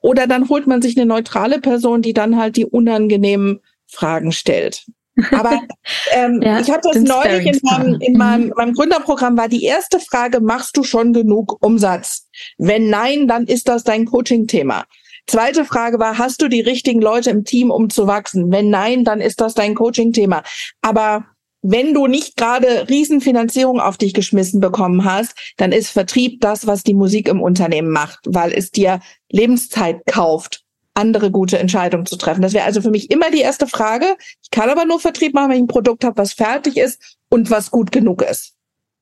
Oder 0.03 0.27
dann 0.27 0.49
holt 0.49 0.66
man 0.66 0.83
sich 0.83 0.97
eine 0.97 1.07
neutrale 1.07 1.61
Person, 1.61 2.03
die 2.03 2.12
dann 2.12 2.37
halt 2.37 2.57
die 2.57 2.66
unangenehmen 2.66 3.61
Fragen 3.87 4.33
stellt. 4.33 4.85
Aber 5.33 5.63
ähm, 6.13 6.41
ja, 6.45 6.61
ich 6.61 6.71
hatte 6.71 6.91
das 6.93 7.03
neulich 7.03 7.47
in 7.47 7.61
meinem, 7.63 8.01
in 8.01 8.17
meinem, 8.17 8.45
mhm. 8.47 8.53
meinem 8.57 8.75
Gründerprogramm 8.75 9.37
war 9.37 9.49
die 9.49 9.65
erste 9.65 10.01
Frage, 10.01 10.41
machst 10.41 10.77
du 10.77 10.85
schon 10.85 11.13
genug 11.13 11.57
Umsatz? 11.61 12.29
Wenn 12.59 12.89
nein, 12.89 13.29
dann 13.29 13.47
ist 13.47 13.69
das 13.69 13.85
dein 13.85 14.07
Coaching-Thema. 14.07 14.85
Zweite 15.27 15.65
Frage 15.65 15.99
war, 15.99 16.19
hast 16.19 16.41
du 16.43 16.49
die 16.49 16.61
richtigen 16.61 17.01
Leute 17.01 17.31
im 17.31 17.45
Team, 17.45 17.71
um 17.71 17.91
zu 17.91 18.07
wachsen? 18.07 18.53
Wenn 18.53 18.71
nein, 18.71 19.05
dann 19.05 19.21
ist 19.21 19.41
das 19.41 19.55
dein 19.55 19.75
Coaching-Thema. 19.75 20.45
Aber 20.83 21.25
wenn 21.63 21.95
du 21.95 22.07
nicht 22.07 22.37
gerade 22.37 22.89
Riesenfinanzierung 22.89 23.81
auf 23.81 23.97
dich 23.97 24.15
geschmissen 24.15 24.61
bekommen 24.61 25.05
hast, 25.05 25.35
dann 25.57 25.73
ist 25.73 25.91
Vertrieb 25.91 26.41
das, 26.41 26.69
was 26.69 26.85
die 26.85 26.95
Musik 26.95 27.29
im 27.29 27.43
Unternehmen 27.43 27.91
macht, 27.91 28.21
weil 28.27 28.53
es 28.53 28.71
dir 28.71 29.01
Lebenszeit 29.31 30.07
kauft 30.07 30.66
andere 30.97 31.31
gute 31.31 31.59
Entscheidungen 31.59 32.07
zu 32.07 32.17
treffen. 32.17 32.43
Das 32.43 32.53
wäre 32.53 32.65
also 32.65 32.81
für 32.81 32.91
mich 32.91 33.11
immer 33.11 33.31
die 33.31 33.41
erste 33.41 33.67
Frage. 33.67 34.17
Ich 34.43 34.51
kann 34.51 34.71
aber 34.71 34.85
nur 34.85 35.01
Vertrieb 35.01 35.35
machen, 35.35 35.51
wenn 35.51 35.57
ich 35.57 35.63
ein 35.65 35.69
Produkt 35.69 36.05
habe, 36.05 36.19
was 36.19 36.33
fertig 36.33 36.77
ist 36.77 37.19
und 37.29 37.51
was 37.51 37.71
gut 37.71 37.93
genug 37.93 38.23
ist. 38.23 38.55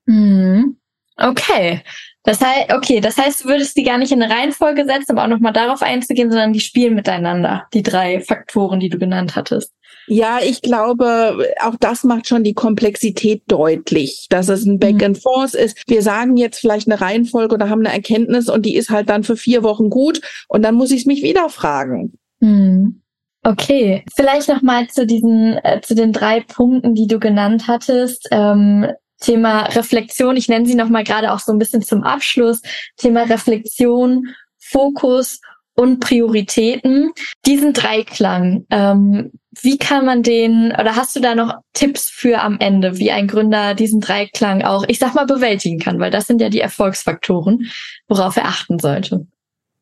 Mhm. 0.07 0.79
Okay. 1.17 1.83
Das 2.25 2.41
heißt, 2.41 2.73
okay, 2.73 3.01
das 3.01 3.19
heißt, 3.19 3.45
du 3.45 3.49
würdest 3.49 3.77
die 3.77 3.85
gar 3.85 3.99
nicht 3.99 4.11
in 4.11 4.23
eine 4.23 4.35
Reihenfolge 4.35 4.87
setzen, 4.87 5.13
aber 5.13 5.25
auch 5.25 5.29
nochmal 5.29 5.53
darauf 5.53 5.83
einzugehen, 5.83 6.31
sondern 6.31 6.53
die 6.53 6.61
spielen 6.61 6.95
miteinander, 6.95 7.67
die 7.75 7.83
drei 7.83 8.21
Faktoren, 8.21 8.81
die 8.81 8.89
du 8.89 8.99
genannt 8.99 9.37
hattest. 9.37 9.73
Ja, 10.07 10.39
ich 10.43 10.63
glaube, 10.63 11.55
auch 11.61 11.77
das 11.81 12.05
macht 12.05 12.29
schon 12.29 12.45
die 12.45 12.55
Komplexität 12.55 13.43
deutlich, 13.47 14.27
dass 14.31 14.49
es 14.49 14.65
ein 14.65 14.79
Back 14.79 14.97
mhm. 14.97 15.05
and 15.05 15.19
Forth 15.19 15.55
ist. 15.55 15.83
Wir 15.87 16.03
sagen 16.03 16.37
jetzt 16.37 16.61
vielleicht 16.61 16.89
eine 16.89 17.01
Reihenfolge 17.01 17.55
oder 17.55 17.71
haben 17.71 17.81
eine 17.81 17.95
Erkenntnis 17.95 18.49
und 18.49 18.67
die 18.67 18.77
ist 18.77 18.91
halt 18.91 19.09
dann 19.09 19.25
für 19.25 19.37
vier 19.37 19.63
Wochen 19.63 19.91
gut 19.91 20.21
und 20.49 20.63
dann 20.63 20.75
muss 20.75 20.91
ich 20.91 21.01
es 21.01 21.07
mich 21.07 21.23
wieder 21.23 21.49
fragen. 21.49 22.19
Mhm. 22.41 23.01
Okay, 23.47 24.05
vielleicht 24.17 24.49
noch 24.49 24.63
mal 24.63 24.89
zu 24.89 25.07
diesen 25.07 25.59
äh, 25.63 25.81
zu 25.83 25.95
den 25.95 26.13
drei 26.13 26.41
Punkten, 26.41 26.95
die 26.95 27.07
du 27.07 27.19
genannt 27.19 27.65
hattest. 27.69 28.27
Ähm, 28.31 28.87
Thema 29.21 29.65
Reflexion, 29.67 30.37
ich 30.37 30.49
nenne 30.49 30.67
sie 30.67 30.75
noch 30.75 30.89
mal 30.89 31.05
gerade 31.05 31.33
auch 31.33 31.39
so 31.39 31.53
ein 31.53 31.59
bisschen 31.59 31.83
zum 31.83 32.03
Abschluss. 32.05 32.63
Thema 32.97 33.23
Reflexion, 33.23 34.29
Fokus 34.59 35.41
und 35.75 36.01
Prioritäten. 36.01 37.11
Diesen 37.47 37.73
Dreiklang, 37.73 38.67
ähm, 38.71 39.33
wie 39.63 39.79
kann 39.79 40.05
man 40.05 40.23
den, 40.23 40.73
oder 40.73 40.97
hast 40.97 41.15
du 41.15 41.21
da 41.21 41.35
noch 41.35 41.55
Tipps 41.73 42.11
für 42.11 42.41
am 42.41 42.59
Ende, 42.59 42.99
wie 42.99 43.11
ein 43.11 43.29
Gründer 43.29 43.75
diesen 43.75 44.01
Dreiklang 44.01 44.63
auch, 44.63 44.85
ich 44.89 44.99
sag 44.99 45.15
mal, 45.15 45.27
bewältigen 45.27 45.79
kann? 45.79 46.01
Weil 46.01 46.11
das 46.11 46.27
sind 46.27 46.41
ja 46.41 46.49
die 46.49 46.61
Erfolgsfaktoren, 46.61 47.71
worauf 48.09 48.37
er 48.37 48.47
achten 48.47 48.79
sollte. 48.79 49.27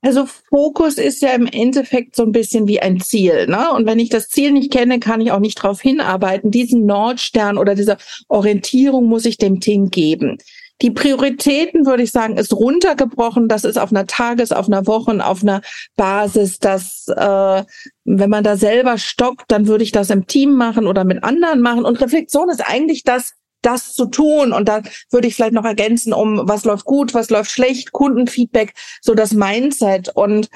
Also 0.05 0.27
Fokus 0.27 0.99
ist 0.99 1.23
ja 1.23 1.31
im 1.31 1.47
Endeffekt 1.47 2.17
so 2.17 2.25
ein 2.25 2.33
bisschen 2.33 2.67
wie 2.67 2.81
ein 2.81 3.01
Ziel, 3.01 3.47
ne? 3.47 3.73
Und 3.73 3.87
wenn 3.87 4.01
ich 4.01 4.09
das 4.09 4.27
Ziel 4.29 4.51
nicht 4.51 4.73
kenne, 4.73 4.99
kann 4.99 5.21
ich 5.21 5.31
auch 5.31 5.39
nicht 5.39 5.63
darauf 5.63 5.81
hinarbeiten. 5.81 6.51
Diesen 6.51 6.87
Nordstern 6.87 7.57
oder 7.57 7.77
diese 7.77 7.99
Orientierung 8.27 9.07
muss 9.07 9.27
ich 9.27 9.39
dem 9.39 9.61
Team 9.61 9.91
geben. 9.91 10.39
Die 10.83 10.91
Prioritäten, 10.91 11.87
würde 11.87 12.03
ich 12.03 12.11
sagen, 12.11 12.37
ist 12.37 12.53
runtergebrochen. 12.53 13.49
Das 13.49 13.65
ist 13.65 13.79
auf 13.79 13.91
einer 13.91 14.07
Tages-, 14.07 14.53
auf 14.53 14.67
einer 14.67 14.87
Wochen-, 14.87 15.21
auf 15.21 15.43
einer 15.43 15.63
Basis, 15.97 16.59
dass 16.59 17.07
äh, 17.09 17.65
wenn 18.05 18.31
man 18.31 18.45
da 18.45 18.57
selber 18.57 18.99
stockt, 18.99 19.45
dann 19.49 19.69
würde 19.69 19.85
ich 19.85 19.93
das 19.93 20.11
im 20.11 20.27
Team 20.27 20.53
machen 20.53 20.87
oder 20.87 21.05
mit 21.05 21.23
anderen 21.23 21.61
machen. 21.61 21.85
Und 21.85 22.01
Reflexion 22.01 22.51
ist 22.51 22.61
eigentlich 22.61 23.05
das, 23.05 23.35
das 23.63 23.95
zu 23.95 24.07
tun. 24.07 24.53
Und 24.53 24.69
da 24.69 24.83
würde 25.11 25.29
ich 25.29 25.37
vielleicht 25.37 25.55
noch 25.55 25.65
ergänzen, 25.65 26.13
um 26.13 26.49
was 26.49 26.65
läuft 26.65 26.85
gut, 26.85 27.15
was 27.15 27.31
läuft 27.31 27.53
schlecht, 27.53 27.93
Kundenfeedback, 27.93 28.75
so 29.01 29.15
das 29.15 29.33
Mindset. 29.33 30.11
Und 30.15 30.49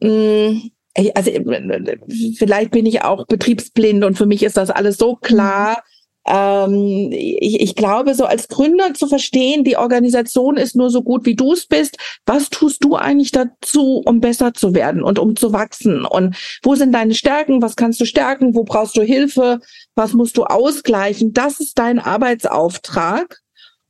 mh, 0.00 0.10
mm, 0.10 0.70
also 1.14 1.30
vielleicht 2.38 2.70
bin 2.70 2.86
ich 2.86 3.02
auch 3.02 3.26
betriebsblind 3.26 4.04
und 4.04 4.16
für 4.16 4.26
mich 4.26 4.42
ist 4.42 4.56
das 4.56 4.70
alles 4.70 4.96
so 4.96 5.16
klar. 5.16 5.82
Ähm, 6.26 7.10
ich, 7.12 7.60
ich 7.60 7.74
glaube, 7.76 8.14
so 8.14 8.24
als 8.24 8.48
Gründer 8.48 8.94
zu 8.94 9.06
verstehen, 9.06 9.64
die 9.64 9.76
Organisation 9.76 10.56
ist 10.56 10.76
nur 10.76 10.90
so 10.90 11.02
gut, 11.02 11.24
wie 11.24 11.36
du 11.36 11.52
es 11.52 11.66
bist. 11.66 11.98
Was 12.26 12.50
tust 12.50 12.82
du 12.84 12.96
eigentlich 12.96 13.30
dazu, 13.30 14.02
um 14.04 14.20
besser 14.20 14.54
zu 14.54 14.74
werden 14.74 15.02
und 15.02 15.18
um 15.18 15.36
zu 15.36 15.52
wachsen? 15.52 16.04
Und 16.04 16.36
wo 16.62 16.74
sind 16.74 16.92
deine 16.92 17.14
Stärken? 17.14 17.62
Was 17.62 17.76
kannst 17.76 18.00
du 18.00 18.04
stärken? 18.04 18.54
Wo 18.54 18.64
brauchst 18.64 18.96
du 18.96 19.02
Hilfe? 19.02 19.60
Was 19.94 20.12
musst 20.12 20.36
du 20.36 20.44
ausgleichen? 20.44 21.32
Das 21.32 21.60
ist 21.60 21.78
dein 21.78 21.98
Arbeitsauftrag. 21.98 23.40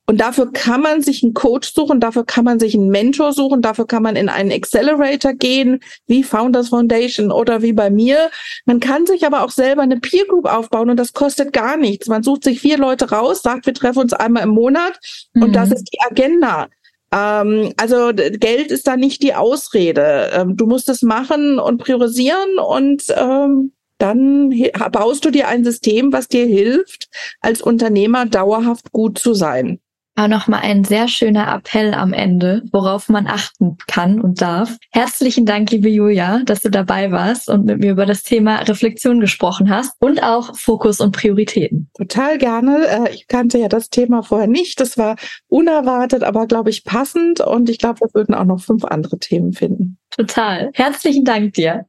Und 0.08 0.20
dafür 0.20 0.52
kann 0.52 0.82
man 0.82 1.02
sich 1.02 1.24
einen 1.24 1.34
Coach 1.34 1.74
suchen, 1.74 1.98
dafür 1.98 2.24
kann 2.24 2.44
man 2.44 2.60
sich 2.60 2.74
einen 2.74 2.90
Mentor 2.90 3.32
suchen, 3.32 3.60
dafür 3.60 3.88
kann 3.88 4.04
man 4.04 4.14
in 4.14 4.28
einen 4.28 4.52
Accelerator 4.52 5.32
gehen, 5.32 5.80
wie 6.06 6.22
Founders 6.22 6.68
Foundation 6.68 7.32
oder 7.32 7.60
wie 7.60 7.72
bei 7.72 7.90
mir. 7.90 8.30
Man 8.66 8.78
kann 8.78 9.04
sich 9.06 9.26
aber 9.26 9.42
auch 9.42 9.50
selber 9.50 9.82
eine 9.82 9.98
Peer 9.98 10.24
Group 10.26 10.46
aufbauen 10.46 10.90
und 10.90 10.96
das 10.96 11.12
kostet 11.12 11.52
gar 11.52 11.76
nichts. 11.76 12.06
Man 12.06 12.22
sucht 12.22 12.44
sich 12.44 12.60
vier 12.60 12.78
Leute 12.78 13.10
raus, 13.10 13.42
sagt, 13.42 13.66
wir 13.66 13.74
treffen 13.74 13.98
uns 13.98 14.12
einmal 14.12 14.44
im 14.44 14.50
Monat 14.50 14.96
mhm. 15.34 15.42
und 15.42 15.56
das 15.56 15.72
ist 15.72 15.90
die 15.92 16.00
Agenda. 16.00 16.68
Ähm, 17.12 17.72
also 17.76 18.12
Geld 18.14 18.70
ist 18.70 18.86
da 18.86 18.96
nicht 18.96 19.24
die 19.24 19.34
Ausrede. 19.34 20.30
Ähm, 20.34 20.56
du 20.56 20.66
musst 20.66 20.88
es 20.88 21.02
machen 21.02 21.58
und 21.58 21.78
priorisieren 21.78 22.58
und 22.58 23.02
ähm, 23.08 23.72
dann 23.98 24.54
baust 24.92 25.24
du 25.24 25.30
dir 25.30 25.48
ein 25.48 25.64
System, 25.64 26.12
was 26.12 26.28
dir 26.28 26.46
hilft, 26.46 27.08
als 27.40 27.60
Unternehmer 27.60 28.26
dauerhaft 28.26 28.92
gut 28.92 29.18
zu 29.18 29.34
sein. 29.34 29.80
Aber 30.18 30.28
nochmal 30.28 30.60
ein 30.62 30.82
sehr 30.82 31.08
schöner 31.08 31.54
Appell 31.54 31.92
am 31.92 32.14
Ende, 32.14 32.62
worauf 32.72 33.10
man 33.10 33.26
achten 33.26 33.76
kann 33.86 34.18
und 34.18 34.40
darf. 34.40 34.78
Herzlichen 34.90 35.44
Dank, 35.44 35.70
liebe 35.70 35.90
Julia, 35.90 36.40
dass 36.46 36.62
du 36.62 36.70
dabei 36.70 37.12
warst 37.12 37.50
und 37.50 37.66
mit 37.66 37.80
mir 37.80 37.92
über 37.92 38.06
das 38.06 38.22
Thema 38.22 38.56
Reflexion 38.60 39.20
gesprochen 39.20 39.68
hast 39.68 39.92
und 40.00 40.22
auch 40.22 40.56
Fokus 40.56 41.00
und 41.00 41.12
Prioritäten. 41.12 41.90
Total 41.94 42.38
gerne. 42.38 42.86
Äh, 42.86 43.14
ich 43.14 43.28
kannte 43.28 43.58
ja 43.58 43.68
das 43.68 43.90
Thema 43.90 44.22
vorher 44.22 44.48
nicht. 44.48 44.80
Das 44.80 44.96
war 44.96 45.16
unerwartet, 45.48 46.22
aber 46.24 46.46
glaube 46.46 46.70
ich 46.70 46.84
passend 46.84 47.40
und 47.40 47.68
ich 47.68 47.78
glaube, 47.78 48.00
wir 48.00 48.14
würden 48.14 48.34
auch 48.34 48.44
noch 48.44 48.60
fünf 48.60 48.86
andere 48.86 49.18
Themen 49.18 49.52
finden. 49.52 49.98
Total. 50.10 50.70
Herzlichen 50.72 51.24
Dank 51.24 51.52
dir. 51.52 51.84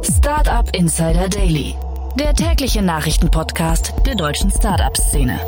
Startup 0.00 0.74
Insider 0.74 1.28
Daily 1.28 1.74
der 2.16 2.32
tägliche 2.32 2.80
Nachrichtenpodcast 2.80 3.92
der 4.06 4.14
deutschen 4.14 4.50
Startup-Szene. 4.50 5.40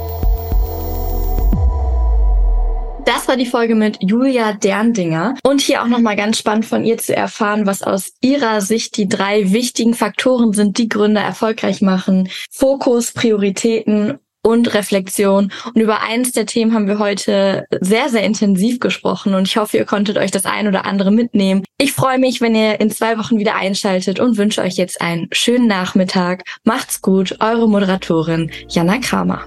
Das 3.05 3.29
war 3.29 3.37
die 3.37 3.47
Folge 3.47 3.77
mit 3.77 3.99
Julia 4.01 4.53
Derndinger. 4.53 5.37
Und 5.45 5.61
hier 5.61 5.83
auch 5.83 5.87
nochmal 5.87 6.17
ganz 6.17 6.39
spannend 6.39 6.67
von 6.67 6.85
ihr 6.85 6.99
zu 6.99 7.15
erfahren, 7.15 7.65
was 7.65 7.85
aus 7.85 8.15
ihrer 8.21 8.61
Sicht 8.61 8.97
die 8.97 9.09
drei 9.09 9.53
wichtigen 9.53 9.95
Faktoren 9.95 10.53
sind, 10.53 10.79
die 10.79 10.89
Gründer 10.89 11.21
erfolgreich 11.21 11.83
machen. 11.83 12.29
Fokus, 12.51 13.13
Prioritäten 13.13 14.19
und 14.47 14.73
Reflexion. 14.75 15.51
Und 15.75 15.81
über 15.81 16.03
eins 16.03 16.31
der 16.31 16.47
Themen 16.47 16.73
haben 16.73 16.87
wir 16.87 17.01
heute 17.01 17.67
sehr, 17.81 18.09
sehr 18.09 18.23
intensiv 18.23 18.79
gesprochen 18.79 19.35
und 19.35 19.49
ich 19.49 19.57
hoffe, 19.57 19.77
ihr 19.77 19.85
konntet 19.85 20.19
euch 20.19 20.31
das 20.31 20.47
ein 20.47 20.69
oder 20.69 20.87
andere 20.87 21.11
mitnehmen. 21.11 21.65
Ich 21.79 21.93
freue 21.93 22.19
mich, 22.19 22.41
wenn 22.41 22.55
ihr 22.55 22.79
in 22.81 22.91
zwei 22.91 23.19
Wochen 23.19 23.41
wieder 23.41 23.57
einschaltet 23.57 24.21
und 24.21 24.39
wünsche 24.39 24.63
euch 24.63 24.77
jetzt 24.77 25.01
einen 25.01 25.27
schönen 25.33 25.67
Nachmittag. 25.67 26.45
Macht's 26.63 27.03
gut, 27.03 27.39
eure 27.41 27.69
Moderatorin 27.69 28.53
Jana 28.69 28.99
Kramer. 28.99 29.43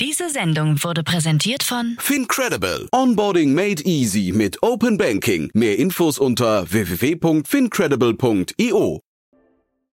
Diese 0.00 0.30
Sendung 0.30 0.84
wurde 0.84 1.02
präsentiert 1.02 1.64
von 1.64 1.96
Fincredible. 1.98 2.86
Onboarding 2.92 3.52
made 3.52 3.82
easy 3.82 4.30
mit 4.32 4.62
Open 4.62 4.96
Banking. 4.96 5.50
Mehr 5.54 5.76
Infos 5.76 6.20
unter 6.20 6.70
www.fincredible.io. 6.70 9.02